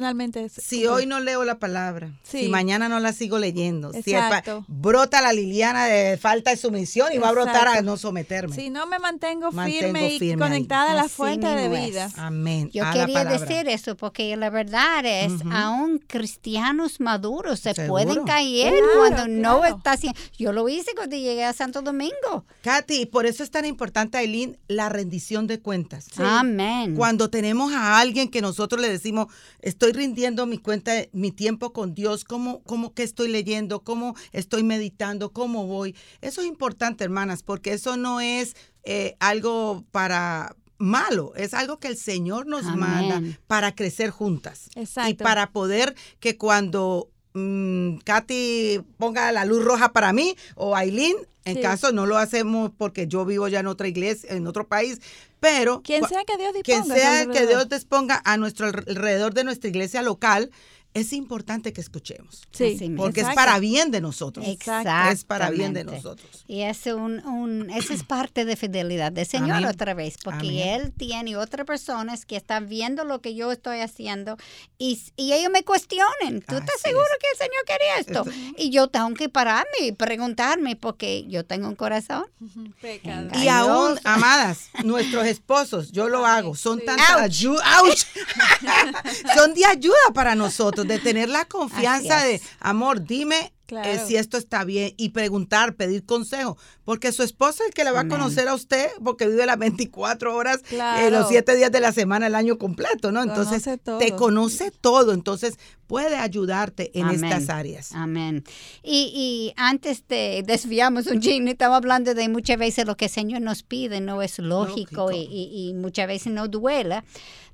Si 0.49 0.87
hoy 0.87 1.05
no 1.07 1.21
leo 1.21 1.45
la 1.45 1.59
palabra, 1.59 2.13
Sí. 2.23 2.41
si 2.45 2.49
mañana 2.49 2.89
no 2.89 2.99
la 2.99 3.13
sigo 3.13 3.39
leyendo, 3.39 3.93
si 3.93 4.15
el 4.15 4.23
brota 4.69 5.21
la 5.21 5.33
Liliana 5.33 5.85
de 5.87 6.17
falta 6.17 6.51
de 6.51 6.57
sumisión 6.57 7.10
y 7.13 7.19
va 7.19 7.29
a 7.29 7.33
brotar 7.33 7.69
a 7.69 7.83
no 7.83 7.97
someterme. 7.97 8.55
Si 8.55 8.71
no 8.71 8.87
me 8.87 8.99
mantengo, 8.99 9.51
Mantengo 9.53 9.81
firme 9.81 10.13
y 10.15 10.31
ahí. 10.31 10.37
conectada 10.37 10.93
a 10.93 10.95
la 10.95 11.03
Así 11.03 11.11
fuente 11.15 11.47
de 11.49 11.69
vida. 11.69 12.11
Amén. 12.17 12.71
Yo 12.73 12.85
a 12.85 12.93
quería 12.93 13.25
decir 13.25 13.69
eso 13.69 13.97
porque 13.97 14.37
la 14.37 14.51
verdad 14.51 15.05
es, 15.05 15.33
Ujú. 15.33 15.51
aún 15.53 15.99
cristianos 16.07 17.01
maduros 17.01 17.61
se 17.61 17.75
Seguro. 17.75 17.93
pueden 18.05 18.25
caer 18.25 18.73
Claro, 18.73 18.89
cuando 18.99 19.29
no 19.29 19.65
está 19.65 19.93
haciendo. 19.93 20.19
Yo 20.39 20.53
lo 20.53 20.69
hice 20.69 20.93
cuando 20.95 21.17
llegué 21.17 21.45
a 21.45 21.53
Santo 21.53 21.83
Domingo. 21.83 22.45
Katy, 22.63 23.07
por 23.07 23.27
eso 23.27 23.43
es 23.43 23.51
tan 23.51 23.65
importante, 23.65 24.19
Aileen, 24.19 24.59
la 24.69 24.89
rendición 24.89 25.47
de 25.47 25.61
cuentas. 25.61 26.07
Amén. 26.19 26.95
Cuando 26.97 27.31
tenemos 27.31 27.73
a 27.73 27.99
alguien 27.99 28.29
que 28.31 28.41
nosotros 28.41 28.81
le 28.81 28.89
decimos, 28.89 29.27
estoy 29.61 29.93
rindiendo 29.93 30.47
mi 30.47 30.59
cuenta, 30.59 30.93
mi 31.13 31.31
tiempo 31.33 31.73
con 31.73 31.95
Dios, 31.95 32.25
cómo, 32.25 32.63
cómo 32.65 32.95
que 32.95 33.03
estoy 33.03 33.29
leyendo, 33.29 33.81
cómo 33.83 34.15
estoy 34.33 34.63
meditando, 34.63 35.33
cómo 35.33 35.67
voy. 35.67 35.95
Eso 36.21 36.41
es 36.43 36.47
importante, 36.47 37.00
hermanas, 37.01 37.43
porque 37.43 37.73
eso 37.73 37.97
no 37.97 38.21
es 38.21 38.55
eh, 38.85 39.17
algo 39.21 39.85
para 39.91 40.55
malo, 40.79 41.33
es 41.37 41.53
algo 41.55 41.79
que 41.79 41.89
el 41.89 41.97
Señor 41.97 42.47
nos 42.47 42.65
Amén. 42.65 42.79
manda 42.81 43.23
para 43.47 43.75
crecer 43.75 44.11
juntas. 44.11 44.71
Exacto. 44.75 45.11
Y 45.11 45.15
para 45.15 45.51
poder 45.53 45.95
que 46.21 46.39
cuando 46.39 47.11
mm, 47.35 47.97
Katy 47.99 48.81
ponga 48.99 49.31
la 49.33 49.45
luz 49.45 49.63
roja 49.65 49.93
para 49.93 50.13
mí 50.13 50.37
o 50.55 50.75
Aileen, 50.75 51.17
en 51.45 51.57
Sí. 51.57 51.63
caso 51.63 51.93
no 51.93 52.07
lo 52.07 52.17
hacemos 52.19 52.71
porque 52.77 53.07
yo 53.09 53.25
vivo 53.25 53.49
ya 53.49 53.61
en 53.61 53.67
otra 53.67 53.89
iglesia, 53.89 54.31
en 54.35 54.47
otro 54.47 54.67
país, 54.69 55.01
pero 55.41 55.81
Quien 55.83 56.07
sea 56.07 56.23
que 56.25 56.37
Dios 56.37 56.53
quien 56.63 56.83
disponga. 56.83 56.95
a 56.95 57.25
su 57.25 57.33
sea 57.33 57.41
que. 57.41 57.47
Dios 57.47 57.69
disponga 57.69 58.23
a 58.25 58.37
nuestro 58.37 58.69
alre- 58.69 58.85
alrededor 58.89 59.33
de 59.35 59.45
nuestra 59.45 59.69
iglesia 59.71 60.03
local, 60.03 60.51
es 60.93 61.13
importante 61.13 61.73
que 61.73 61.81
escuchemos. 61.81 62.43
Sí. 62.51 62.93
Porque 62.97 63.21
exacto. 63.21 63.41
es 63.41 63.47
para 63.47 63.59
bien 63.61 63.91
de 63.91 64.01
nosotros. 64.01 64.47
Exacto. 64.47 65.13
Es 65.13 65.25
para 65.25 65.51
bien 65.51 65.73
de 65.73 65.85
nosotros. 65.85 66.45
Y 66.49 66.63
es 66.63 66.85
un, 66.87 67.25
un, 67.27 67.71
eso 67.71 67.93
es 67.93 68.03
parte 68.03 68.45
de 68.45 68.57
fidelidad 68.57 69.13
del 69.13 69.27
Señor 69.27 69.59
Amén. 69.59 69.69
otra 69.69 69.95
vez, 69.95 70.17
porque 70.23 70.49
Amén. 70.49 70.81
Él 70.81 70.93
tiene 70.93 71.37
otras 71.37 71.65
personas 71.65 72.27
que 72.27 72.37
están 72.37 72.69
viendo 72.69 73.05
lo 73.05 73.21
que 73.21 73.37
yo 73.37 73.53
estoy 73.53 73.81
haciendo 73.81 74.37
y, 74.79 75.01
y 75.17 75.33
ellos 75.33 75.53
me 75.53 75.63
cuestionen. 75.63 76.43
¿Tú 76.43 76.57
estás 76.57 76.77
Así 76.77 76.89
seguro 76.89 77.05
es. 77.05 77.19
que 77.21 77.27
el 77.33 77.39
Señor 77.39 77.65
quería 77.67 77.99
esto? 77.99 78.25
Y 78.57 78.71
yo 78.71 78.89
tengo 78.89 79.15
que 79.15 79.29
pararme 79.29 79.71
y 79.83 79.93
preguntarme 79.93 80.75
porque 80.75 81.25
yo 81.29 81.45
tengo 81.45 81.69
un 81.69 81.77
corazón. 81.77 82.25
Pecado. 82.81 83.29
Y 83.35 83.47
aún, 83.47 83.99
amadas, 84.03 84.71
nuestros 84.83 85.27
esposos, 85.27 85.93
yo 85.93 86.09
lo 86.09 86.27
hago, 86.27 86.57
son 86.57 86.81
sí. 86.81 86.87
tanta 86.87 87.23
ayuda, 87.23 87.63
son 89.37 89.55
de 89.55 89.65
ayuda 89.67 89.97
para 90.13 90.35
nosotros, 90.35 90.80
de 90.85 90.99
tener 90.99 91.29
la 91.29 91.45
confianza 91.45 92.23
de, 92.23 92.41
amor, 92.61 93.03
dime 93.03 93.53
Claro. 93.71 93.89
eh, 93.89 94.01
si 94.05 94.17
esto 94.17 94.37
está 94.37 94.65
bien 94.65 94.93
y 94.97 95.11
preguntar, 95.11 95.75
pedir 95.77 96.05
consejo, 96.05 96.59
porque 96.85 97.13
su 97.13 97.23
esposo 97.23 97.63
es 97.63 97.69
el 97.69 97.73
que 97.75 97.85
la 97.85 97.93
va 97.93 98.01
a 98.01 98.09
conocer 98.09 98.49
a 98.49 98.55
usted, 98.55 98.89
porque 99.05 99.29
vive 99.29 99.47
las 99.47 99.59
24 99.59 100.35
horas, 100.35 100.57
eh, 100.59 100.63
Claro. 100.71 101.11
los 101.11 101.29
7 101.29 101.55
días 101.55 101.71
de 101.71 101.79
la 101.81 101.93
semana, 101.93 102.27
el 102.27 102.35
año 102.35 102.59
completo, 102.59 103.13
¿no? 103.13 103.23
Entonces, 103.23 103.63
Conoce 103.63 103.79
todo. 103.79 103.99
te 103.99 104.17
conoce 104.17 104.71
todo, 104.73 105.13
entonces 105.13 105.55
puede 105.87 106.17
ayudarte 106.17 106.91
en 106.99 107.07
Amén. 107.07 107.25
estas 107.25 107.49
áreas. 107.49 107.93
Amén. 107.95 108.43
Y, 108.83 109.13
y 109.15 109.53
antes 109.57 110.05
de 110.09 110.43
desviamos 110.45 111.07
un 111.07 111.21
chin, 111.21 111.47
estamos 111.49 111.77
hablando 111.77 112.15
de 112.15 112.29
muchas 112.29 112.59
veces 112.59 112.87
lo 112.87 112.97
que 112.97 113.05
el 113.05 113.11
Señor 113.11 113.41
nos 113.41 113.63
pide 113.63 114.01
no 114.01 114.21
es 114.23 114.39
lógico, 114.41 115.11
Lógico. 115.11 115.13
Y, 115.13 115.29
y- 115.33 115.69
y 115.71 115.75
muchas 115.75 116.09
veces 116.09 116.33
no 116.33 116.49
duela. 116.49 117.05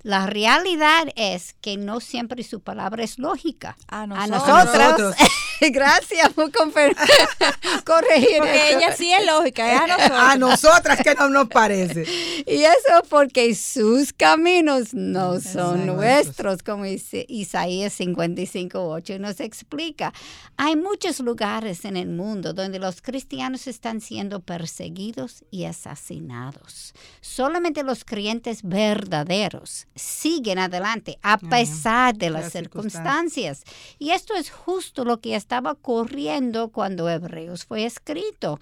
La 0.03 0.27
realidad 0.27 1.09
es 1.17 1.55
que 1.61 1.77
no 1.77 2.01
siempre 2.01 2.43
su 2.45 2.61
palabra 2.61 3.03
es 3.03 3.19
lógica. 3.19 3.77
A 3.89 4.03
A 4.03 4.07
nosotros. 4.07 4.39
nosotras. 4.49 4.99
nosotros. 4.99 5.15
Gracias 5.73 6.33
por 6.33 6.51
corregir. 7.85 8.39
Porque 8.39 8.69
eso. 8.71 8.79
ella 8.79 8.93
sí 8.97 9.13
es 9.13 9.27
lógica, 9.27 9.73
es 9.73 9.81
a 9.81 9.87
nosotros. 9.87 10.19
A 10.27 10.37
nosotras 10.37 11.03
que 11.03 11.15
no 11.15 11.29
nos 11.29 11.49
parece. 11.49 12.05
Y 12.47 12.63
eso 12.63 13.03
porque 13.09 13.55
sus 13.55 14.13
caminos 14.13 14.93
no 14.93 15.41
son 15.41 15.81
Exacto. 15.81 15.95
nuestros, 15.95 16.63
como 16.63 16.85
dice 16.85 17.25
Isaías 17.29 17.99
55.8 17.99 19.19
nos 19.19 19.41
explica. 19.41 20.13
Hay 20.57 20.77
muchos 20.77 21.21
lugares 21.21 21.85
en 21.85 21.97
el 21.97 22.09
mundo 22.09 22.53
donde 22.53 22.79
los 22.79 23.03
cristianos 23.03 23.67
están 23.67 24.01
siendo 24.01 24.41
perseguidos 24.41 25.45
y 25.51 25.65
asesinados. 25.65 26.95
Solamente 27.21 27.83
los 27.83 28.05
creyentes 28.05 28.63
verdaderos 28.63 29.87
siguen 29.95 30.59
adelante 30.59 31.19
a 31.23 31.39
pesar 31.39 32.17
de 32.17 32.31
las 32.31 32.45
Las 32.45 32.53
circunstancias. 32.53 33.63
Y 33.99 34.11
esto 34.11 34.35
es 34.35 34.51
justo 34.51 35.05
lo 35.05 35.21
que 35.21 35.35
estaba 35.47 35.71
ocurriendo 35.71 36.71
cuando 36.71 37.09
Hebreos 37.09 37.67
fue 37.67 37.85
escrito. 37.85 38.59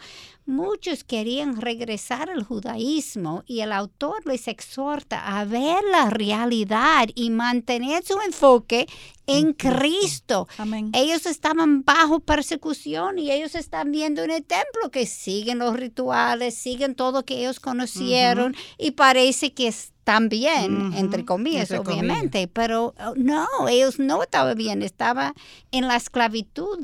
Muchos 0.47 1.05
querían 1.05 1.59
regresar 1.61 2.29
al 2.29 2.43
judaísmo 2.45 3.45
y 3.47 3.61
el 3.61 3.73
autor 3.73 4.27
les 4.27 4.47
exhorta 4.47 5.39
a 5.39 5.45
ver 5.47 5.83
la 5.91 6.11
realidad 6.11 7.09
y 7.15 7.31
mantener 7.31 8.05
su 8.05 8.21
enfoque 8.21 8.87
en 9.27 9.55
Cristo. 9.55 10.47
Amén. 10.59 10.91
Ellos 10.93 11.25
estaban 11.25 11.83
bajo 11.83 12.21
persecución 12.21 13.19
y 13.19 13.31
ellos 13.33 13.55
están 13.55 13.91
viendo 13.91 14.23
en 14.23 14.31
el 14.33 14.45
templo 14.45 14.91
que 14.91 15.07
siguen 15.07 15.61
los 15.61 15.77
rituales, 15.77 16.55
siguen 16.55 16.95
todo 16.95 17.25
que 17.25 17.39
ellos 17.39 17.59
conocieron 17.59 18.55
y 18.77 18.91
parece 18.91 19.55
que 19.55 19.69
están 19.69 20.29
bien, 20.29 20.89
Ujú, 20.89 20.99
entre 20.99 21.25
comillas, 21.25 21.71
entre 21.71 21.79
comillas. 21.79 22.03
obviamente, 22.05 22.49
pero 22.49 22.95
oh, 23.03 23.15
no, 23.17 23.47
ellos 23.71 23.99
no 23.99 24.23
estaban 24.23 24.59
bien, 24.59 24.83
estaban 24.83 25.33
en 25.71 25.89
la 25.89 25.97
esclavitud 25.97 26.79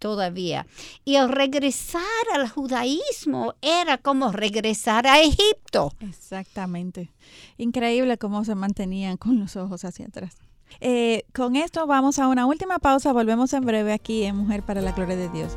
todavía. 0.00 0.66
Y 1.04 1.14
el 1.14 1.28
regresar 1.28 2.02
al 2.34 2.48
judaísmo 2.48 3.54
era 3.62 3.98
como 3.98 4.32
regresar 4.32 5.06
a 5.06 5.20
Egipto. 5.20 5.92
Exactamente. 6.00 7.12
Increíble 7.58 8.18
cómo 8.18 8.44
se 8.44 8.56
mantenían 8.56 9.16
con 9.16 9.38
los 9.38 9.54
ojos 9.54 9.84
hacia 9.84 10.06
atrás. 10.06 10.36
Eh, 10.80 11.24
con 11.34 11.56
esto 11.56 11.86
vamos 11.86 12.18
a 12.18 12.26
una 12.26 12.46
última 12.46 12.78
pausa. 12.78 13.12
Volvemos 13.12 13.52
en 13.52 13.64
breve 13.64 13.92
aquí 13.92 14.24
en 14.24 14.36
Mujer 14.36 14.62
para 14.64 14.80
la 14.80 14.92
Gloria 14.92 15.16
de 15.16 15.28
Dios. 15.28 15.56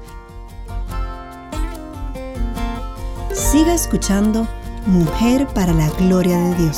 Siga 3.34 3.74
escuchando 3.74 4.48
Mujer 4.86 5.48
para 5.56 5.74
la 5.74 5.90
Gloria 5.92 6.38
de 6.38 6.56
Dios. 6.56 6.78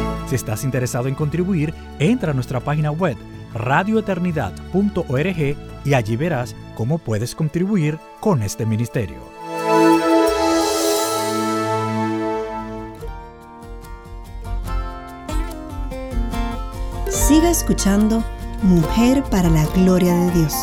Si 0.31 0.35
estás 0.35 0.63
interesado 0.63 1.09
en 1.09 1.15
contribuir, 1.15 1.73
entra 1.99 2.31
a 2.31 2.33
nuestra 2.33 2.61
página 2.61 2.89
web 2.89 3.17
radioeternidad.org 3.53 5.57
y 5.83 5.93
allí 5.93 6.15
verás 6.15 6.55
cómo 6.73 6.99
puedes 6.99 7.35
contribuir 7.35 7.99
con 8.21 8.41
este 8.41 8.65
ministerio. 8.65 9.17
Siga 17.09 17.51
escuchando 17.51 18.23
Mujer 18.61 19.23
para 19.23 19.49
la 19.49 19.65
Gloria 19.75 20.13
de 20.13 20.31
Dios. 20.31 20.53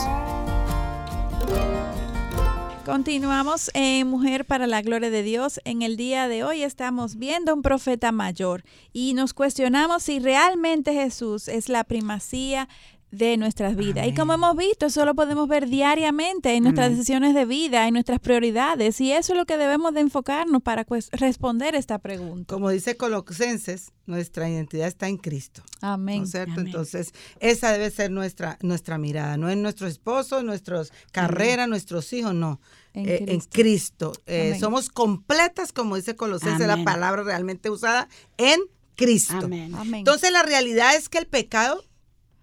Continuamos 2.98 3.70
en 3.74 4.08
Mujer 4.08 4.44
para 4.44 4.66
la 4.66 4.82
Gloria 4.82 5.08
de 5.08 5.22
Dios. 5.22 5.60
En 5.64 5.82
el 5.82 5.96
día 5.96 6.26
de 6.26 6.42
hoy 6.42 6.64
estamos 6.64 7.14
viendo 7.14 7.54
un 7.54 7.62
profeta 7.62 8.10
mayor 8.10 8.64
y 8.92 9.14
nos 9.14 9.34
cuestionamos 9.34 10.02
si 10.02 10.18
realmente 10.18 10.92
Jesús 10.92 11.46
es 11.46 11.68
la 11.68 11.84
primacía 11.84 12.68
de 13.10 13.38
nuestras 13.38 13.74
vidas. 13.74 14.06
Y 14.06 14.12
como 14.14 14.34
hemos 14.34 14.54
visto, 14.56 14.86
eso 14.86 15.04
lo 15.06 15.14
podemos 15.14 15.48
ver 15.48 15.66
diariamente 15.68 16.52
en 16.54 16.64
nuestras 16.64 16.88
Amén. 16.88 16.98
decisiones 16.98 17.34
de 17.34 17.46
vida, 17.46 17.86
en 17.88 17.94
nuestras 17.94 18.20
prioridades. 18.20 19.00
Y 19.00 19.12
eso 19.12 19.32
es 19.32 19.38
lo 19.38 19.46
que 19.46 19.56
debemos 19.56 19.94
de 19.94 20.00
enfocarnos 20.00 20.62
para 20.62 20.84
cues- 20.84 21.08
responder 21.12 21.74
esta 21.74 21.98
pregunta. 21.98 22.52
Como 22.52 22.68
dice 22.68 22.96
Colosenses, 22.98 23.92
nuestra 24.06 24.48
identidad 24.50 24.88
está 24.88 25.08
en 25.08 25.16
Cristo. 25.16 25.62
Amén. 25.80 26.18
¿No 26.18 26.24
es 26.24 26.30
cierto? 26.32 26.52
Amén. 26.52 26.66
Entonces, 26.66 27.12
esa 27.40 27.72
debe 27.72 27.90
ser 27.90 28.10
nuestra, 28.10 28.58
nuestra 28.60 28.98
mirada, 28.98 29.36
no 29.38 29.48
en 29.48 29.62
nuestro 29.62 29.86
esposo, 29.86 30.42
nuestras 30.42 30.92
carreras, 31.12 31.66
nuestros 31.68 32.12
hijos, 32.12 32.34
no. 32.34 32.60
En 32.94 33.08
Eh, 33.08 33.24
en 33.28 33.40
Cristo. 33.40 34.12
Eh, 34.26 34.56
somos 34.60 34.88
completas, 34.90 35.72
como 35.72 35.96
dice 35.96 36.14
Colosenses, 36.16 36.66
la 36.66 36.82
palabra 36.84 37.22
realmente 37.22 37.70
usada, 37.70 38.08
en 38.36 38.60
Cristo. 38.96 39.34
Amén. 39.44 39.72
Entonces, 39.94 40.32
la 40.32 40.42
realidad 40.42 40.96
es 40.96 41.08
que 41.08 41.18
el 41.18 41.26
pecado, 41.26 41.84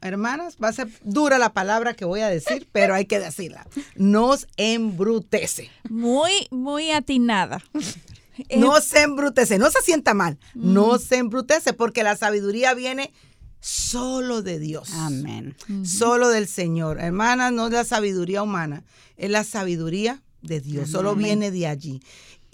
hermanas, 0.02 0.58
va 0.64 0.70
a 0.70 0.74
ser 0.74 0.90
dura 1.04 1.38
la 1.38 1.54
palabra 1.54 1.94
que 1.94 2.06
voy 2.06 2.22
a 2.22 2.30
decir, 2.30 2.68
pero 2.72 2.94
hay 2.94 3.06
que 3.06 3.20
decirla. 3.20 3.66
Nos 3.96 4.48
embrutece. 4.58 5.70
Muy, 5.90 6.48
muy 6.52 6.92
atinada. 6.92 7.62
No 8.58 8.82
se 8.82 9.04
embrutece, 9.04 9.58
no 9.58 9.72
se 9.72 9.82
sienta 9.82 10.14
mal, 10.14 10.38
no 10.56 11.00
se 11.00 11.16
embrutece 11.16 11.72
porque 11.72 12.04
la 12.04 12.18
sabiduría 12.18 12.74
viene 12.74 13.14
solo 13.62 14.42
de 14.42 14.60
Dios. 14.60 14.90
Amén. 14.94 15.56
Solo 15.86 16.28
del 16.30 16.48
Señor. 16.48 17.00
Hermanas, 17.00 17.54
no 17.54 17.68
es 17.68 17.72
la 17.72 17.86
sabiduría 17.86 18.44
humana, 18.44 18.84
es 19.16 19.30
la 19.30 19.44
sabiduría 19.44 20.22
de 20.42 20.60
Dios, 20.60 20.92
solo 20.92 21.16
viene 21.16 21.50
de 21.50 21.68
allí. 21.68 22.02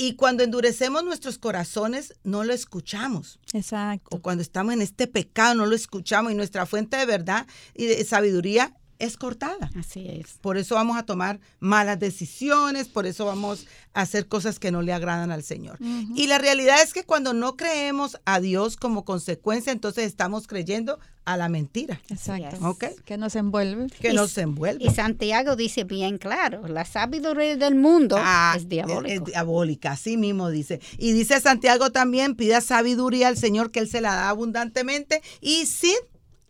Y 0.02 0.16
cuando 0.16 0.43
endurecemos 0.43 1.04
nuestros 1.04 1.38
corazones, 1.38 2.16
no 2.24 2.43
lo 2.43 2.54
escuchamos. 2.54 3.39
Exacto. 3.54 4.18
O 4.18 4.20
cuando 4.20 4.41
estamos 4.41 4.74
en 4.74 4.82
este 4.82 5.06
pecado, 5.06 5.54
no 5.54 5.68
lo 5.68 5.76
escuchamos 5.76 6.32
y 6.32 6.36
nuestra 6.36 6.66
fuente 6.66 6.97
de 6.97 7.06
verdad 7.06 7.45
y 7.76 7.86
de 7.86 8.04
sabiduría 8.04 8.74
es 9.02 9.18
cortada. 9.18 9.70
Así 9.78 10.08
es. 10.08 10.38
Por 10.41 10.58
eso 10.58 10.76
vamos 10.76 10.97
a 10.97 11.04
tomar 11.04 11.39
malas 11.60 11.99
decisiones, 11.99 12.88
por 12.88 13.06
eso 13.06 13.26
vamos 13.26 13.66
a 13.93 14.02
hacer 14.02 14.28
cosas 14.28 14.60
que 14.60 14.72
no 14.72 14.82
le 14.82 14.93
agradan 14.93 15.32
al 15.32 15.43
Señor. 15.43 15.78
Y 16.16 16.28
la 16.28 16.38
realidad 16.38 16.82
es 16.84 16.93
que 16.93 17.04
cuando 17.04 17.34
no 17.34 17.56
creemos 17.58 18.18
a 18.26 18.39
Dios 18.39 18.78
como 18.78 19.04
consecuencia, 19.06 19.72
entonces 19.72 20.06
estamos 20.06 20.47
creyendo 20.47 20.99
a 21.24 21.38
la 21.38 21.49
mentira 21.49 22.02
Exacto. 22.10 22.56
es. 22.56 22.62
Ok. 22.64 22.86
Que 23.06 23.16
nos 23.18 23.36
envuelve. 23.36 23.88
que 24.02 24.10
Y- 24.12 24.14
nos 24.16 24.36
envuelve. 24.39 24.84
Y 24.84 24.89
Santiago 24.89 25.56
dice 25.56 25.84
bien 25.84 26.18
claro, 26.18 26.68
la 26.68 26.84
sabiduría 26.84 27.56
del 27.58 27.76
mundo 27.76 28.16
Ah, 28.20 28.56
es 28.58 28.68
diabólico. 28.68 29.08
Es 29.08 29.24
diabólica, 29.26 29.91
así 29.91 30.18
mismo 30.18 30.49
dice. 30.49 30.80
Y 30.97 31.12
dice 31.12 31.39
Santiago 31.39 31.91
también, 31.91 32.36
pida 32.36 32.60
sabiduría 32.60 33.28
al 33.28 33.38
Señor 33.38 33.72
que 33.72 33.80
Él 33.82 33.89
se 33.89 34.02
la 34.02 34.16
da 34.16 34.30
abundantemente 34.30 35.22
y 35.41 35.68
sin 35.68 35.95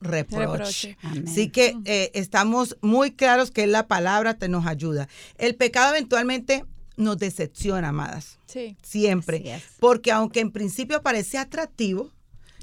reproche. 0.02 0.97
Así 1.04 1.49
que 1.49 1.78
eh, 1.86 2.12
estamos 2.14 2.78
muy 2.82 3.12
claros 3.12 3.52
que 3.52 3.68
la 3.68 3.88
palabra 3.88 4.34
te 4.34 4.49
nos 4.49 4.66
ayuda. 4.66 5.08
El 5.38 5.56
pecado 5.56 5.95
eventualmente 5.95 6.66
nos 6.97 7.18
decepciona, 7.18 7.89
amadas. 7.89 8.39
Sí. 8.45 8.76
Siempre. 8.84 9.62
Porque 9.80 10.12
aunque 10.12 10.39
en 10.39 10.52
principio 10.52 11.02
parece 11.02 11.38
atractivo, 11.38 12.12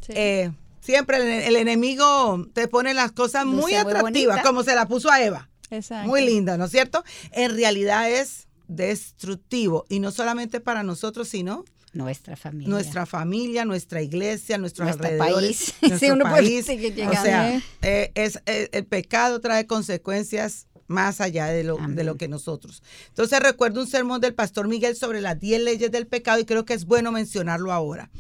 sí. 0.04 0.12
eh, 0.14 0.52
siempre 0.80 1.16
el, 1.16 1.44
el 1.44 1.56
enemigo 1.56 2.46
te 2.52 2.68
pone 2.68 2.94
las 2.94 3.12
cosas 3.12 3.44
Luce 3.44 3.56
muy 3.56 3.74
atractivas, 3.74 4.42
como 4.42 4.62
se 4.62 4.74
la 4.74 4.86
puso 4.86 5.10
a 5.10 5.22
Eva. 5.22 5.48
Exacto. 5.70 6.08
Muy 6.08 6.24
linda, 6.24 6.56
¿no 6.56 6.64
es 6.66 6.70
cierto? 6.70 7.04
En 7.32 7.54
realidad 7.54 8.10
es 8.10 8.48
destructivo 8.68 9.86
y 9.88 10.00
no 10.00 10.10
solamente 10.10 10.60
para 10.60 10.82
nosotros, 10.82 11.28
sino 11.28 11.64
Nuestra 11.94 12.36
familia. 12.36 12.68
nuestra 12.68 13.06
familia, 13.06 13.64
nuestra 13.64 14.02
iglesia, 14.02 14.58
nuestros 14.58 14.86
Nuestro 14.86 15.06
alrededores, 15.06 15.56
país. 15.58 15.74
nuestro 15.82 15.98
Sí, 15.98 16.10
uno 16.12 16.24
puede 16.28 16.42
país. 16.42 16.66
seguir 16.66 16.92
O 16.92 16.96
llegando. 16.96 17.22
sea, 17.22 17.62
eh, 17.82 18.12
es, 18.14 18.40
eh, 18.46 18.68
el 18.72 18.84
pecado 18.84 19.40
trae 19.40 19.66
consecuencias 19.66 20.66
más 20.86 21.20
allá 21.20 21.46
de 21.46 21.64
lo, 21.64 21.76
de 21.76 22.02
lo 22.04 22.16
que 22.16 22.28
nosotros. 22.28 22.82
Entonces 23.08 23.40
recuerdo 23.40 23.80
un 23.80 23.86
sermón 23.86 24.20
del 24.20 24.34
pastor 24.34 24.68
Miguel 24.68 24.96
sobre 24.96 25.20
las 25.20 25.38
10 25.38 25.60
leyes 25.62 25.90
del 25.90 26.06
pecado 26.06 26.40
y 26.40 26.44
creo 26.46 26.64
que 26.64 26.74
es 26.74 26.84
bueno 26.86 27.12
mencionarlo 27.12 27.72
ahora. 27.72 28.10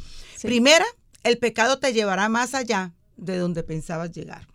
Primera, 0.42 0.84
el 1.24 1.38
pecado 1.38 1.78
te 1.78 1.92
llevará 1.92 2.28
más 2.28 2.54
allá 2.54 2.92
de 3.16 3.38
donde 3.38 3.62
pensabas 3.62 4.12
llegar. 4.12 4.46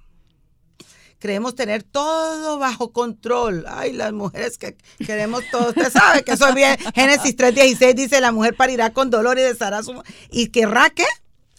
Creemos 1.23 1.55
tener 1.55 1.83
todo 1.83 2.59
bajo 2.59 2.91
control. 2.91 3.63
Ay, 3.69 3.93
las 3.93 4.11
mujeres 4.11 4.57
que 4.57 4.75
queremos 5.05 5.41
todo. 5.53 5.69
Usted 5.69 5.89
sabe 5.89 6.25
que 6.25 6.33
eso 6.33 6.53
bien. 6.53 6.75
Génesis 6.93 7.37
3.16 7.37 7.93
dice, 7.93 8.19
la 8.19 8.33
mujer 8.33 8.57
parirá 8.57 8.91
con 8.91 9.09
dolor 9.09 9.39
y 9.39 9.41
deshará 9.41 9.83
su... 9.83 10.03
¿Y 10.31 10.47
querrá 10.47 10.89
qué? 10.89 11.05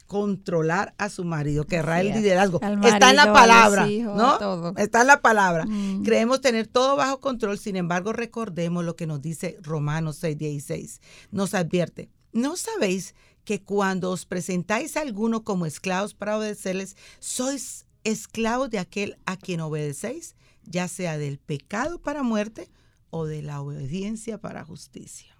controlar 0.06 0.94
a 0.98 1.08
su 1.08 1.24
marido, 1.24 1.64
querrá 1.64 2.02
el 2.02 2.08
liderazgo. 2.08 2.60
Está 2.84 3.08
en 3.08 3.16
la 3.16 3.32
palabra, 3.32 3.86
¿no? 3.86 4.74
Está 4.76 5.00
en 5.00 5.06
la 5.06 5.22
palabra. 5.22 5.66
Creemos 6.04 6.42
tener 6.42 6.66
todo 6.66 6.94
bajo 6.94 7.20
control, 7.20 7.58
sin 7.58 7.76
embargo, 7.76 8.12
recordemos 8.12 8.84
lo 8.84 8.96
que 8.96 9.06
nos 9.06 9.22
dice 9.22 9.56
Romanos 9.62 10.22
6:16. 10.22 11.00
Nos 11.30 11.54
advierte, 11.54 12.10
¿no 12.32 12.56
sabéis 12.56 13.14
que 13.44 13.62
cuando 13.62 14.10
os 14.10 14.26
presentáis 14.26 14.98
a 14.98 15.00
alguno 15.00 15.42
como 15.42 15.64
esclavos 15.64 16.12
para 16.12 16.36
obedecerles, 16.36 16.98
sois 17.18 17.83
esclavos 18.04 18.70
de 18.70 18.78
aquel 18.78 19.16
a 19.26 19.36
quien 19.36 19.60
obedecéis, 19.60 20.36
ya 20.64 20.88
sea 20.88 21.18
del 21.18 21.38
pecado 21.38 21.98
para 21.98 22.22
muerte 22.22 22.68
o 23.10 23.26
de 23.26 23.42
la 23.42 23.60
obediencia 23.60 24.38
para 24.38 24.64
justicia. 24.64 25.34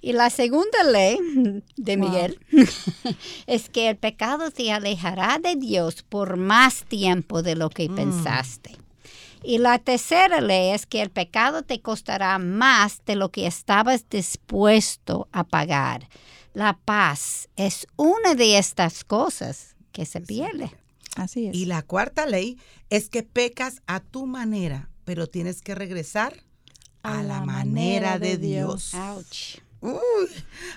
Y 0.00 0.12
la 0.12 0.28
segunda 0.28 0.84
ley 0.84 1.18
de 1.76 1.96
Miguel 1.96 2.38
es 3.46 3.70
que 3.70 3.88
el 3.88 3.96
pecado 3.96 4.50
te 4.50 4.70
alejará 4.70 5.38
de 5.42 5.56
Dios 5.56 6.02
por 6.02 6.36
más 6.36 6.84
tiempo 6.84 7.42
de 7.42 7.56
lo 7.56 7.70
que 7.70 7.88
mm. 7.88 7.94
pensaste. 7.94 8.76
Y 9.42 9.58
la 9.58 9.78
tercera 9.78 10.40
ley 10.40 10.70
es 10.72 10.86
que 10.86 11.02
el 11.02 11.10
pecado 11.10 11.62
te 11.62 11.80
costará 11.80 12.38
más 12.38 13.02
de 13.06 13.16
lo 13.16 13.30
que 13.30 13.46
estabas 13.46 14.08
dispuesto 14.08 15.28
a 15.32 15.44
pagar. 15.44 16.08
La 16.54 16.78
paz 16.84 17.48
es 17.56 17.86
una 17.96 18.34
de 18.34 18.58
estas 18.58 19.04
cosas 19.04 19.74
que 19.92 20.06
se 20.06 20.20
pierde. 20.20 20.70
Así 21.16 21.46
es. 21.46 21.54
Y 21.54 21.66
la 21.66 21.82
cuarta 21.82 22.26
ley 22.26 22.58
es 22.90 23.08
que 23.08 23.22
pecas 23.22 23.82
a 23.86 24.00
tu 24.00 24.26
manera, 24.26 24.90
pero 25.04 25.26
tienes 25.26 25.62
que 25.62 25.74
regresar 25.74 26.42
a, 27.02 27.22
la, 27.22 27.44
manera, 27.44 28.18
de, 28.18 28.38
Dios. 28.38 28.92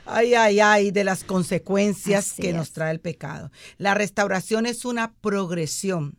ay, 0.06 0.34
ay, 0.34 0.60
ay, 0.60 0.92
de 0.92 1.04
las 1.04 1.24
consecuencias 1.24 2.34
que 2.34 2.52
nos 2.52 2.72
trae 2.72 2.92
el 2.92 3.00
pecado. 3.00 3.52
La 3.78 3.94
restauración 3.94 4.66
es 4.66 4.84
una 4.84 5.14
progresión 5.14 6.18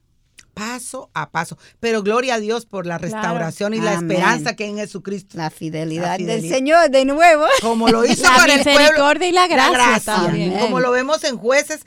paso 0.58 1.10
a 1.14 1.30
paso. 1.30 1.56
Pero 1.80 2.02
gloria 2.02 2.34
a 2.34 2.40
Dios 2.40 2.66
por 2.66 2.86
la 2.86 2.98
restauración 2.98 3.74
y 3.74 3.80
la 3.80 3.94
esperanza 3.94 4.56
que 4.56 4.64
hay 4.64 4.70
en 4.70 4.78
Jesucristo. 4.78 5.38
La 5.38 5.50
fidelidad, 5.50 6.18
del 6.18 6.48
Señor 6.48 6.90
de 6.90 7.04
nuevo. 7.04 7.46
Como 7.60 7.88
lo 7.88 8.04
hizo 8.06 8.24
con 8.24 8.50
el 8.50 8.62
pueblo. 8.62 9.24
y 9.24 9.32
la 9.32 9.46
gracia. 9.46 10.60
Como 10.60 10.80
lo 10.80 10.90
vemos 10.90 11.22
en 11.24 11.36
jueces, 11.36 11.84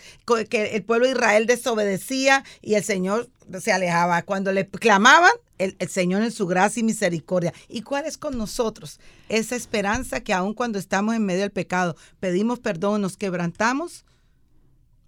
que 0.49 0.75
el 0.75 0.83
pueblo 0.83 1.05
de 1.05 1.13
Israel 1.13 1.45
desobedecía 1.45 2.43
y 2.61 2.75
el 2.75 2.83
Señor 2.83 3.29
se 3.59 3.71
alejaba. 3.71 4.21
Cuando 4.23 4.51
le 4.51 4.67
clamaban, 4.67 5.31
el, 5.57 5.75
el, 5.79 5.89
Señor 5.89 6.23
en 6.23 6.31
su 6.31 6.47
gracia 6.47 6.79
y 6.79 6.83
misericordia. 6.83 7.53
¿Y 7.67 7.81
cuál 7.81 8.05
es 8.05 8.17
con 8.17 8.37
nosotros? 8.37 8.99
Esa 9.29 9.55
esperanza 9.55 10.21
que 10.21 10.33
aun 10.33 10.53
cuando 10.53 10.79
estamos 10.79 11.13
en 11.15 11.25
medio 11.25 11.41
del 11.41 11.51
pecado, 11.51 11.95
pedimos 12.19 12.59
perdón, 12.59 13.01
nos 13.01 13.17
quebrantamos, 13.17 14.05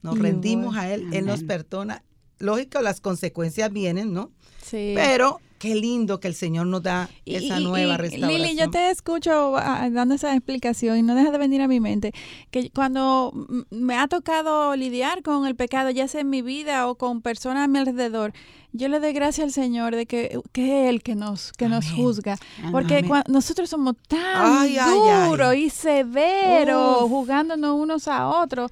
nos 0.01 0.19
rendimos 0.19 0.75
a 0.75 0.93
Él, 0.93 1.07
Él 1.13 1.25
nos 1.25 1.43
perdona 1.43 2.03
lógico, 2.43 2.81
las 2.81 3.01
consecuencias 3.01 3.71
vienen, 3.71 4.13
¿no? 4.13 4.31
Sí. 4.61 4.93
Pero 4.95 5.39
qué 5.63 5.75
lindo 5.75 6.19
que 6.19 6.27
el 6.27 6.35
Señor 6.35 6.67
nos 6.67 6.83
da 6.83 7.09
esa 7.25 7.57
nueva 7.61 7.95
restauración. 7.95 8.41
Lili, 8.41 8.59
yo 8.59 8.69
te 8.69 8.89
escucho 8.89 9.55
ah, 9.55 9.87
dando 9.89 10.15
esa 10.15 10.35
explicación 10.35 10.97
y 10.97 11.03
no 11.03 11.15
deja 11.15 11.31
de 11.31 11.37
venir 11.37 11.61
a 11.61 11.69
mi 11.69 11.79
mente 11.79 12.11
que 12.51 12.69
cuando 12.69 13.31
me 13.69 13.95
ha 13.95 14.09
tocado 14.09 14.75
lidiar 14.75 15.23
con 15.23 15.47
el 15.47 15.55
pecado, 15.55 15.89
ya 15.89 16.09
sea 16.09 16.19
en 16.19 16.29
mi 16.29 16.41
vida 16.41 16.89
o 16.89 16.95
con 16.95 17.21
personas 17.21 17.63
a 17.63 17.67
mi 17.69 17.79
alrededor, 17.79 18.33
yo 18.73 18.89
le 18.89 18.99
doy 18.99 19.13
gracias 19.13 19.45
al 19.45 19.51
Señor 19.53 19.95
de 19.95 20.05
que, 20.05 20.37
que 20.51 20.83
es 20.83 20.89
Él 20.89 21.01
que 21.01 21.15
nos, 21.15 21.53
que 21.53 21.69
nos 21.69 21.89
juzga. 21.91 22.37
Porque 22.73 23.05
nosotros 23.29 23.69
somos 23.69 23.95
tan 24.09 24.67
duros 24.67 25.55
y 25.55 25.69
severos, 25.69 27.03
jugándonos 27.03 27.79
unos 27.79 28.09
a 28.09 28.27
otros 28.27 28.69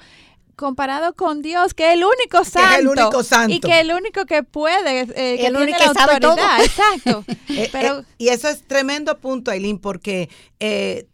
comparado 0.55 1.13
con 1.13 1.41
Dios, 1.41 1.73
que 1.73 1.89
es 1.89 1.93
el 1.95 2.03
único 2.03 2.43
santo. 2.43 2.79
el 2.79 2.87
único 2.87 3.23
santo. 3.23 3.55
Y 3.55 3.59
que 3.59 3.71
es 3.71 3.81
el 3.81 3.93
único 3.93 4.25
que 4.25 4.43
puede, 4.43 5.01
eh, 5.01 5.37
que 5.37 5.47
el 5.47 5.55
único 5.55 5.77
que 5.77 5.93
sabe 5.93 6.19
Todo. 6.19 6.37
Exacto. 6.63 7.25
Eh, 7.51 7.69
eh, 7.73 8.03
y 8.17 8.29
eso 8.29 8.47
es 8.47 8.65
tremendo 8.65 9.19
punto, 9.19 9.51
Aileen, 9.51 9.77
porque 9.77 10.29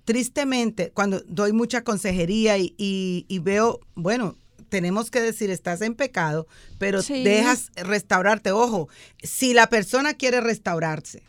tristemente, 0.05 0.91
cuando 0.91 1.21
doy 1.27 1.51
mucha 1.51 1.83
consejería 1.83 2.57
y, 2.59 3.39
veo, 3.41 3.79
bueno, 3.95 4.35
tenemos 4.69 5.09
que 5.09 5.19
decir, 5.19 5.49
estás 5.49 5.81
en 5.81 5.95
pecado, 5.95 6.47
pero 6.77 7.01
dejas 7.01 7.71
restaurarte. 7.75 8.51
Ojo, 8.51 8.87
si 9.23 9.53
la 9.53 9.67
persona 9.67 10.13
quiere 10.13 10.41
restaurarse, 10.41 11.23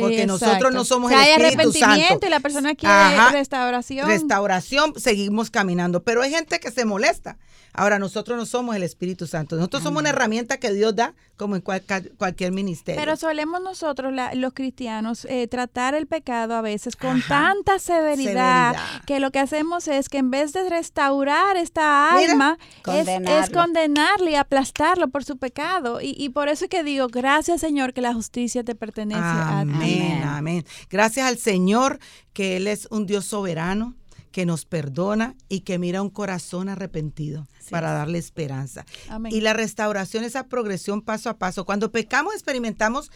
porque 0.00 0.26
nosotros 0.26 0.72
no 0.72 0.84
somos 0.84 1.12
el 1.12 1.18
Espíritu 1.18 1.72
Santo. 1.72 2.26
y 2.26 2.30
la 2.30 2.40
persona 2.40 2.74
quiere 2.74 3.30
restauración. 3.32 4.06
Restauración, 4.06 4.94
seguimos 4.96 5.50
caminando. 5.50 6.02
Pero 6.02 6.22
hay 6.22 6.30
gente 6.30 6.60
que 6.60 6.70
se 6.70 6.84
molesta. 6.84 7.38
Ahora, 7.74 7.98
nosotros 7.98 8.36
no 8.36 8.44
somos 8.44 8.76
el 8.76 8.82
Espíritu 8.82 9.26
Santo. 9.26 9.56
Nosotros 9.56 9.82
somos 9.82 10.00
una 10.00 10.10
herramienta 10.10 10.58
que 10.58 10.72
Dios 10.72 10.94
da 10.94 11.14
como 11.36 11.56
en 11.56 11.62
cualquier 11.62 12.52
ministerio. 12.52 13.00
Pero 13.00 13.16
solemos 13.16 13.62
nosotros, 13.62 14.12
los 14.34 14.52
cristianos, 14.52 15.24
eh, 15.24 15.48
tratar 15.48 15.94
el 15.94 16.06
pecado 16.06 16.54
a 16.54 16.60
veces 16.60 16.96
con 16.96 17.22
tanta 17.22 17.78
severidad, 17.78 18.76
que 19.06 19.20
lo 19.20 19.30
que 19.30 19.38
hacemos 19.38 19.88
es 19.88 20.10
que 20.10 20.18
en 20.18 20.30
vez 20.30 20.52
de 20.52 20.68
restaurar 20.68 21.56
esta 21.56 22.14
alma, 22.14 22.58
es, 22.86 23.50
condenarle 23.50 24.32
y 24.32 24.34
aplastarlo 24.34 25.08
por 25.08 25.24
su 25.24 25.38
pecado. 25.38 25.98
Y, 26.02 26.28
por 26.28 26.48
eso 26.48 26.66
es 26.66 26.70
que 26.70 26.84
digo, 26.84 27.08
gracias 27.08 27.60
Señor 27.60 27.94
que 27.94 28.02
la 28.02 28.12
justicia 28.12 28.62
te 28.62 28.74
pertenece 28.74 29.20
a 29.20 29.64
ti. 29.64 29.70
Amén, 29.72 30.22
amén. 30.24 30.66
Gracias 30.90 31.26
al 31.26 31.38
Señor 31.38 31.98
que 32.34 32.58
Él 32.58 32.66
es 32.66 32.86
un 32.90 33.06
Dios 33.06 33.24
soberano 33.24 33.94
que 34.30 34.46
nos 34.46 34.64
perdona 34.64 35.34
y 35.48 35.60
que 35.60 35.78
mira 35.78 36.02
un 36.02 36.10
corazón 36.10 36.68
arrepentido 36.68 37.46
para 37.70 37.92
darle 37.92 38.18
esperanza. 38.18 38.84
Y 39.30 39.40
la 39.40 39.52
restauración, 39.52 40.24
esa 40.24 40.48
progresión 40.48 41.02
paso 41.02 41.30
a 41.30 41.38
paso. 41.38 41.64
Cuando 41.64 41.90
pecamos 41.90 42.34
experimentamos 42.34 43.10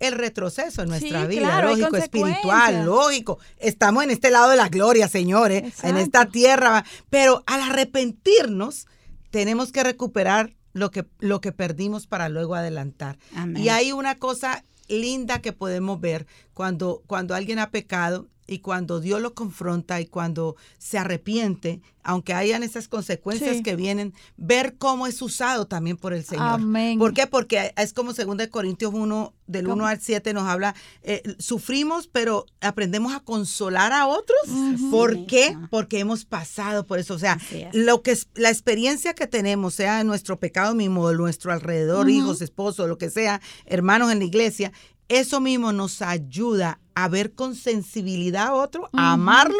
el 0.00 0.14
retroceso 0.14 0.82
en 0.82 0.88
nuestra 0.88 1.26
vida, 1.26 1.62
lógico, 1.62 1.96
espiritual, 1.96 2.86
lógico. 2.86 3.38
Estamos 3.58 4.02
en 4.02 4.10
este 4.10 4.30
lado 4.30 4.50
de 4.50 4.56
la 4.56 4.68
gloria, 4.68 5.08
señores, 5.08 5.84
en 5.84 5.98
esta 5.98 6.26
tierra, 6.26 6.84
pero 7.10 7.44
al 7.46 7.60
arrepentirnos 7.60 8.86
tenemos 9.30 9.72
que 9.72 9.84
recuperar 9.84 10.56
lo 10.72 10.90
que, 10.90 11.06
lo 11.18 11.40
que 11.40 11.52
perdimos 11.52 12.06
para 12.06 12.28
luego 12.28 12.54
adelantar. 12.54 13.18
Y 13.56 13.68
hay 13.68 13.92
una 13.92 14.16
cosa 14.16 14.64
linda 14.88 15.40
que 15.40 15.52
podemos 15.52 16.00
ver 16.00 16.26
cuando, 16.54 17.02
cuando 17.06 17.34
alguien 17.34 17.58
ha 17.58 17.70
pecado 17.70 18.26
y 18.50 18.58
cuando 18.58 18.98
Dios 18.98 19.22
lo 19.22 19.32
confronta 19.32 20.00
y 20.00 20.06
cuando 20.06 20.56
se 20.76 20.98
arrepiente, 20.98 21.80
aunque 22.02 22.34
hayan 22.34 22.64
esas 22.64 22.88
consecuencias 22.88 23.62
que 23.62 23.76
vienen, 23.76 24.12
ver 24.36 24.74
cómo 24.76 25.06
es 25.06 25.22
usado 25.22 25.68
también 25.68 25.96
por 25.96 26.12
el 26.12 26.24
Señor. 26.24 26.46
Amén. 26.54 26.98
¿Por 26.98 27.14
qué? 27.14 27.28
Porque 27.28 27.72
es 27.76 27.92
como 27.92 28.12
2 28.12 28.48
Corintios 28.48 28.92
1, 28.92 29.34
del 29.46 29.68
1 29.68 29.86
al 29.86 30.00
7 30.00 30.34
nos 30.34 30.48
habla, 30.48 30.74
eh, 31.04 31.22
sufrimos, 31.38 32.08
pero 32.08 32.44
aprendemos 32.60 33.14
a 33.14 33.20
consolar 33.20 33.92
a 33.92 34.08
otros. 34.08 34.40
¿Por 34.90 35.26
qué? 35.26 35.56
Porque 35.70 36.00
hemos 36.00 36.24
pasado 36.24 36.84
por 36.84 36.98
eso. 36.98 37.14
O 37.14 37.18
sea, 37.20 37.38
lo 37.72 38.02
que 38.02 38.10
es, 38.10 38.26
la 38.34 38.50
experiencia 38.50 39.14
que 39.14 39.28
tenemos, 39.28 39.74
sea 39.74 40.00
en 40.00 40.08
nuestro 40.08 40.40
pecado 40.40 40.74
mismo, 40.74 41.08
de 41.08 41.16
nuestro 41.16 41.52
alrededor, 41.52 42.10
hijos, 42.10 42.42
esposos, 42.42 42.88
lo 42.88 42.98
que 42.98 43.10
sea, 43.10 43.40
hermanos 43.64 44.10
en 44.10 44.18
la 44.18 44.24
iglesia, 44.24 44.72
eso 45.10 45.40
mismo 45.40 45.72
nos 45.72 46.00
ayuda 46.02 46.80
a 46.94 47.08
ver 47.08 47.32
con 47.32 47.54
sensibilidad 47.54 48.46
a 48.46 48.54
otro, 48.54 48.88
a 48.92 49.12
amarlo 49.12 49.58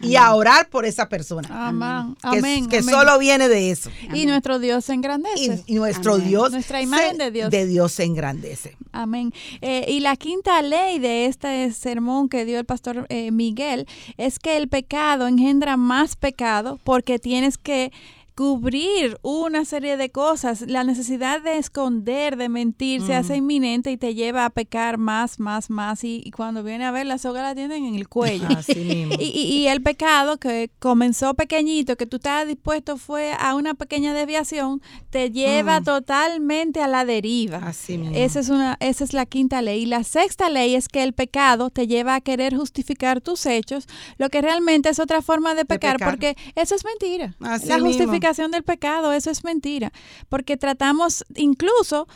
y 0.00 0.16
a 0.16 0.34
orar 0.34 0.68
por 0.68 0.84
esa 0.84 1.08
persona. 1.08 1.48
Amén. 1.50 2.16
Que, 2.20 2.38
amén, 2.38 2.68
que 2.68 2.82
solo 2.82 3.18
viene 3.18 3.48
de 3.48 3.70
eso. 3.70 3.90
Y 4.12 4.26
nuestro 4.26 4.58
Dios 4.58 4.84
se 4.84 4.94
engrandece. 4.94 5.62
Y, 5.66 5.74
nuestro 5.74 6.18
Dios. 6.18 6.52
Nuestra 6.52 6.82
imagen 6.82 7.18
de 7.18 7.30
Dios. 7.30 7.50
De 7.50 7.66
Dios 7.66 7.92
se 7.92 8.04
engrandece. 8.04 8.76
Amén. 8.92 9.32
Eh, 9.60 9.86
y 9.88 10.00
la 10.00 10.16
quinta 10.16 10.60
ley 10.62 10.98
de 10.98 11.26
este 11.26 11.72
sermón 11.72 12.28
que 12.28 12.44
dio 12.44 12.58
el 12.58 12.64
pastor 12.64 13.06
eh, 13.08 13.30
Miguel 13.30 13.86
es 14.16 14.38
que 14.38 14.56
el 14.56 14.68
pecado 14.68 15.26
engendra 15.26 15.76
más 15.76 16.16
pecado 16.16 16.78
porque 16.84 17.18
tienes 17.18 17.58
que 17.58 17.92
cubrir 18.34 19.18
una 19.22 19.64
serie 19.64 19.96
de 19.96 20.10
cosas. 20.10 20.62
La 20.62 20.84
necesidad 20.84 21.40
de 21.42 21.58
esconder, 21.58 22.36
de 22.36 22.48
mentir, 22.48 23.02
se 23.02 23.14
hace 23.14 23.36
inminente 23.36 23.90
y 23.90 23.96
te 23.96 24.14
lleva 24.14 24.44
a 24.46 24.50
pecar 24.50 24.96
más, 24.98 25.38
más, 25.38 25.68
más. 25.68 26.02
Y, 26.04 26.30
cuando 26.34 26.62
viene 26.62 26.84
a 26.86 26.90
ver, 26.90 27.06
la 27.06 27.18
soga 27.18 27.42
la 27.42 27.54
tienen 27.54 27.84
en 27.84 27.94
el 27.94 28.08
cuello. 28.08 28.46
Así 28.56 28.74
mismo. 28.84 29.14
Y, 29.18 29.24
y, 29.26 29.66
el 29.68 29.82
pecado 29.82 30.38
que 30.38 30.70
comenzó 30.78 31.34
pequeñito, 31.34 31.96
que 31.96 32.06
tú 32.06 32.16
estabas 32.16 32.46
dispuesto 32.46 32.96
fue 32.96 33.32
a 33.38 33.54
una 33.54 33.74
pequeña 33.74 34.14
desviación, 34.14 34.80
te 35.10 35.30
lleva 35.30 35.80
Mm. 35.80 35.84
totalmente 35.84 36.80
a 36.82 36.88
la 36.88 37.04
deriva. 37.04 37.58
Así 37.58 37.98
mismo. 37.98 38.16
Esa 38.16 38.40
es, 38.40 38.48
una, 38.48 38.76
esa 38.80 39.04
es 39.04 39.12
la 39.12 39.26
quinta 39.26 39.60
ley. 39.62 39.82
Y 39.82 39.86
la 39.86 40.04
sexta 40.04 40.48
ley 40.48 40.74
es 40.74 40.88
que 40.88 41.02
el 41.02 41.12
pecado 41.12 41.70
te 41.70 41.86
lleva 41.86 42.14
a 42.14 42.20
querer 42.20 42.56
justificar 42.56 43.20
tus 43.20 43.44
hechos, 43.46 43.86
lo 44.18 44.28
que 44.30 44.40
realmente 44.40 44.88
es 44.88 44.98
otra 44.98 45.20
forma 45.22 45.54
de 45.54 45.64
pecar, 45.64 45.96
pecar. 45.96 46.10
porque 46.10 46.36
eso 46.54 46.74
es 46.74 46.84
mentira. 46.84 47.34
Así 47.40 47.66
la 47.68 47.76
mismo. 47.76 47.88
justificación 47.88 48.21
del 48.50 48.62
pecado, 48.62 49.12
eso 49.12 49.30
es 49.30 49.44
mentira. 49.44 49.92
Porque 50.28 50.56
tratamos 50.56 51.24
incluso, 51.34 52.08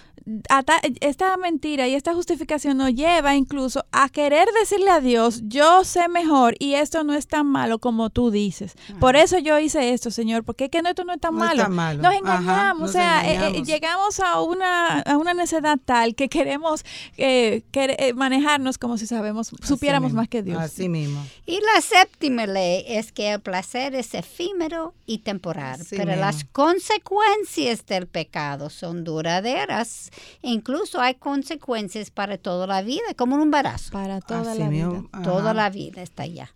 esta 1.00 1.36
mentira 1.36 1.86
y 1.88 1.94
esta 1.94 2.12
justificación 2.14 2.76
nos 2.76 2.92
lleva 2.94 3.36
incluso 3.36 3.84
a 3.92 4.08
querer 4.08 4.48
decirle 4.60 4.90
a 4.90 5.00
Dios, 5.00 5.40
yo 5.44 5.84
sé 5.84 6.08
mejor 6.08 6.56
y 6.58 6.74
esto 6.74 7.04
no 7.04 7.14
es 7.14 7.26
tan 7.28 7.46
malo 7.46 7.78
como 7.78 8.10
tú 8.10 8.30
dices. 8.30 8.74
Por 8.98 9.14
eso 9.16 9.38
yo 9.38 9.58
hice 9.58 9.92
esto, 9.92 10.10
Señor, 10.10 10.44
porque 10.44 10.64
es 10.64 10.70
que 10.70 10.82
no, 10.82 10.88
esto 10.88 11.04
no 11.04 11.12
es 11.12 11.20
tan 11.20 11.34
No 11.34 11.40
malo. 11.40 11.62
tan 11.62 11.72
malo. 11.74 12.02
Nos 12.02 12.12
Ajá, 12.12 12.18
engañamos, 12.18 12.80
nos 12.80 12.90
o 12.90 12.92
sea, 12.92 13.30
eh, 13.30 13.58
eh, 13.58 13.62
llegamos 13.64 14.18
a 14.20 14.40
una, 14.42 15.00
a 15.00 15.16
una 15.16 15.32
necedad 15.34 15.78
tal 15.84 16.14
que 16.14 16.28
queremos 16.28 16.84
eh, 17.16 17.62
eh, 17.72 18.12
manejarnos 18.14 18.78
como 18.78 18.98
si 18.98 19.06
sabemos, 19.06 19.52
supiéramos 19.62 20.08
mismo, 20.10 20.20
más 20.22 20.28
que 20.28 20.42
Dios. 20.42 20.58
Así 20.60 20.88
mismo. 20.88 21.24
Y 21.46 21.60
la 21.74 21.80
séptima 21.80 22.46
ley 22.46 22.84
es 22.88 23.12
que 23.12 23.32
el 23.32 23.40
placer 23.40 23.94
es 23.94 24.12
efímero 24.14 24.94
y 25.06 25.18
temporal, 25.18 25.80
Así 25.80 25.96
pero 25.96 26.08
mismo. 26.10 26.20
las 26.22 26.44
consecuencias 26.44 27.86
del 27.86 28.06
pecado 28.08 28.70
son 28.70 29.04
duraderas. 29.04 30.10
E 30.42 30.50
incluso 30.50 31.00
hay 31.00 31.14
consecuencias 31.14 32.10
para 32.10 32.38
toda 32.38 32.66
la 32.66 32.82
vida, 32.82 33.02
como 33.16 33.36
un 33.36 33.42
embarazo. 33.42 33.90
Para 33.92 34.20
toda 34.20 34.52
Así 34.52 34.60
la 34.60 34.68
vida. 34.68 35.02
Ajá. 35.12 35.22
Toda 35.22 35.54
la 35.54 35.70
vida 35.70 36.02
está 36.02 36.24
allá. 36.24 36.52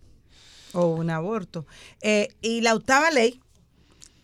o 0.73 0.85
un 0.87 1.09
aborto. 1.09 1.65
Eh, 2.01 2.29
y 2.41 2.61
la 2.61 2.73
octava 2.75 3.11
ley, 3.11 3.41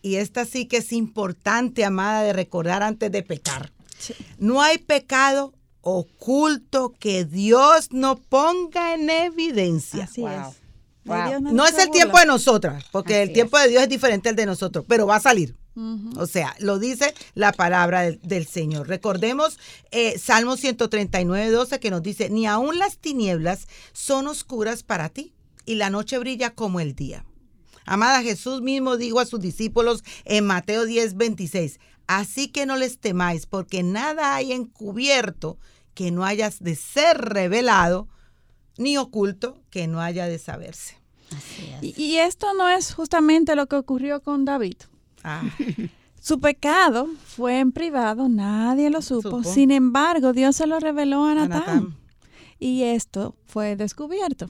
y 0.01 0.15
esta 0.15 0.45
sí 0.45 0.65
que 0.65 0.77
es 0.77 0.93
importante, 0.93 1.83
amada, 1.83 2.21
de 2.23 2.31
recordar 2.31 2.83
antes 2.83 3.11
de 3.11 3.21
pecar. 3.23 3.71
No 4.37 4.61
hay 4.61 4.77
pecado 4.77 5.53
oculto 5.81 6.93
que 6.99 7.25
Dios 7.25 7.89
no 7.91 8.15
ponga 8.17 8.93
en 8.93 9.09
evidencia. 9.09 10.05
Así 10.05 10.21
Wow. 10.21 10.29
es. 10.29 10.55
Wow. 11.05 11.41
No 11.53 11.65
es 11.65 11.77
el 11.77 11.89
tiempo 11.89 12.17
de 12.19 12.25
nosotras, 12.25 12.85
porque 12.91 13.15
Así 13.15 13.23
el 13.29 13.33
tiempo 13.33 13.57
es. 13.57 13.63
de 13.65 13.69
Dios 13.71 13.83
es 13.83 13.89
diferente 13.89 14.29
al 14.29 14.35
de 14.35 14.45
nosotros, 14.45 14.85
pero 14.87 15.07
va 15.07 15.15
a 15.17 15.19
salir. 15.21 15.55
O 16.15 16.25
sea, 16.25 16.55
lo 16.59 16.79
dice 16.79 17.13
la 17.35 17.51
palabra 17.51 18.01
del, 18.01 18.19
del 18.23 18.47
Señor. 18.47 18.87
Recordemos 18.87 19.59
eh, 19.91 20.17
Salmo 20.17 20.57
139, 20.57 21.51
12 21.51 21.79
que 21.79 21.91
nos 21.91 22.01
dice, 22.01 22.29
ni 22.29 22.47
aun 22.47 22.79
las 22.79 22.97
tinieblas 22.97 23.67
son 23.93 24.27
oscuras 24.27 24.81
para 24.81 25.09
ti 25.09 25.33
y 25.65 25.75
la 25.75 25.91
noche 25.91 26.17
brilla 26.17 26.55
como 26.55 26.79
el 26.79 26.95
día. 26.95 27.25
Amada, 27.85 28.23
Jesús 28.23 28.61
mismo 28.61 28.97
dijo 28.97 29.19
a 29.19 29.25
sus 29.25 29.39
discípulos 29.39 30.03
en 30.25 30.45
Mateo 30.45 30.85
10, 30.85 31.15
26, 31.15 31.79
así 32.07 32.47
que 32.47 32.65
no 32.65 32.75
les 32.75 32.97
temáis 32.99 33.45
porque 33.45 33.83
nada 33.83 34.35
hay 34.35 34.53
encubierto 34.53 35.59
que 35.93 36.11
no 36.11 36.25
hayas 36.25 36.61
de 36.61 36.75
ser 36.75 37.17
revelado, 37.17 38.07
ni 38.77 38.97
oculto 38.97 39.61
que 39.69 39.87
no 39.87 40.01
haya 40.01 40.27
de 40.27 40.39
saberse. 40.39 40.97
Así 41.35 41.69
es. 41.73 41.97
Y, 41.97 42.01
y 42.01 42.17
esto 42.17 42.53
no 42.55 42.67
es 42.69 42.93
justamente 42.93 43.55
lo 43.55 43.67
que 43.67 43.75
ocurrió 43.75 44.21
con 44.21 44.43
David. 44.45 44.77
Ah, 45.23 45.43
Su 46.21 46.39
pecado 46.39 47.07
fue 47.25 47.59
en 47.59 47.71
privado, 47.71 48.27
nadie 48.27 48.89
lo 48.89 49.01
supo. 49.01 49.29
Supo. 49.29 49.43
Sin 49.43 49.71
embargo, 49.71 50.33
Dios 50.33 50.55
se 50.55 50.67
lo 50.67 50.79
reveló 50.79 51.25
a. 51.25 51.35
Natán. 51.35 51.95
y 52.59 52.83
esto 52.83 53.35
fue 53.45 53.75
descubierto. 53.75 54.49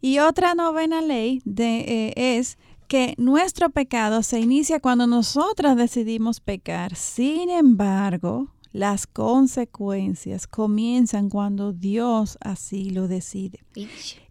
Y 0.00 0.18
otra 0.18 0.54
novena 0.54 1.02
ley 1.02 1.42
de, 1.44 1.80
eh, 1.80 2.38
es 2.38 2.58
que 2.88 3.14
nuestro 3.18 3.70
pecado 3.70 4.22
se 4.22 4.40
inicia 4.40 4.80
cuando 4.80 5.06
nosotras 5.06 5.76
decidimos 5.76 6.40
pecar. 6.40 6.96
Sin 6.96 7.50
embargo, 7.50 8.48
las 8.72 9.06
consecuencias 9.06 10.46
comienzan 10.46 11.28
cuando 11.28 11.72
Dios 11.72 12.38
así 12.40 12.90
lo 12.90 13.08
decide. 13.08 13.64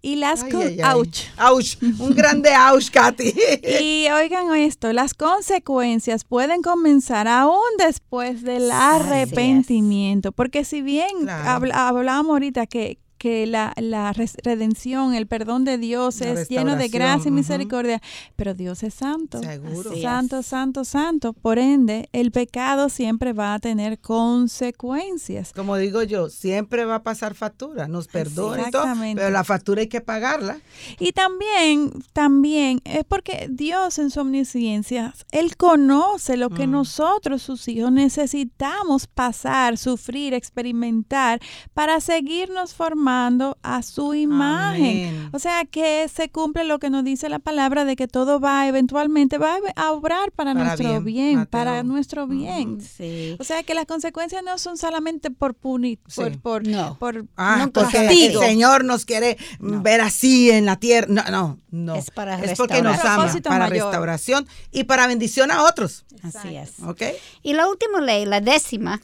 Y 0.02 0.16
las 0.16 0.44
Ay, 0.44 0.52
con- 0.52 0.62
ay, 0.62 0.80
ay. 0.82 0.96
ouch. 0.98 1.20
Ouch. 1.40 1.76
Un 2.00 2.16
grande 2.16 2.50
ouch, 2.72 2.90
Katy. 2.90 3.34
Y 3.82 4.08
oigan 4.10 4.56
esto, 4.56 4.94
las 4.94 5.14
consecuencias 5.14 6.24
pueden 6.24 6.62
comenzar 6.62 7.28
aún 7.28 7.60
después 7.78 8.42
del 8.44 8.72
arrepentimiento, 8.72 10.32
porque 10.32 10.64
si 10.64 10.82
bien 10.82 11.10
Claro. 11.24 11.66
habl- 11.66 11.74
hablábamos 11.74 12.32
ahorita 12.32 12.66
que, 12.68 13.00
que 13.20 13.45
la, 13.45 13.74
la 13.78 14.13
redención, 14.13 15.13
el 15.13 15.28
perdón 15.28 15.65
de 15.65 15.78
Dios 15.78 16.22
La 16.22 16.32
es 16.32 16.49
lleno 16.49 16.76
de 16.78 16.88
gracia 16.88 17.28
y 17.30 17.32
misericordia, 17.32 18.01
pero 18.38 18.53
Dios 18.53 18.82
es 18.82 18.93
santo. 18.95 19.41
Seguro. 19.43 19.91
Santo, 20.01 20.39
es. 20.39 20.45
santo, 20.47 20.84
santo. 20.86 21.34
Por 21.34 21.59
ende, 21.59 22.07
el 22.13 22.32
pecado 22.32 22.88
siempre 22.89 23.34
va 23.34 23.53
a 23.53 23.59
tener 23.59 23.99
consecuencias. 23.99 25.51
Como 25.53 25.76
digo 25.78 26.01
yo, 26.03 26.30
siempre 26.30 26.86
va 26.86 26.95
a 26.95 27.03
pasar 27.03 27.36
factura. 27.36 27.88
Nos 27.88 28.07
perdona 28.07 28.70
y 28.70 28.72
todo, 28.72 28.84
Exactamente. 28.84 29.22
pero 29.22 29.32
la 29.34 29.43
factura 29.43 29.82
hay 29.82 29.88
que 29.89 30.01
pagarla. 30.01 30.59
Y 30.97 31.11
también, 31.11 31.91
también 32.13 32.80
es 32.86 33.03
porque 33.03 33.47
Dios 33.51 33.99
en 33.99 34.09
su 34.11 34.22
omnisciencia, 34.22 35.13
Él 35.32 35.57
conoce 35.57 36.38
lo 36.38 36.49
que 36.49 36.67
Mm. 36.67 36.72
nosotros, 36.72 37.41
sus 37.41 37.67
hijos, 37.67 37.91
necesitamos 37.91 39.07
pasar, 39.07 39.78
sufrir, 39.78 40.34
experimentar 40.34 41.41
para 41.74 41.99
seguirnos 41.99 42.74
formando 42.74 43.09
a 43.14 43.82
su 43.82 44.14
imagen. 44.14 45.07
Amén. 45.10 45.30
O 45.34 45.39
sea 45.39 45.66
que 45.66 46.07
se 46.14 46.30
cumple 46.30 46.64
lo 46.64 46.80
que 46.80 46.89
nos 46.89 47.03
dice 47.03 47.28
la 47.30 47.39
palabra 47.39 47.86
de 47.86 47.95
que 47.95 48.07
todo 48.07 48.39
va 48.39 48.68
eventualmente 48.68 49.38
va 49.38 49.57
a 49.76 49.91
obrar 49.91 50.32
para, 50.32 50.53
Para 50.53 50.66
nuestro 50.76 51.01
bien, 51.01 51.45
para 51.45 51.84
nuestro 51.84 52.28
bien. 52.28 52.80
Sí. 52.82 53.36
O 53.39 53.43
sea 53.43 53.64
que 53.64 53.74
las 53.74 53.86
consecuencias 53.86 54.43
no 54.43 54.57
son 54.57 54.78
solamente 54.78 55.32
por 55.32 55.53
punir, 55.55 55.99
por, 56.16 56.32
Sí. 56.32 56.38
por, 56.38 56.68
No. 56.68 56.97
por 56.99 57.26
Ah, 57.36 57.57
No, 57.60 57.72
porque 57.72 57.97
castigo. 58.05 58.41
el 58.41 58.47
Señor 58.49 58.84
nos 58.86 59.05
quiere 59.05 59.38
ver 59.60 60.01
así 60.01 60.51
en 60.51 60.66
la 60.66 60.76
tierra. 60.78 61.07
No, 61.10 61.24
no, 61.32 61.57
no. 61.72 61.95
Es 61.95 62.12
para 62.12 62.39
porque 62.57 62.82
nos 62.82 62.99
ama, 63.03 63.16
Propósito 63.24 63.49
para 63.49 63.68
mayor. 63.70 63.86
restauración 63.86 64.47
y 64.72 64.84
para 64.84 65.07
bendición 65.07 65.51
a 65.51 65.64
otros. 65.64 66.05
Así 66.24 66.55
es. 66.55 66.74
¿Ok? 66.86 67.01
Y 67.43 67.53
la 67.53 67.68
última 67.68 68.01
ley, 68.01 68.26
la 68.26 68.41
décima, 68.41 69.01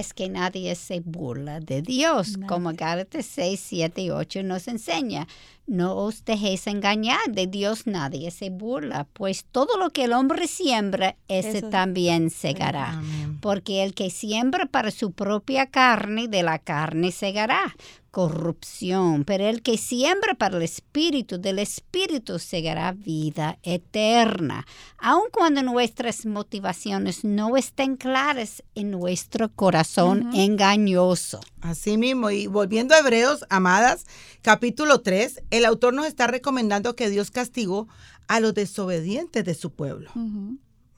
es 0.00 0.14
que 0.14 0.28
nadie 0.30 0.74
se 0.74 1.00
burla 1.00 1.60
de 1.60 1.82
Dios, 1.82 2.38
como 2.48 2.72
Gálatas 2.74 3.26
6, 3.26 3.60
7 3.62 4.00
y 4.02 4.10
8 4.10 4.42
nos 4.42 4.66
enseña. 4.68 5.26
No 5.66 5.96
os 5.96 6.24
dejéis 6.24 6.66
engañar, 6.66 7.20
de 7.30 7.46
Dios 7.46 7.86
nadie 7.86 8.30
se 8.30 8.48
burla, 8.50 9.06
pues 9.12 9.44
todo 9.52 9.78
lo 9.78 9.90
que 9.90 10.04
el 10.04 10.12
hombre 10.14 10.48
siembra, 10.48 11.16
ese 11.28 11.58
Eso- 11.58 11.68
también 11.68 12.30
segará. 12.30 12.92
Amén. 12.94 13.38
Porque 13.40 13.82
el 13.82 13.94
que 13.94 14.08
siembra 14.10 14.66
para 14.66 14.90
su 14.90 15.12
propia 15.12 15.66
carne, 15.66 16.26
de 16.26 16.42
la 16.42 16.58
carne 16.58 17.12
segará 17.12 17.74
corrupción, 18.12 19.24
pero 19.24 19.48
el 19.48 19.62
que 19.62 19.78
siembra 19.78 20.34
para 20.34 20.58
el 20.58 20.62
espíritu, 20.62 21.38
del 21.38 21.58
espíritu 21.58 22.38
segará 22.38 22.92
vida 22.92 23.58
eterna. 23.62 24.66
Aun 24.98 25.24
cuando 25.32 25.62
nuestras 25.62 26.26
motivaciones 26.26 27.24
no 27.24 27.56
estén 27.56 27.96
claras 27.96 28.62
en 28.74 28.90
nuestro 28.90 29.50
corazón 29.50 30.30
engañoso. 30.34 31.40
Así 31.62 31.96
mismo, 31.96 32.30
y 32.30 32.46
volviendo 32.46 32.94
a 32.94 32.98
Hebreos, 32.98 33.46
amadas, 33.48 34.04
capítulo 34.42 35.00
3, 35.00 35.44
el 35.50 35.64
autor 35.64 35.94
nos 35.94 36.06
está 36.06 36.26
recomendando 36.26 36.94
que 36.94 37.08
Dios 37.08 37.30
castigó 37.30 37.88
a 38.28 38.40
los 38.40 38.52
desobedientes 38.52 39.42
de 39.42 39.54
su 39.54 39.70
pueblo. 39.70 40.10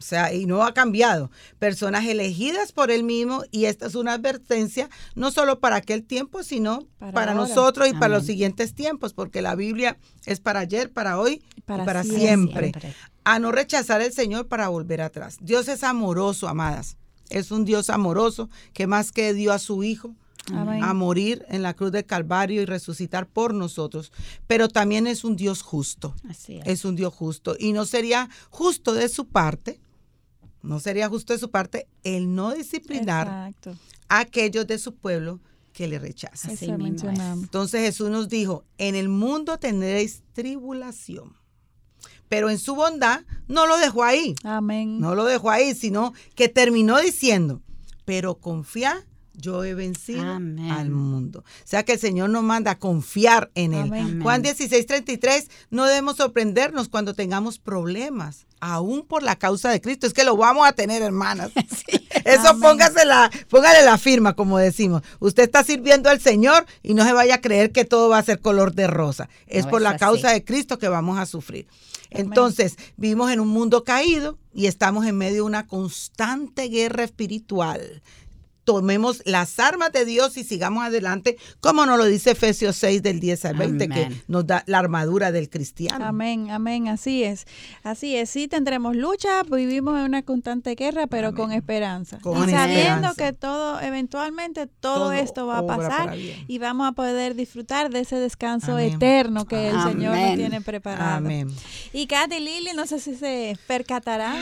O 0.04 0.06
sea, 0.06 0.34
y 0.34 0.44
no 0.44 0.62
ha 0.64 0.74
cambiado. 0.74 1.30
Personas 1.58 2.04
elegidas 2.04 2.72
por 2.72 2.90
él 2.90 3.04
mismo 3.04 3.42
y 3.50 3.64
esta 3.64 3.86
es 3.86 3.94
una 3.94 4.12
advertencia 4.12 4.90
no 5.14 5.30
solo 5.30 5.60
para 5.60 5.76
aquel 5.76 6.02
tiempo, 6.04 6.42
sino 6.42 6.86
Para 7.14 7.32
nosotros 7.32 7.88
y 7.88 7.94
para 7.94 8.08
los 8.16 8.26
siguientes 8.26 8.74
tiempos, 8.74 9.14
porque 9.14 9.40
la 9.40 9.54
Biblia 9.54 9.96
es 10.26 10.40
para 10.40 10.60
ayer, 10.60 10.92
para 10.92 11.18
hoy 11.18 11.42
y 11.56 11.60
Para 11.62 11.86
para, 11.86 12.02
siempre. 12.04 12.70
siempre. 12.72 12.94
A 13.24 13.38
no 13.38 13.50
rechazar 13.50 14.02
el 14.02 14.12
Señor 14.12 14.46
para 14.46 14.68
volver 14.68 15.00
atrás. 15.00 15.38
Dios 15.40 15.68
es 15.68 15.82
amoroso, 15.82 16.48
amadas. 16.48 16.98
Es 17.30 17.50
un 17.50 17.64
Dios 17.64 17.88
amoroso 17.88 18.50
que 18.74 18.86
más 18.86 19.10
que 19.10 19.32
dio 19.32 19.54
a 19.54 19.58
su 19.58 19.82
Hijo 19.84 20.14
Amén. 20.52 20.84
a 20.84 20.92
morir 20.92 21.46
en 21.48 21.62
la 21.62 21.72
cruz 21.72 21.92
del 21.92 22.04
Calvario 22.04 22.60
y 22.60 22.66
resucitar 22.66 23.26
por 23.26 23.54
nosotros, 23.54 24.12
pero 24.46 24.68
también 24.68 25.06
es 25.06 25.24
un 25.24 25.36
Dios 25.36 25.62
justo 25.62 26.14
Así 26.28 26.58
es. 26.58 26.66
es 26.66 26.84
un 26.84 26.94
Dios 26.94 27.14
justo. 27.14 27.56
Y 27.58 27.72
no 27.72 27.86
sería 27.86 28.28
justo 28.50 28.92
de 28.92 29.08
su 29.08 29.24
parte, 29.28 29.80
no 30.64 30.80
sería 30.80 31.08
justo 31.08 31.32
de 31.32 31.38
su 31.38 31.50
parte 31.50 31.86
el 32.02 32.34
no 32.34 32.52
disciplinar 32.52 33.26
Exacto. 33.26 33.76
a 34.08 34.20
aquellos 34.20 34.66
de 34.66 34.78
su 34.78 34.94
pueblo 34.94 35.40
que 35.72 35.88
le 35.88 35.98
rechazan. 35.98 36.52
Así 36.52 36.66
Eso 36.66 36.78
mismo 36.78 36.86
es. 36.86 37.04
mencionamos. 37.04 37.44
Entonces 37.44 37.80
Jesús 37.82 38.08
nos 38.10 38.28
dijo, 38.28 38.64
en 38.78 38.94
el 38.94 39.08
mundo 39.08 39.58
tendréis 39.58 40.22
tribulación, 40.32 41.36
Pero 42.28 42.48
en 42.50 42.58
su 42.58 42.74
bondad 42.74 43.22
no 43.48 43.66
lo 43.66 43.76
dejó 43.78 44.02
ahí. 44.04 44.34
Amén. 44.44 44.98
No 45.00 45.14
lo 45.14 45.24
dejó 45.24 45.50
ahí, 45.50 45.74
sino 45.74 46.12
que 46.34 46.48
terminó 46.48 46.98
diciendo, 47.00 47.60
pero 48.04 48.36
confía 48.36 49.04
yo 49.36 49.64
he 49.64 49.74
vencido 49.74 50.22
Amén. 50.22 50.70
al 50.70 50.90
mundo. 50.90 51.40
O 51.40 51.66
sea 51.66 51.82
que 51.84 51.92
el 51.94 51.98
Señor 51.98 52.30
nos 52.30 52.42
manda 52.42 52.72
a 52.72 52.78
confiar 52.78 53.50
en 53.54 53.74
Él. 53.74 53.82
Amén. 53.88 54.20
Juan 54.22 54.42
16, 54.42 54.86
33, 54.86 55.50
no 55.70 55.84
debemos 55.86 56.16
sorprendernos 56.16 56.88
cuando 56.88 57.14
tengamos 57.14 57.58
problemas, 57.58 58.46
aún 58.60 59.02
por 59.06 59.22
la 59.22 59.36
causa 59.36 59.70
de 59.70 59.80
Cristo. 59.80 60.06
Es 60.06 60.14
que 60.14 60.24
lo 60.24 60.36
vamos 60.36 60.66
a 60.66 60.72
tener, 60.72 61.02
hermanas. 61.02 61.50
Eso 62.24 62.48
Amén. 62.48 62.62
póngasela, 62.62 63.30
póngale 63.50 63.84
la 63.84 63.98
firma, 63.98 64.34
como 64.34 64.56
decimos. 64.58 65.02
Usted 65.20 65.42
está 65.42 65.62
sirviendo 65.64 66.08
al 66.08 66.20
Señor 66.20 66.64
y 66.82 66.94
no 66.94 67.04
se 67.04 67.12
vaya 67.12 67.36
a 67.36 67.40
creer 67.40 67.72
que 67.72 67.84
todo 67.84 68.08
va 68.08 68.18
a 68.18 68.22
ser 68.22 68.40
color 68.40 68.74
de 68.74 68.86
rosa. 68.86 69.28
Es 69.46 69.64
No 69.64 69.70
por 69.72 69.82
la 69.82 69.90
así. 69.90 69.98
causa 69.98 70.30
de 70.30 70.44
Cristo 70.44 70.78
que 70.78 70.88
vamos 70.88 71.18
a 71.18 71.26
sufrir. 71.26 71.66
Entonces, 72.10 72.76
vivimos 72.96 73.32
en 73.32 73.40
un 73.40 73.48
mundo 73.48 73.82
caído 73.82 74.38
y 74.54 74.66
estamos 74.66 75.04
en 75.04 75.18
medio 75.18 75.34
de 75.34 75.42
una 75.42 75.66
constante 75.66 76.68
guerra 76.68 77.02
espiritual. 77.02 78.02
Tomemos 78.64 79.22
las 79.26 79.58
armas 79.58 79.92
de 79.92 80.04
Dios 80.04 80.36
y 80.36 80.44
sigamos 80.44 80.84
adelante, 80.84 81.36
como 81.60 81.84
nos 81.86 81.98
lo 81.98 82.04
dice 82.06 82.30
Efesios 82.32 82.76
6 82.76 83.02
del 83.02 83.20
10 83.20 83.44
al 83.44 83.56
20, 83.56 83.88
que 83.88 84.08
nos 84.26 84.46
da 84.46 84.64
la 84.66 84.78
armadura 84.78 85.32
del 85.32 85.50
cristiano. 85.50 86.04
Amén, 86.04 86.50
amén, 86.50 86.88
así 86.88 87.22
es. 87.24 87.46
Así 87.82 88.16
es, 88.16 88.30
sí 88.30 88.48
tendremos 88.48 88.96
lucha, 88.96 89.42
vivimos 89.42 89.96
en 89.98 90.04
una 90.04 90.22
constante 90.22 90.74
guerra, 90.74 91.06
pero 91.06 91.34
con 91.34 91.52
esperanza. 91.52 92.18
Con 92.22 92.48
y 92.48 92.52
sabiendo 92.52 93.08
esperanza. 93.10 93.14
que 93.16 93.32
todo, 93.34 93.80
eventualmente 93.80 94.66
todo, 94.66 94.94
Todo 94.94 95.12
esto 95.12 95.46
va 95.46 95.58
a 95.58 95.66
pasar 95.66 96.16
y 96.16 96.58
vamos 96.58 96.88
a 96.88 96.92
poder 96.92 97.34
disfrutar 97.34 97.90
de 97.90 98.00
ese 98.00 98.16
descanso 98.16 98.72
Amén. 98.72 98.94
eterno 98.94 99.44
que 99.46 99.68
el 99.68 99.82
Señor 99.82 100.16
nos 100.16 100.36
tiene 100.36 100.60
preparado. 100.60 101.16
Amén. 101.18 101.48
Y 101.92 102.06
Katy 102.06 102.40
Lili, 102.40 102.70
no 102.74 102.86
sé 102.86 102.98
si 103.00 103.14
se 103.14 103.58
percatarán. 103.66 104.36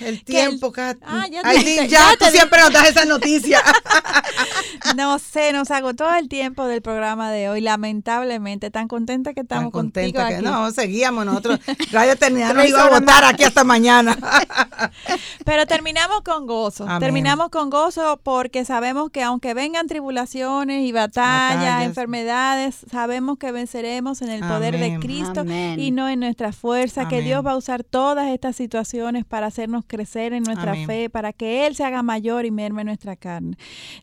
El 0.00 0.22
que 0.24 0.40
el- 0.42 0.48
tiempo, 0.48 0.70
Kat. 0.72 0.96
Ah, 1.02 1.26
ya 1.30 1.42
te 1.42 1.64
ya, 1.64 1.86
ya 1.86 2.10
tú 2.18 2.24
te 2.26 2.30
siempre 2.30 2.60
nos 2.60 2.72
das 2.72 2.88
esa 2.90 3.04
noticia. 3.04 3.60
No 4.96 5.18
sé, 5.18 5.52
nos 5.52 5.70
agotó 5.70 6.12
el 6.14 6.28
tiempo 6.28 6.66
del 6.66 6.82
programa 6.82 7.30
de 7.30 7.48
hoy, 7.48 7.60
lamentablemente. 7.60 8.70
Tan 8.70 8.86
contenta 8.86 9.30
que 9.32 9.42
Tan 9.42 9.58
estamos 9.58 9.72
contigo 9.72 10.12
contenta 10.12 10.28
que 10.28 10.34
aquí. 10.36 10.44
no, 10.44 10.70
seguíamos 10.70 11.24
nosotros. 11.26 11.58
Radio 11.90 12.12
Eternidad 12.12 12.54
nos 12.54 12.66
iba 12.68 12.84
a 12.84 12.90
votar 12.90 13.24
aquí 13.24 13.44
hasta 13.44 13.64
mañana. 13.64 14.16
Pero 15.44 15.66
terminamos 15.66 16.20
con 16.22 16.46
gozo. 16.46 16.84
Amén. 16.84 17.00
Terminamos 17.00 17.48
con 17.48 17.70
gozo 17.70 18.20
porque 18.22 18.64
sabemos 18.64 19.10
que 19.10 19.22
aunque 19.22 19.54
vengan 19.54 19.86
tribulaciones 19.86 20.82
y 20.82 20.92
batallas, 20.92 21.56
Batallas. 21.56 21.84
enfermedades, 21.84 22.76
sabemos 22.90 23.38
que 23.38 23.52
venceremos 23.52 24.22
en 24.22 24.30
el 24.30 24.40
poder 24.40 24.78
de. 24.78 24.98
Cristo 25.00 25.40
Amén. 25.40 25.80
y 25.80 25.90
no 25.90 26.08
en 26.08 26.20
nuestra 26.20 26.52
fuerza, 26.52 27.08
que. 27.08 27.24
Dios 27.24 27.44
va 27.44 27.52
a 27.52 27.56
usar 27.56 27.84
todas 27.84 28.28
estas 28.28 28.54
situaciones 28.54 29.24
para 29.24 29.46
hacernos 29.46 29.84
crecer 29.86 30.34
en 30.34 30.42
nuestra 30.42 30.72
Amén. 30.72 30.86
fe, 30.86 31.08
para 31.08 31.32
que 31.32 31.66
Él 31.66 31.74
se 31.74 31.84
haga 31.84 32.02
mayor 32.02 32.44
y 32.44 32.50
merme 32.50 32.84
nuestra 32.84 33.16
carne. 33.16 33.53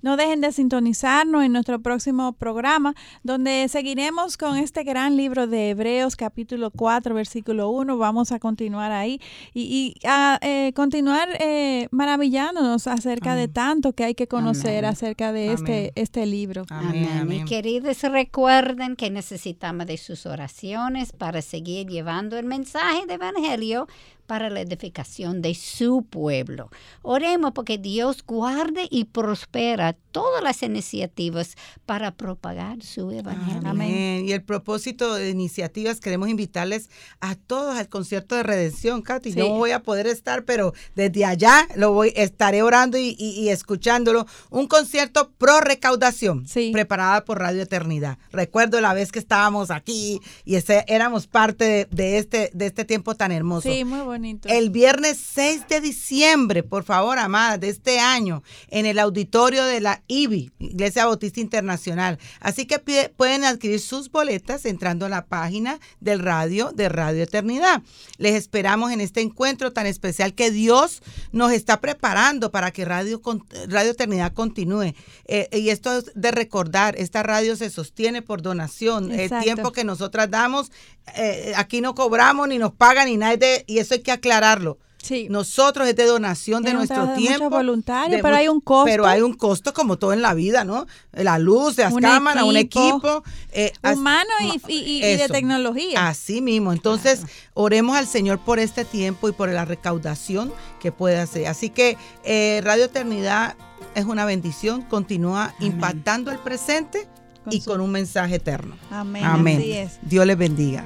No 0.02 0.18
dejen 0.18 0.42
de 0.42 0.52
sintonizarnos 0.52 1.44
en 1.44 1.54
nuestro 1.54 1.80
próximo 1.80 2.34
programa, 2.34 2.96
donde 3.24 3.68
seguiremos 3.70 4.38
con 4.38 4.58
este 4.58 4.84
gran 4.84 5.18
libro 5.18 5.48
de 5.48 5.72
Hebreos, 5.72 6.16
capítulo 6.16 6.72
4, 6.72 7.14
versículo 7.16 7.70
1. 7.70 7.98
Vamos 7.98 8.32
a 8.32 8.40
continuar 8.40 8.92
ahí 8.92 9.20
y, 9.54 9.96
y 10.02 10.08
a 10.08 10.40
eh, 10.42 10.72
continuar 10.74 11.30
eh, 11.40 11.88
maravillándonos 11.92 12.88
acerca 12.88 13.36
de 13.36 13.48
tanto 13.48 13.94
que 13.94 14.04
hay 14.04 14.16
que 14.16 14.28
conocer 14.28 14.86
Amén. 14.86 14.92
acerca 14.92 15.32
de 15.32 15.54
este, 15.54 15.78
Amén. 15.78 15.92
este 15.96 16.26
libro. 16.26 16.66
Amén, 16.70 17.06
Amén. 17.06 17.18
amén. 17.22 17.42
Y 17.42 17.46
queridos, 17.46 18.02
recuerden 18.04 18.96
que 18.96 19.10
necesitamos 19.10 19.88
de 19.88 19.98
sus 19.98 20.26
oraciones 20.26 21.12
para 21.12 21.42
seguir 21.42 21.88
llevando 21.88 22.38
el 22.38 22.46
mensaje 22.46 23.06
del 23.08 23.22
Evangelio 23.22 23.88
para 24.32 24.50
la 24.50 24.62
edificación 24.62 25.42
de 25.42 25.54
su 25.56 26.04
pueblo. 26.10 26.70
Oremos 27.02 27.52
porque 27.52 27.78
Dios 27.78 28.24
guarde 28.26 28.88
y 28.90 29.04
prospera 29.04 29.92
todas 30.14 30.42
las 30.42 30.64
iniciativas 30.64 31.58
para 31.86 32.12
propagar 32.16 32.82
su 32.82 33.12
Evangelio. 33.12 33.68
Amén. 33.70 34.26
Y 34.26 34.32
el 34.32 34.42
propósito 34.42 35.16
de 35.16 35.30
iniciativas, 35.32 36.00
queremos 36.00 36.30
invitarles 36.30 36.90
a 37.20 37.36
todos 37.36 37.76
al 37.78 37.90
concierto 37.90 38.36
de 38.36 38.44
redención, 38.44 39.02
Katy. 39.02 39.34
Sí. 39.34 39.38
Yo 39.38 39.50
no 39.50 39.56
voy 39.58 39.72
a 39.72 39.84
poder 39.84 40.08
estar, 40.08 40.46
pero 40.46 40.74
desde 40.96 41.26
allá 41.26 41.68
lo 41.76 41.92
voy, 41.92 42.14
estaré 42.16 42.62
orando 42.64 42.98
y, 42.98 43.18
y- 43.20 43.32
y 43.42 43.50
escuchándolo. 43.50 44.28
Un 44.50 44.68
concierto 44.68 45.32
pro 45.38 45.60
recaudación, 45.60 46.48
Sí. 46.48 46.70
preparada 46.72 47.26
por 47.26 47.40
Radio 47.40 47.64
Eternidad. 47.64 48.18
Recuerdo 48.32 48.80
la 48.80 48.94
vez 48.94 49.12
que 49.12 49.20
estábamos 49.20 49.72
aquí 49.72 50.22
y 50.46 50.56
ese, 50.56 50.86
éramos 50.88 51.28
parte 51.28 51.66
de, 51.66 51.86
de 51.92 52.18
este, 52.18 52.50
de 52.54 52.68
este 52.68 52.86
tiempo 52.86 53.16
tan 53.16 53.34
hermoso. 53.34 53.70
Sí, 53.70 53.84
muy 53.84 54.02
bonito. 54.22 54.48
El 54.50 54.70
viernes 54.70 55.18
6 55.34 55.68
de 55.68 55.82
diciembre, 55.82 56.64
por 56.64 56.84
favor, 56.84 57.18
amadas, 57.20 57.60
de 57.60 57.70
este 57.70 58.00
año, 58.00 58.44
en 58.70 58.86
el 58.86 59.00
auditorio 59.00 59.66
de 59.66 59.82
la 59.82 60.04
IBI, 60.08 60.52
Iglesia 60.60 61.06
Bautista 61.06 61.40
Internacional. 61.40 62.20
Así 62.40 62.66
que 62.66 62.80
pide- 62.80 63.10
pueden 63.10 63.44
adquirir 63.44 63.80
sus 63.80 64.12
boletas 64.12 64.66
entrando 64.66 65.06
a 65.06 65.10
la 65.10 65.26
página 65.26 65.80
del 66.00 66.20
radio 66.20 66.72
de 66.72 66.90
Radio 66.90 67.24
Eternidad. 67.24 67.82
Les 68.18 68.36
esperamos 68.36 68.92
en 68.92 69.02
este 69.02 69.22
encuentro 69.22 69.74
tan 69.74 69.86
especial 69.88 70.34
que 70.34 70.52
Dios 70.52 71.02
nos 71.32 71.52
está 71.52 71.82
preparando 71.82 72.52
para 72.52 72.72
que 72.72 72.86
Radio, 72.86 73.22
radio 73.68 73.92
Eternidad 73.92 74.34
continúe. 74.34 74.94
Eh, 75.26 75.48
y 75.54 75.70
esto 75.70 75.98
es 75.98 76.12
de 76.16 76.32
recordar, 76.32 76.96
esta 76.98 77.24
radio 77.24 77.56
se 77.56 77.70
sostiene 77.70 78.22
por 78.22 78.42
donación. 78.42 79.12
El 79.12 79.30
tiempo 79.44 79.72
que 79.72 79.84
nosotras 79.84 80.30
damos, 80.30 80.72
eh, 81.16 81.54
aquí 81.56 81.82
no 81.82 81.96
cobramos 81.96 82.48
ni 82.48 82.58
nos 82.58 82.74
pagan 82.74 83.08
ni 83.08 83.18
nada, 83.18 83.38
de- 83.38 83.64
y 83.68 83.80
eso 83.80 83.94
hay 83.94 84.01
que 84.02 84.12
aclararlo. 84.12 84.78
Sí. 85.02 85.26
Nosotros 85.32 85.88
es 85.88 85.96
de 85.96 86.06
donación 86.06 86.62
de 86.62 86.76
nuestro 86.76 87.08
de 87.08 87.16
tiempo. 87.16 87.50
voluntario, 87.50 88.20
pero 88.22 88.36
hay 88.36 88.48
un 88.48 88.62
costo. 88.62 88.86
Pero 88.86 89.08
hay 89.08 89.22
un 89.22 89.34
costo 89.34 89.74
como 89.74 89.98
todo 89.98 90.14
en 90.14 90.22
la 90.22 90.36
vida, 90.36 90.64
¿no? 90.64 90.86
La 91.12 91.40
luz, 91.40 91.76
las 91.78 91.92
Un 91.94 92.02
cámaras, 92.02 92.44
un 92.44 92.56
equipo, 92.56 93.24
eh, 93.52 93.74
humano 93.82 94.30
y, 94.68 95.02
de 95.02 95.28
tecnología. 95.28 96.08
Así 96.08 96.40
mismo. 96.42 96.72
Entonces, 96.72 97.22
oremos 97.56 97.98
al 97.98 98.06
Señor 98.06 98.38
por 98.42 98.60
este 98.60 98.86
tiempo 98.86 99.28
y 99.28 99.32
por 99.32 99.50
la 99.50 99.66
recaudación 99.66 100.54
que 100.80 100.92
puede 100.92 101.18
hacer. 101.18 101.48
Así 101.48 101.72
que 101.72 101.98
eh, 102.24 102.62
Radio 102.64 102.86
Eternidad 102.86 103.56
es 103.96 104.06
una 104.06 104.26
bendición. 104.26 104.84
Continúa 104.84 105.56
impactando 105.60 106.30
el 106.30 106.38
presente 106.38 107.08
Con 107.44 107.54
y 107.54 107.62
su- 107.62 107.72
con 107.72 107.82
un 107.82 107.90
mensaje 107.92 108.36
eterno. 108.36 108.76
Amén. 108.92 109.24
Amén. 109.26 109.58
Así 109.58 109.72
es. 109.72 110.00
Dios 110.04 110.28
les 110.28 110.38
bendiga. 110.38 110.86